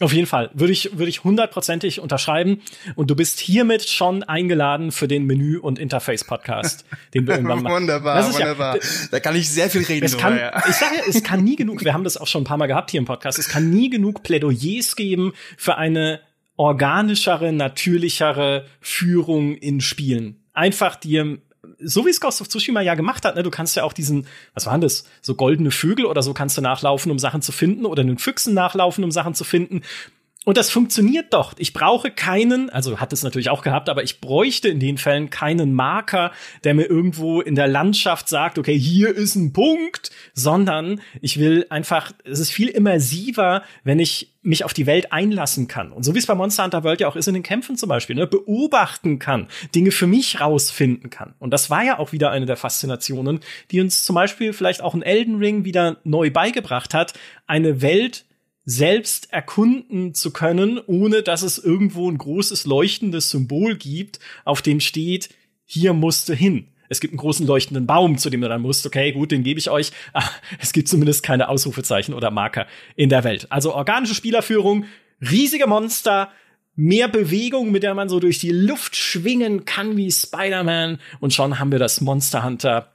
Auf 0.00 0.12
jeden 0.12 0.26
Fall 0.26 0.50
würde 0.52 0.74
ich 0.74 0.90
würde 0.98 1.08
ich 1.08 1.24
hundertprozentig 1.24 2.00
unterschreiben 2.00 2.60
und 2.96 3.10
du 3.10 3.16
bist 3.16 3.40
hiermit 3.40 3.88
schon 3.88 4.22
eingeladen 4.22 4.92
für 4.92 5.08
den 5.08 5.24
Menü 5.24 5.56
und 5.56 5.78
Interface 5.78 6.22
Podcast, 6.22 6.84
den 7.14 7.26
wir 7.26 7.36
irgendwann 7.36 7.62
machen. 7.62 7.76
wunderbar, 7.76 8.30
wunderbar. 8.30 8.76
Ja, 8.76 8.82
da 9.10 9.20
kann 9.20 9.34
ich 9.36 9.48
sehr 9.48 9.70
viel 9.70 9.84
reden. 9.84 10.04
Es 10.04 10.18
kann, 10.18 10.36
ja. 10.36 10.62
Ich 10.68 10.76
sage, 10.76 10.96
es 11.08 11.22
kann 11.22 11.42
nie 11.42 11.56
genug. 11.56 11.82
Wir 11.82 11.94
haben 11.94 12.04
das 12.04 12.18
auch 12.18 12.26
schon 12.26 12.42
ein 12.42 12.44
paar 12.44 12.58
Mal 12.58 12.66
gehabt 12.66 12.90
hier 12.90 12.98
im 12.98 13.06
Podcast. 13.06 13.38
Es 13.38 13.48
kann 13.48 13.70
nie 13.70 13.88
genug 13.88 14.22
Plädoyers 14.22 14.96
geben 14.96 15.32
für 15.56 15.78
eine 15.78 16.20
organischere, 16.56 17.54
natürlichere 17.54 18.66
Führung 18.82 19.56
in 19.56 19.80
Spielen. 19.80 20.44
Einfach 20.52 20.96
dir 20.96 21.38
so 21.78 22.06
wie 22.06 22.10
es 22.10 22.20
Ghost 22.20 22.40
of 22.40 22.48
Tsushima 22.48 22.80
ja 22.80 22.94
gemacht 22.94 23.24
hat, 23.24 23.36
ne, 23.36 23.42
du 23.42 23.50
kannst 23.50 23.76
ja 23.76 23.84
auch 23.84 23.92
diesen, 23.92 24.26
was 24.54 24.66
waren 24.66 24.80
das, 24.80 25.04
so 25.20 25.34
goldene 25.34 25.70
Vögel 25.70 26.06
oder 26.06 26.22
so 26.22 26.34
kannst 26.34 26.56
du 26.56 26.62
nachlaufen, 26.62 27.10
um 27.10 27.18
Sachen 27.18 27.42
zu 27.42 27.52
finden 27.52 27.86
oder 27.86 28.02
einen 28.02 28.18
Füchsen 28.18 28.54
nachlaufen, 28.54 29.04
um 29.04 29.10
Sachen 29.10 29.34
zu 29.34 29.44
finden. 29.44 29.82
Und 30.46 30.56
das 30.56 30.70
funktioniert 30.70 31.34
doch. 31.34 31.54
Ich 31.58 31.72
brauche 31.72 32.12
keinen, 32.12 32.70
also 32.70 33.00
hat 33.00 33.12
es 33.12 33.24
natürlich 33.24 33.50
auch 33.50 33.62
gehabt, 33.62 33.88
aber 33.88 34.04
ich 34.04 34.20
bräuchte 34.20 34.68
in 34.68 34.78
den 34.78 34.96
Fällen 34.96 35.28
keinen 35.28 35.74
Marker, 35.74 36.30
der 36.62 36.72
mir 36.74 36.84
irgendwo 36.84 37.40
in 37.40 37.56
der 37.56 37.66
Landschaft 37.66 38.28
sagt, 38.28 38.56
okay, 38.56 38.78
hier 38.78 39.12
ist 39.12 39.34
ein 39.34 39.52
Punkt, 39.52 40.12
sondern 40.34 41.00
ich 41.20 41.40
will 41.40 41.66
einfach, 41.68 42.12
es 42.22 42.38
ist 42.38 42.52
viel 42.52 42.68
immersiver, 42.68 43.64
wenn 43.82 43.98
ich 43.98 44.36
mich 44.42 44.62
auf 44.62 44.72
die 44.72 44.86
Welt 44.86 45.10
einlassen 45.10 45.66
kann. 45.66 45.90
Und 45.90 46.04
so 46.04 46.14
wie 46.14 46.20
es 46.20 46.26
bei 46.26 46.36
Monster 46.36 46.62
Hunter 46.62 46.84
World 46.84 47.00
ja 47.00 47.08
auch 47.08 47.16
ist 47.16 47.26
in 47.26 47.34
den 47.34 47.42
Kämpfen 47.42 47.76
zum 47.76 47.88
Beispiel, 47.88 48.14
ne, 48.14 48.28
beobachten 48.28 49.18
kann, 49.18 49.48
Dinge 49.74 49.90
für 49.90 50.06
mich 50.06 50.40
rausfinden 50.40 51.10
kann. 51.10 51.34
Und 51.40 51.50
das 51.50 51.70
war 51.70 51.82
ja 51.82 51.98
auch 51.98 52.12
wieder 52.12 52.30
eine 52.30 52.46
der 52.46 52.56
Faszinationen, 52.56 53.40
die 53.72 53.80
uns 53.80 54.04
zum 54.04 54.14
Beispiel 54.14 54.52
vielleicht 54.52 54.80
auch 54.80 54.94
ein 54.94 55.02
Elden 55.02 55.38
Ring 55.38 55.64
wieder 55.64 55.96
neu 56.04 56.30
beigebracht 56.30 56.94
hat, 56.94 57.14
eine 57.48 57.82
Welt 57.82 58.25
selbst 58.66 59.32
erkunden 59.32 60.12
zu 60.12 60.32
können, 60.32 60.80
ohne 60.86 61.22
dass 61.22 61.42
es 61.42 61.56
irgendwo 61.56 62.10
ein 62.10 62.18
großes 62.18 62.66
leuchtendes 62.66 63.30
Symbol 63.30 63.76
gibt, 63.76 64.18
auf 64.44 64.60
dem 64.60 64.80
steht, 64.80 65.30
hier 65.64 65.92
musst 65.92 66.28
du 66.28 66.34
hin. 66.34 66.68
Es 66.88 67.00
gibt 67.00 67.12
einen 67.12 67.18
großen 67.18 67.46
leuchtenden 67.46 67.86
Baum, 67.86 68.18
zu 68.18 68.28
dem 68.28 68.40
du 68.40 68.48
dann 68.48 68.62
musst. 68.62 68.84
Okay, 68.84 69.12
gut, 69.12 69.32
den 69.32 69.42
gebe 69.42 69.58
ich 69.58 69.70
euch. 69.70 69.92
Aber 70.12 70.28
es 70.60 70.72
gibt 70.72 70.88
zumindest 70.88 71.22
keine 71.22 71.48
Ausrufezeichen 71.48 72.14
oder 72.14 72.30
Marker 72.30 72.66
in 72.96 73.08
der 73.08 73.24
Welt. 73.24 73.46
Also 73.50 73.74
organische 73.74 74.14
Spielerführung, 74.14 74.84
riesige 75.20 75.66
Monster, 75.66 76.30
mehr 76.74 77.08
Bewegung, 77.08 77.72
mit 77.72 77.82
der 77.82 77.94
man 77.94 78.08
so 78.08 78.20
durch 78.20 78.38
die 78.38 78.52
Luft 78.52 78.94
schwingen 78.94 79.64
kann 79.64 79.96
wie 79.96 80.10
Spider-Man. 80.10 80.98
Und 81.20 81.34
schon 81.34 81.58
haben 81.58 81.72
wir 81.72 81.78
das 81.78 82.00
Monster 82.00 82.44
Hunter 82.44 82.92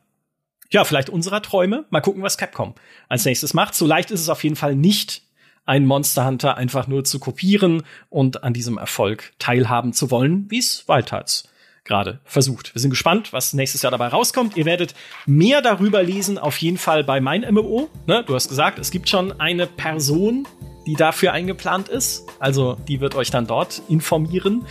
ja, 0.70 0.86
vielleicht 0.86 1.10
unserer 1.10 1.42
Träume. 1.42 1.86
Mal 1.90 2.00
gucken, 2.00 2.24
was 2.24 2.38
Capcom 2.38 2.76
als 3.10 3.26
nächstes 3.26 3.54
macht. 3.54 3.76
So 3.76 3.86
leicht 3.86 4.10
ist 4.10 4.22
es 4.22 4.30
auf 4.30 4.44
jeden 4.44 4.56
Fall 4.56 4.76
nicht, 4.76 5.22
ein 5.66 5.86
Monster 5.86 6.26
Hunter 6.26 6.58
einfach 6.58 6.88
nur 6.88 7.04
zu 7.04 7.20
kopieren 7.20 7.84
und 8.10 8.44
an 8.44 8.54
diesem 8.54 8.78
Erfolg 8.78 9.34
teilhaben 9.40 9.94
zu 9.94 10.12
wollen, 10.12 10.46
wie 10.50 10.60
es 10.60 10.88
Wildhearts 10.88 11.50
gerade 11.84 12.20
versucht. 12.24 12.76
Wir 12.76 12.80
sind 12.80 12.92
gespannt, 12.92 13.34
was 13.34 13.54
nächstes 13.54 13.82
Jahr 13.82 13.92
dabei 13.92 14.08
rauskommt. 14.08 14.56
Ihr 14.56 14.66
werdet 14.66 14.94
mehr 15.26 15.62
darüber 15.62 16.04
lesen, 16.04 16.38
auf 16.38 16.58
jeden 16.58 16.78
Fall 16.78 17.04
bei 17.04 17.20
mein 17.22 17.42
MMO. 17.42 17.90
Ne? 18.08 18.24
Du 18.26 18.36
hast 18.36 18.50
gesagt, 18.50 18.80
es 18.80 18.92
gibt 18.92 19.10
schon 19.10 19.40
eine 19.40 19.68
Person, 19.68 20.48
die 20.86 20.94
dafür 20.94 21.34
eingeplant 21.34 21.90
ist. 21.90 22.28
Also 22.40 22.78
die 22.88 23.02
wird 23.02 23.16
euch 23.16 23.32
dann 23.32 23.48
dort 23.48 23.82
informieren. 23.88 24.66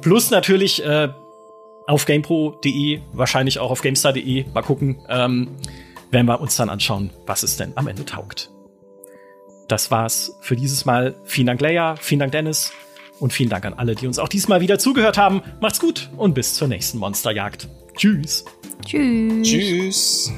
Plus 0.00 0.30
natürlich 0.30 0.84
äh, 0.84 1.08
auf 1.86 2.04
gamepro.de, 2.04 3.00
wahrscheinlich 3.12 3.58
auch 3.58 3.70
auf 3.70 3.80
gamestar.de. 3.80 4.46
Mal 4.52 4.62
gucken, 4.62 4.98
ähm, 5.08 5.48
werden 6.10 6.26
wir 6.26 6.40
uns 6.40 6.56
dann 6.56 6.68
anschauen, 6.68 7.10
was 7.26 7.42
es 7.42 7.56
denn 7.56 7.72
am 7.76 7.86
Ende 7.86 8.04
taugt 8.04 8.50
das 9.68 9.90
war's 9.90 10.36
für 10.40 10.56
dieses 10.56 10.84
Mal. 10.84 11.14
Vielen 11.24 11.46
Dank, 11.46 11.60
Leia. 11.60 11.96
Vielen 11.96 12.20
Dank, 12.20 12.32
Dennis. 12.32 12.72
Und 13.18 13.32
vielen 13.32 13.48
Dank 13.48 13.64
an 13.64 13.74
alle, 13.74 13.94
die 13.94 14.06
uns 14.06 14.18
auch 14.18 14.28
diesmal 14.28 14.60
wieder 14.60 14.78
zugehört 14.78 15.16
haben. 15.16 15.42
Macht's 15.60 15.80
gut 15.80 16.10
und 16.16 16.34
bis 16.34 16.54
zur 16.54 16.68
nächsten 16.68 16.98
Monsterjagd. 16.98 17.68
Tschüss. 17.96 18.44
Tschüss. 18.84 19.48
Tschüss. 19.48 20.32